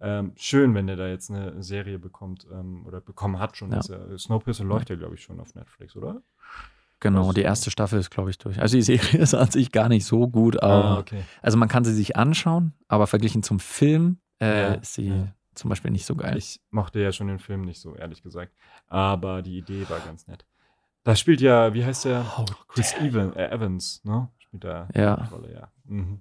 Ähm, 0.00 0.32
schön, 0.36 0.74
wenn 0.74 0.86
der 0.86 0.96
da 0.96 1.08
jetzt 1.08 1.30
eine 1.30 1.60
Serie 1.62 1.98
bekommt 1.98 2.46
ähm, 2.52 2.86
oder 2.86 3.00
bekommen 3.00 3.40
hat 3.40 3.56
schon. 3.56 3.72
Ja. 3.72 3.82
Snowpiercer 4.16 4.64
läuft 4.64 4.90
ja, 4.90 4.96
glaube 4.96 5.16
ich, 5.16 5.22
schon 5.22 5.40
auf 5.40 5.54
Netflix, 5.54 5.96
oder? 5.96 6.22
Genau, 7.00 7.32
die 7.32 7.42
erste 7.42 7.70
Staffel 7.70 7.98
ist, 7.98 8.10
glaube 8.10 8.30
ich, 8.30 8.38
durch. 8.38 8.60
Also 8.60 8.76
die 8.76 8.82
Serie 8.82 9.18
ist 9.22 9.34
an 9.34 9.50
sich 9.50 9.70
gar 9.70 9.88
nicht 9.88 10.04
so 10.04 10.28
gut, 10.28 10.62
aber 10.62 10.84
ah, 10.84 10.98
okay. 10.98 11.22
also 11.42 11.56
man 11.56 11.68
kann 11.68 11.84
sie 11.84 11.94
sich 11.94 12.16
anschauen, 12.16 12.74
aber 12.88 13.06
verglichen 13.06 13.42
zum 13.42 13.60
Film 13.60 14.18
äh, 14.40 14.62
ja, 14.62 14.74
ist 14.74 14.94
sie 14.94 15.08
ja. 15.08 15.28
zum 15.54 15.68
Beispiel 15.68 15.90
nicht 15.90 16.06
so 16.06 16.16
geil. 16.16 16.36
Ich 16.36 16.60
mochte 16.70 17.00
ja 17.00 17.12
schon 17.12 17.28
den 17.28 17.38
Film 17.38 17.62
nicht 17.62 17.80
so, 17.80 17.94
ehrlich 17.94 18.22
gesagt. 18.22 18.52
Aber 18.88 19.42
die 19.42 19.58
Idee 19.58 19.88
war 19.88 20.00
ganz 20.00 20.26
nett. 20.26 20.44
Da 21.04 21.16
spielt 21.16 21.40
ja, 21.40 21.72
wie 21.72 21.84
heißt 21.84 22.04
der? 22.04 22.24
Oh, 22.36 22.44
Chris 22.66 22.94
Even, 23.00 23.34
äh, 23.34 23.48
Evans, 23.50 24.02
ne? 24.04 24.28
Spielt 24.38 24.64
da 24.64 24.88
ja. 24.94 25.14
eine 25.14 25.30
Rolle, 25.30 25.52
ja. 25.52 25.68
Mhm. 25.84 26.20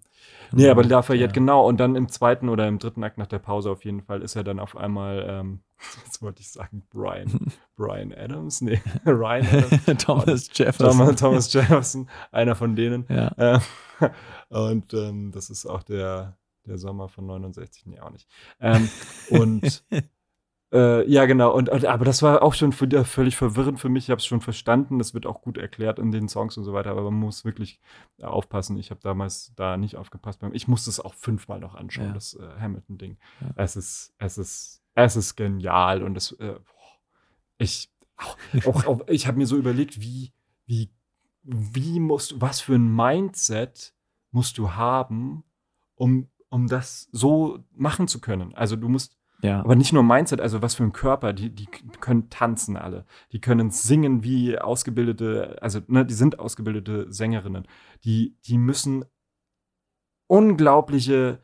Nee, 0.51 0.69
aber 0.69 0.84
Lafayette, 0.84 1.25
ja. 1.25 1.32
genau. 1.32 1.67
Und 1.67 1.78
dann 1.78 1.95
im 1.95 2.09
zweiten 2.09 2.49
oder 2.49 2.67
im 2.67 2.80
dritten 2.80 3.03
Akt 3.03 3.17
nach 3.17 3.28
der 3.28 3.39
Pause 3.39 3.71
auf 3.71 3.84
jeden 3.84 4.01
Fall 4.01 4.21
ist 4.21 4.36
er 4.36 4.43
dann 4.43 4.59
auf 4.59 4.78
einmal, 4.78 5.25
ähm, 5.28 5.59
jetzt 6.05 6.21
wollte 6.21 6.41
ich 6.41 6.51
sagen, 6.51 6.84
Brian. 6.89 7.51
Brian 7.75 8.13
Adams? 8.13 8.61
Nee, 8.61 8.82
Ryan 9.05 9.47
Adams. 9.47 10.03
Thomas 10.03 10.49
Jefferson. 10.53 10.97
Thomas, 10.97 11.15
Thomas, 11.19 11.53
Jefferson, 11.53 12.09
einer 12.32 12.55
von 12.55 12.75
denen. 12.75 13.05
Ja. 13.09 13.28
Äh, 13.38 13.59
und 14.49 14.93
ähm, 14.93 15.32
das 15.32 15.49
ist 15.49 15.65
auch 15.65 15.84
der, 15.84 16.38
der 16.65 16.78
Sommer 16.78 17.09
von 17.09 17.25
69, 17.25 17.86
nee, 17.86 17.99
auch 17.99 18.11
nicht. 18.11 18.28
Ähm, 18.59 18.89
und 19.30 19.84
Äh, 20.73 21.09
ja, 21.09 21.25
genau. 21.25 21.53
Und, 21.53 21.69
und, 21.69 21.86
aber 21.86 22.03
das 22.03 22.21
war 22.21 22.43
auch 22.43 22.53
schon 22.53 22.73
für, 22.73 23.05
völlig 23.05 23.38
verwirrend 23.38 23.80
für 23.80 23.88
mich. 23.88 24.05
Ich 24.05 24.09
habe 24.09 24.19
es 24.19 24.25
schon 24.25 24.41
verstanden. 24.41 24.97
Das 24.97 25.13
wird 25.13 25.25
auch 25.25 25.41
gut 25.41 25.57
erklärt 25.57 25.97
in 25.97 26.11
den 26.11 26.28
Songs 26.28 26.57
und 26.57 26.65
so 26.65 26.73
weiter. 26.73 26.91
Aber 26.91 27.03
man 27.03 27.13
muss 27.13 27.45
wirklich 27.45 27.80
aufpassen. 28.21 28.78
Ich 28.78 28.89
habe 28.91 28.99
damals 29.01 29.53
da 29.55 29.78
nicht 29.78 29.95
aufgepasst. 29.95 30.41
Ich 30.51 30.67
musste 30.67 30.89
es 30.89 30.99
auch 30.99 31.13
fünfmal 31.13 31.59
noch 31.59 31.75
anschauen, 31.75 32.07
ja. 32.07 32.13
das 32.13 32.34
äh, 32.34 32.59
Hamilton-Ding. 32.59 33.17
Ja. 33.39 33.47
Es 33.55 33.78
ist, 33.78 34.13
es 34.17 34.38
ist, 34.38 34.76
es 35.05 35.15
ist 35.15 35.35
genial. 35.35 36.03
Und 36.03 36.17
es, 36.17 36.31
äh, 36.33 36.59
ich, 37.57 37.89
auch, 38.65 38.85
auch, 38.85 39.07
ich 39.07 39.27
habe 39.27 39.37
mir 39.37 39.45
so 39.45 39.57
überlegt, 39.57 40.01
wie, 40.01 40.33
wie, 40.65 40.91
wie 41.43 41.99
musst 41.99 42.31
du, 42.31 42.41
was 42.41 42.61
für 42.61 42.75
ein 42.75 42.93
Mindset 42.93 43.93
musst 44.31 44.57
du 44.57 44.71
haben, 44.73 45.43
um, 45.95 46.29
um 46.49 46.67
das 46.67 47.09
so 47.11 47.59
machen 47.71 48.07
zu 48.07 48.19
können. 48.19 48.55
Also 48.55 48.75
du 48.75 48.89
musst 48.89 49.15
ja. 49.43 49.59
Aber 49.59 49.75
nicht 49.75 49.93
nur 49.93 50.01
Mindset, 50.01 50.41
also 50.41 50.63
was 50.63 50.73
für 50.73 50.83
ein 50.83 50.93
Körper, 50.93 51.31
die, 51.31 51.53
die 51.53 51.67
können 51.99 52.31
tanzen 52.31 52.75
alle. 52.75 53.05
Die 53.31 53.39
können 53.39 53.69
singen 53.69 54.23
wie 54.23 54.57
ausgebildete, 54.57 55.61
also 55.61 55.79
ne, 55.85 56.07
die 56.07 56.15
sind 56.15 56.39
ausgebildete 56.39 57.13
Sängerinnen. 57.13 57.67
Die, 58.03 58.35
die 58.47 58.57
müssen 58.57 59.05
unglaubliche 60.25 61.43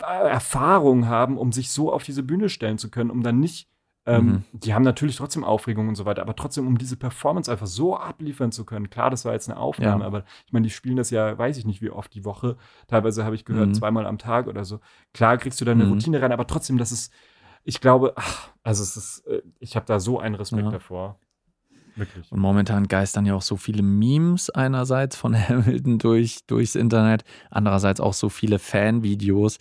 Erfahrung 0.00 1.06
haben, 1.06 1.38
um 1.38 1.52
sich 1.52 1.70
so 1.70 1.92
auf 1.92 2.02
diese 2.02 2.22
Bühne 2.22 2.48
stellen 2.48 2.78
zu 2.78 2.90
können, 2.90 3.10
um 3.10 3.22
dann 3.22 3.38
nicht 3.38 3.70
ähm, 4.06 4.26
mhm. 4.26 4.44
Die 4.52 4.72
haben 4.72 4.82
natürlich 4.82 5.16
trotzdem 5.16 5.44
Aufregung 5.44 5.88
und 5.88 5.94
so 5.94 6.06
weiter, 6.06 6.22
aber 6.22 6.34
trotzdem, 6.34 6.66
um 6.66 6.78
diese 6.78 6.96
Performance 6.96 7.52
einfach 7.52 7.66
so 7.66 7.96
abliefern 7.96 8.50
zu 8.50 8.64
können. 8.64 8.88
Klar, 8.88 9.10
das 9.10 9.24
war 9.24 9.34
jetzt 9.34 9.48
eine 9.50 9.58
Aufnahme, 9.58 10.02
ja. 10.02 10.06
aber 10.06 10.24
ich 10.46 10.52
meine, 10.52 10.64
die 10.64 10.70
spielen 10.70 10.96
das 10.96 11.10
ja, 11.10 11.36
weiß 11.36 11.58
ich 11.58 11.66
nicht, 11.66 11.82
wie 11.82 11.90
oft 11.90 12.14
die 12.14 12.24
Woche. 12.24 12.56
Teilweise 12.88 13.24
habe 13.24 13.34
ich 13.34 13.44
gehört, 13.44 13.68
mhm. 13.68 13.74
zweimal 13.74 14.06
am 14.06 14.16
Tag 14.16 14.46
oder 14.46 14.64
so. 14.64 14.80
Klar 15.12 15.36
kriegst 15.36 15.60
du 15.60 15.66
da 15.66 15.72
eine 15.72 15.84
mhm. 15.84 15.92
Routine 15.92 16.22
rein, 16.22 16.32
aber 16.32 16.46
trotzdem, 16.46 16.78
das 16.78 16.92
ist, 16.92 17.12
ich 17.62 17.80
glaube, 17.80 18.14
ach, 18.16 18.48
also 18.62 18.82
es 18.82 18.96
ist, 18.96 19.26
äh, 19.26 19.42
ich 19.58 19.76
habe 19.76 19.86
da 19.86 20.00
so 20.00 20.18
einen 20.18 20.34
Respekt 20.34 20.64
ja. 20.64 20.70
davor. 20.70 21.18
Wirklich. 22.00 22.32
Und 22.32 22.40
momentan 22.40 22.88
geistern 22.88 23.26
ja 23.26 23.34
auch 23.34 23.42
so 23.42 23.56
viele 23.56 23.82
Memes 23.82 24.50
einerseits 24.50 25.16
von 25.16 25.34
Hamilton 25.48 25.98
durch, 25.98 26.40
durchs 26.46 26.74
Internet, 26.74 27.24
andererseits 27.50 28.00
auch 28.00 28.14
so 28.14 28.28
viele 28.28 28.58
Fanvideos, 28.58 29.58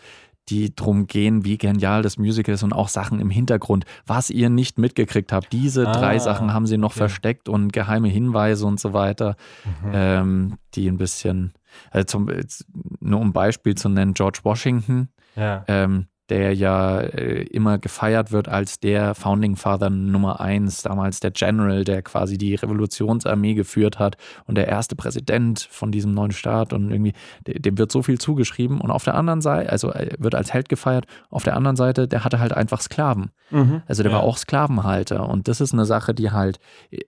die 0.50 0.76
drum 0.76 1.06
gehen, 1.06 1.46
wie 1.46 1.58
genial 1.58 2.02
das 2.02 2.18
Musical 2.18 2.56
ist 2.56 2.64
und 2.64 2.74
auch 2.74 2.88
Sachen 2.88 3.20
im 3.20 3.30
Hintergrund, 3.30 3.86
was 4.08 4.30
ihr 4.30 4.50
nicht 4.50 4.80
mitgekriegt 4.80 5.32
habt. 5.32 5.54
Diese 5.54 5.88
ah, 5.88 5.92
drei 5.92 6.18
Sachen 6.18 6.54
haben 6.54 6.66
sie 6.66 6.78
noch 6.78 6.92
okay. 6.92 7.00
versteckt 7.00 7.50
und 7.50 7.72
geheime 7.72 8.08
Hinweise 8.08 8.66
und 8.66 8.80
so 8.80 8.94
weiter, 8.94 9.36
mhm. 9.84 9.92
ähm, 9.94 10.58
die 10.74 10.88
ein 10.88 10.98
bisschen, 10.98 11.54
also 11.92 12.06
zum, 12.06 12.32
nur 13.00 13.20
um 13.20 13.32
Beispiel 13.32 13.76
zu 13.76 13.90
nennen, 13.90 14.14
George 14.14 14.40
Washington. 14.44 15.10
Ja. 15.36 15.64
Ähm, 15.68 16.08
der 16.30 16.54
ja 16.54 17.00
äh, 17.00 17.44
immer 17.44 17.78
gefeiert 17.78 18.32
wird 18.32 18.48
als 18.48 18.80
der 18.80 19.16
Founding 19.16 19.56
Father 19.56 19.90
Nummer 19.90 20.40
eins, 20.40 20.84
damals 20.84 21.20
der 21.20 21.32
General, 21.32 21.84
der 21.84 22.02
quasi 22.02 22.38
die 22.38 22.56
Revolutionsarmee 22.56 23.56
geführt 23.56 24.00
hat 24.00 24.18
und 24.46 24.56
der 24.56 24.68
erste 24.68 24.96
Präsident 24.96 25.68
von 25.72 25.92
diesem 25.92 26.12
neuen 26.12 26.32
Staat 26.32 26.74
und 26.74 26.92
irgendwie, 26.92 27.14
dem 27.46 27.78
wird 27.78 27.92
so 27.92 28.04
viel 28.04 28.20
zugeschrieben 28.20 28.80
und 28.80 28.92
auf 28.92 29.04
der 29.04 29.16
anderen 29.16 29.42
Seite, 29.42 29.72
also 29.72 29.90
er 29.90 30.16
wird 30.20 30.36
als 30.36 30.54
Held 30.54 30.70
gefeiert, 30.70 31.06
auf 31.30 31.44
der 31.44 31.56
anderen 31.56 31.76
Seite, 31.76 32.08
der 32.08 32.24
hatte 32.24 32.40
halt 32.40 32.54
einfach 32.54 32.82
Sklaven. 32.82 33.32
Mhm, 33.50 33.82
also 33.88 34.04
der 34.04 34.12
ja. 34.12 34.18
war 34.20 34.24
auch 34.24 34.38
Sklavenhalter 34.38 35.28
und 35.28 35.48
das 35.48 35.62
ist 35.62 35.74
eine 35.74 35.86
Sache, 35.86 36.14
die 36.14 36.32
halt 36.32 36.60
äh, 36.92 37.00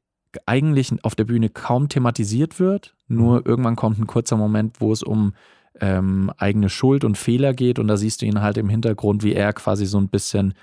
eigentlich 0.45 0.91
auf 1.03 1.15
der 1.15 1.25
Bühne 1.25 1.49
kaum 1.49 1.89
thematisiert 1.89 2.59
wird, 2.59 2.95
nur 3.07 3.39
mhm. 3.39 3.45
irgendwann 3.45 3.75
kommt 3.75 3.99
ein 3.99 4.07
kurzer 4.07 4.37
Moment, 4.37 4.79
wo 4.79 4.91
es 4.91 5.03
um 5.03 5.33
ähm, 5.79 6.31
eigene 6.37 6.69
Schuld 6.69 7.03
und 7.03 7.17
Fehler 7.17 7.53
geht 7.53 7.79
und 7.79 7.87
da 7.87 7.97
siehst 7.97 8.21
du 8.21 8.25
ihn 8.25 8.41
halt 8.41 8.57
im 8.57 8.69
Hintergrund, 8.69 9.23
wie 9.23 9.33
er 9.33 9.53
quasi 9.53 9.85
so 9.85 9.99
ein 9.99 10.09
bisschen 10.09 10.53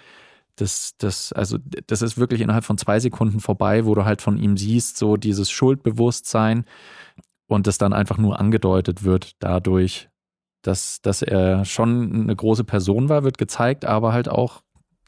das, 0.57 0.95
das, 0.99 1.33
also 1.33 1.59
das 1.87 2.03
ist 2.03 2.19
wirklich 2.19 2.41
innerhalb 2.41 2.65
von 2.65 2.79
zwei 2.79 2.99
Sekunden 3.01 3.41
vorbei, 3.41 3.87
wo 3.87 3.95
du 3.95 4.05
halt 4.05 4.23
von 4.23 4.37
ihm 4.37 4.57
siehst, 4.57 4.97
so 4.97 5.17
dieses 5.17 5.51
Schuldbewusstsein 5.51 6.65
und 7.47 7.67
das 7.67 7.79
dann 7.79 7.93
einfach 7.93 8.19
nur 8.19 8.39
angedeutet 8.39 9.05
wird 9.05 9.33
dadurch, 9.39 10.09
dass, 10.63 11.01
dass 11.01 11.23
er 11.23 11.65
schon 11.65 12.23
eine 12.23 12.37
große 12.37 12.65
Person 12.65 13.09
war, 13.09 13.23
wird 13.23 13.39
gezeigt, 13.39 13.85
aber 13.85 14.13
halt 14.13 14.29
auch, 14.29 14.63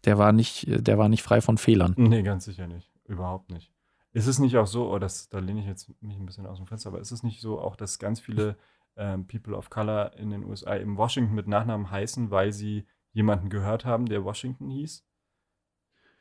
der 0.05 0.19
war 0.19 0.33
nicht, 0.33 0.67
der 0.69 0.99
war 0.99 1.09
nicht 1.09 1.23
frei 1.23 1.41
von 1.41 1.59
Fehlern. 1.59 1.95
Nee, 1.97 2.23
ganz 2.23 2.45
sicher 2.45 2.67
nicht. 2.67 2.91
Überhaupt 3.07 3.51
nicht. 3.51 3.73
Ist 4.13 4.27
es 4.27 4.39
nicht 4.39 4.57
auch 4.57 4.67
so, 4.67 4.91
oh, 4.91 4.99
das, 4.99 5.29
da 5.29 5.39
lehne 5.39 5.61
ich 5.61 5.67
jetzt 5.67 5.91
mich 6.01 6.17
ein 6.17 6.27
bisschen 6.27 6.47
aus 6.47 6.57
dem 6.57 6.67
Fenster, 6.67 6.89
aber 6.89 7.01
ist 7.01 7.13
es 7.13 7.23
nicht 7.23 7.41
so 7.41 7.61
auch, 7.61 7.77
dass 7.77 7.99
ganz 7.99 8.21
viele 8.21 8.57
ähm, 8.97 9.27
People 9.27 9.57
of 9.57 9.71
Color 9.71 10.17
in 10.17 10.31
den 10.31 10.45
USA 10.45 10.77
eben 10.77 10.97
Washington 10.97 11.35
mit 11.35 11.49
Nachnamen 11.49 11.91
heißen, 11.91 12.31
weil 12.31 12.53
sie 12.53 12.87
jemanden 13.13 13.51
gehört 13.51 13.85
haben, 13.85 14.07
der 14.07 14.25
Washington 14.25 14.69
hieß. 14.69 15.05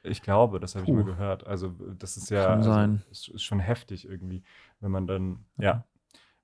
Ich 0.04 0.22
glaube, 0.22 0.60
das 0.60 0.76
habe 0.76 0.86
ich 0.86 0.92
mal 0.92 1.04
gehört. 1.04 1.46
Also, 1.46 1.70
das 1.98 2.16
ist 2.16 2.30
ja 2.30 2.48
also, 2.48 3.00
ist, 3.12 3.44
schon 3.44 3.60
heftig 3.60 4.08
irgendwie, 4.08 4.44
wenn 4.80 4.92
man 4.92 5.08
dann 5.08 5.46
ja 5.58 5.86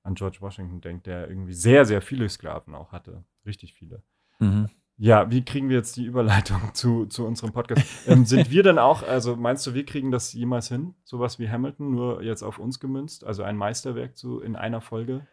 an 0.03 0.15
George 0.15 0.37
Washington 0.41 0.81
denkt, 0.81 1.07
der 1.07 1.29
irgendwie 1.29 1.53
sehr, 1.53 1.85
sehr 1.85 2.01
viele 2.01 2.29
Sklaven 2.29 2.75
auch 2.75 2.91
hatte. 2.91 3.23
Richtig 3.45 3.73
viele. 3.73 4.03
Mhm. 4.39 4.69
Ja, 4.97 5.29
wie 5.29 5.43
kriegen 5.43 5.67
wir 5.67 5.77
jetzt 5.77 5.97
die 5.97 6.05
Überleitung 6.05 6.61
zu, 6.73 7.05
zu 7.05 7.25
unserem 7.25 7.51
Podcast? 7.51 8.07
ähm, 8.07 8.25
sind 8.25 8.49
wir 8.49 8.63
denn 8.63 8.77
auch, 8.77 9.03
also 9.03 9.35
meinst 9.35 9.65
du, 9.67 9.73
wir 9.73 9.85
kriegen 9.85 10.11
das 10.11 10.31
jemals 10.33 10.69
hin? 10.69 10.95
Sowas 11.03 11.39
wie 11.39 11.49
Hamilton, 11.49 11.91
nur 11.91 12.21
jetzt 12.23 12.43
auf 12.43 12.59
uns 12.59 12.79
gemünzt? 12.79 13.25
Also 13.25 13.43
ein 13.43 13.57
Meisterwerk 13.57 14.15
zu, 14.15 14.39
in 14.39 14.55
einer 14.55 14.81
Folge? 14.81 15.27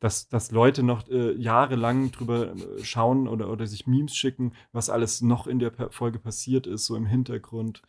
Dass, 0.00 0.28
dass 0.28 0.50
Leute 0.50 0.82
noch 0.82 1.06
äh, 1.08 1.32
jahrelang 1.32 2.10
drüber 2.10 2.52
äh, 2.52 2.82
schauen 2.82 3.28
oder, 3.28 3.50
oder 3.50 3.66
sich 3.66 3.86
Memes 3.86 4.16
schicken, 4.16 4.52
was 4.72 4.90
alles 4.90 5.20
noch 5.20 5.46
in 5.46 5.58
der 5.58 5.72
Folge 5.90 6.18
passiert 6.18 6.66
ist, 6.66 6.86
so 6.86 6.96
im 6.96 7.06
Hintergrund. 7.06 7.82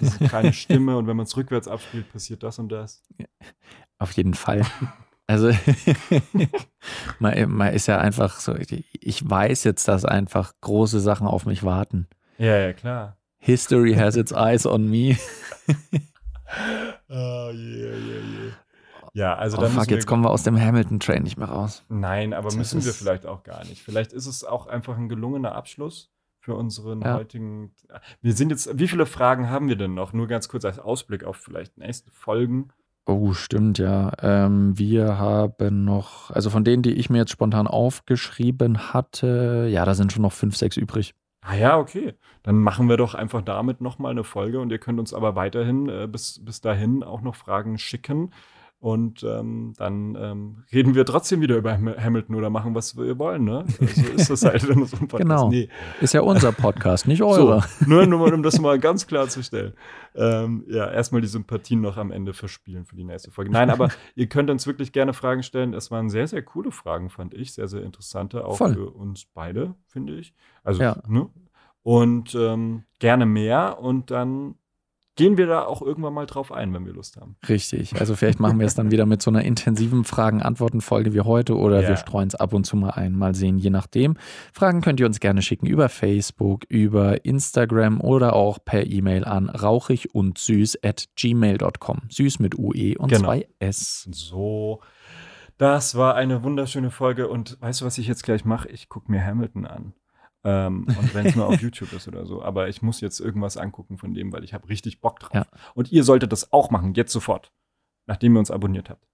Diese 0.00 0.18
kleine 0.28 0.52
Stimme 0.54 0.96
und 0.96 1.06
wenn 1.06 1.16
man 1.16 1.26
es 1.26 1.36
rückwärts 1.36 1.68
abspielt, 1.68 2.10
passiert 2.10 2.42
das 2.42 2.58
und 2.58 2.70
das. 2.70 3.04
Auf 3.98 4.12
jeden 4.12 4.34
Fall. 4.34 4.62
Also 5.26 5.52
man, 7.18 7.50
man 7.50 7.74
ist 7.74 7.86
ja 7.86 7.98
einfach 7.98 8.40
so, 8.40 8.56
ich 8.56 9.28
weiß 9.28 9.64
jetzt, 9.64 9.86
dass 9.86 10.06
einfach 10.06 10.54
große 10.62 11.00
Sachen 11.00 11.26
auf 11.26 11.44
mich 11.44 11.64
warten. 11.64 12.08
Ja, 12.38 12.56
ja, 12.56 12.72
klar. 12.72 13.18
History 13.38 13.94
has 13.94 14.16
its 14.16 14.32
eyes 14.32 14.66
on 14.66 14.88
me. 14.88 15.16
oh, 17.10 17.50
yeah, 17.52 17.94
yeah, 17.94 18.22
yeah. 18.22 18.52
Ja, 19.18 19.34
also 19.34 19.58
oh, 19.58 19.62
dann 19.62 19.72
fuck, 19.72 19.90
jetzt 19.90 20.06
kommen 20.06 20.22
wir 20.22 20.30
aus 20.30 20.44
dem 20.44 20.56
Hamilton-Train 20.56 21.24
nicht 21.24 21.36
mehr 21.36 21.48
raus. 21.48 21.84
Nein, 21.88 22.32
aber 22.32 22.44
das 22.44 22.56
müssen 22.56 22.84
wir 22.84 22.92
vielleicht 22.92 23.26
auch 23.26 23.42
gar 23.42 23.64
nicht. 23.64 23.82
Vielleicht 23.82 24.12
ist 24.12 24.28
es 24.28 24.44
auch 24.44 24.68
einfach 24.68 24.96
ein 24.96 25.08
gelungener 25.08 25.56
Abschluss 25.56 26.12
für 26.38 26.54
unseren 26.54 27.02
ja. 27.02 27.14
heutigen. 27.14 27.72
Wir 28.22 28.32
sind 28.32 28.50
jetzt, 28.50 28.78
wie 28.78 28.86
viele 28.86 29.06
Fragen 29.06 29.50
haben 29.50 29.68
wir 29.68 29.74
denn 29.74 29.92
noch? 29.92 30.12
Nur 30.12 30.28
ganz 30.28 30.48
kurz 30.48 30.64
als 30.64 30.78
Ausblick 30.78 31.24
auf 31.24 31.34
vielleicht 31.34 31.78
nächste 31.78 32.12
Folgen. 32.12 32.68
Oh, 33.06 33.32
stimmt, 33.32 33.78
ja. 33.78 34.12
Ähm, 34.22 34.78
wir 34.78 35.18
haben 35.18 35.84
noch, 35.84 36.30
also 36.30 36.48
von 36.48 36.62
denen, 36.62 36.84
die 36.84 36.92
ich 36.92 37.10
mir 37.10 37.18
jetzt 37.18 37.32
spontan 37.32 37.66
aufgeschrieben 37.66 38.92
hatte, 38.92 39.66
ja, 39.68 39.84
da 39.84 39.94
sind 39.94 40.12
schon 40.12 40.22
noch 40.22 40.32
fünf, 40.32 40.56
sechs 40.56 40.76
übrig. 40.76 41.16
Ah 41.40 41.56
ja, 41.56 41.76
okay. 41.76 42.14
Dann 42.44 42.54
machen 42.54 42.88
wir 42.88 42.96
doch 42.96 43.16
einfach 43.16 43.42
damit 43.42 43.80
nochmal 43.80 44.12
eine 44.12 44.22
Folge 44.22 44.60
und 44.60 44.70
ihr 44.70 44.78
könnt 44.78 45.00
uns 45.00 45.12
aber 45.12 45.34
weiterhin 45.34 45.88
äh, 45.88 46.06
bis, 46.06 46.44
bis 46.44 46.60
dahin 46.60 47.02
auch 47.02 47.20
noch 47.20 47.34
Fragen 47.34 47.78
schicken. 47.78 48.30
Und 48.80 49.24
ähm, 49.24 49.72
dann 49.76 50.16
ähm, 50.16 50.64
reden 50.72 50.94
wir 50.94 51.04
trotzdem 51.04 51.40
wieder 51.40 51.56
über 51.56 51.72
Hamilton 51.72 52.36
oder 52.36 52.48
machen, 52.48 52.76
was 52.76 52.96
wir 52.96 53.18
wollen. 53.18 53.44
Ne? 53.44 53.64
So 53.66 53.84
also 53.84 54.02
ist 54.12 54.30
das 54.30 54.44
halt 54.44 54.64
in 54.64 54.82
unserem 54.82 55.08
Podcast. 55.08 55.28
Genau. 55.28 55.48
Nee. 55.48 55.68
Ist 56.00 56.14
ja 56.14 56.20
unser 56.20 56.52
Podcast, 56.52 57.08
nicht 57.08 57.20
eurer. 57.24 57.62
So, 57.62 57.86
nur, 57.88 58.06
nur 58.06 58.32
um 58.32 58.44
das 58.44 58.60
mal 58.60 58.78
ganz 58.78 59.08
klar 59.08 59.28
zu 59.28 59.42
stellen. 59.42 59.72
Ähm, 60.14 60.64
ja, 60.68 60.88
erstmal 60.88 61.20
die 61.20 61.26
Sympathien 61.26 61.80
noch 61.80 61.96
am 61.96 62.12
Ende 62.12 62.32
verspielen 62.32 62.84
für 62.84 62.94
die 62.94 63.02
nächste 63.02 63.32
Folge. 63.32 63.50
Nein, 63.50 63.70
aber 63.70 63.88
ihr 64.14 64.28
könnt 64.28 64.48
uns 64.48 64.64
wirklich 64.68 64.92
gerne 64.92 65.12
Fragen 65.12 65.42
stellen. 65.42 65.74
Es 65.74 65.90
waren 65.90 66.08
sehr, 66.08 66.28
sehr 66.28 66.42
coole 66.42 66.70
Fragen, 66.70 67.10
fand 67.10 67.34
ich. 67.34 67.54
Sehr, 67.54 67.66
sehr 67.66 67.82
interessante, 67.82 68.44
auch 68.44 68.58
Voll. 68.58 68.74
für 68.74 68.90
uns 68.90 69.24
beide, 69.24 69.74
finde 69.88 70.14
ich. 70.14 70.34
Also, 70.62 70.82
ja. 70.82 71.02
ne? 71.08 71.28
Und 71.82 72.32
ähm, 72.36 72.84
gerne 73.00 73.26
mehr. 73.26 73.80
Und 73.80 74.12
dann 74.12 74.54
gehen 75.18 75.36
wir 75.36 75.48
da 75.48 75.64
auch 75.64 75.82
irgendwann 75.82 76.14
mal 76.14 76.26
drauf 76.26 76.52
ein, 76.52 76.72
wenn 76.72 76.86
wir 76.86 76.92
Lust 76.92 77.16
haben. 77.16 77.36
Richtig. 77.48 78.00
Also 78.00 78.14
vielleicht 78.14 78.38
machen 78.38 78.60
wir 78.60 78.66
es 78.66 78.76
dann 78.76 78.92
wieder 78.92 79.04
mit 79.04 79.20
so 79.20 79.30
einer 79.30 79.42
intensiven 79.42 80.04
Fragen-Antworten-Folge 80.04 81.12
wie 81.12 81.22
heute 81.22 81.56
oder 81.56 81.82
ja. 81.82 81.88
wir 81.88 81.96
streuen 81.96 82.28
es 82.28 82.36
ab 82.36 82.54
und 82.54 82.64
zu 82.64 82.76
mal 82.76 82.90
ein. 82.90 83.16
Mal 83.16 83.34
sehen, 83.34 83.58
je 83.58 83.70
nachdem. 83.70 84.16
Fragen 84.52 84.80
könnt 84.80 85.00
ihr 85.00 85.06
uns 85.06 85.18
gerne 85.18 85.42
schicken 85.42 85.66
über 85.66 85.88
Facebook, 85.88 86.66
über 86.68 87.24
Instagram 87.24 88.00
oder 88.00 88.36
auch 88.36 88.58
per 88.64 88.86
E-Mail 88.86 89.24
an 89.24 89.48
rauchig 89.48 90.14
und 90.14 90.38
süß 90.38 90.84
at 90.84 91.06
gmail.com. 91.16 92.02
Süß 92.08 92.38
mit 92.38 92.56
UE 92.56 92.94
und 92.96 93.08
genau. 93.08 93.24
zwei 93.24 93.48
S. 93.58 94.08
So. 94.12 94.80
Das 95.56 95.96
war 95.96 96.14
eine 96.14 96.44
wunderschöne 96.44 96.92
Folge 96.92 97.26
und 97.26 97.60
weißt 97.60 97.80
du, 97.80 97.86
was 97.86 97.98
ich 97.98 98.06
jetzt 98.06 98.22
gleich 98.22 98.44
mache? 98.44 98.68
Ich 98.68 98.88
gucke 98.88 99.10
mir 99.10 99.24
Hamilton 99.24 99.66
an. 99.66 99.94
Ähm, 100.44 100.86
und 100.86 101.14
wenn 101.14 101.26
es 101.26 101.36
nur 101.36 101.46
auf 101.46 101.60
YouTube 101.60 101.92
ist 101.92 102.08
oder 102.08 102.24
so. 102.24 102.42
Aber 102.42 102.68
ich 102.68 102.82
muss 102.82 103.00
jetzt 103.00 103.20
irgendwas 103.20 103.56
angucken 103.56 103.98
von 103.98 104.14
dem, 104.14 104.32
weil 104.32 104.44
ich 104.44 104.54
habe 104.54 104.68
richtig 104.68 105.00
Bock 105.00 105.20
drauf. 105.20 105.34
Ja. 105.34 105.46
Und 105.74 105.90
ihr 105.90 106.04
solltet 106.04 106.32
das 106.32 106.52
auch 106.52 106.70
machen, 106.70 106.94
jetzt 106.94 107.12
sofort, 107.12 107.52
nachdem 108.06 108.36
ihr 108.36 108.38
uns 108.38 108.50
abonniert 108.50 108.90
habt. 108.90 109.06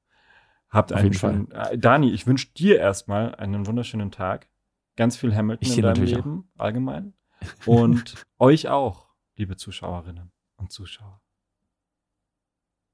Habt 0.71 0.93
auf 0.93 0.99
einen 0.99 1.15
schönen. 1.15 1.51
Äh, 1.53 1.79
Dani, 1.79 2.11
ich 2.11 2.27
wünsche 2.27 2.53
dir 2.53 2.79
erstmal 2.79 3.35
einen 3.37 3.67
wunderschönen 3.67 4.11
Tag. 4.11 4.49
Ganz 4.97 5.17
viel 5.17 5.35
Hamilton 5.35 5.67
ich 5.67 5.77
in 5.77 5.83
deinem 5.83 6.05
Leben, 6.05 6.51
auch. 6.57 6.61
allgemein. 6.65 7.15
Und 7.67 8.27
euch 8.39 8.69
auch, 8.69 9.09
liebe 9.37 9.57
Zuschauerinnen 9.57 10.33
und 10.57 10.73
Zuschauer. 10.73 11.21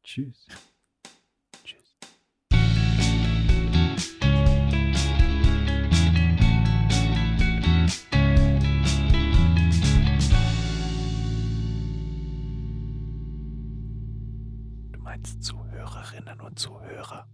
Tschüss. 0.03 0.47
Als 15.21 15.41
Zuhörerinnen 15.41 16.41
und 16.41 16.59
Zuhörer. 16.59 17.27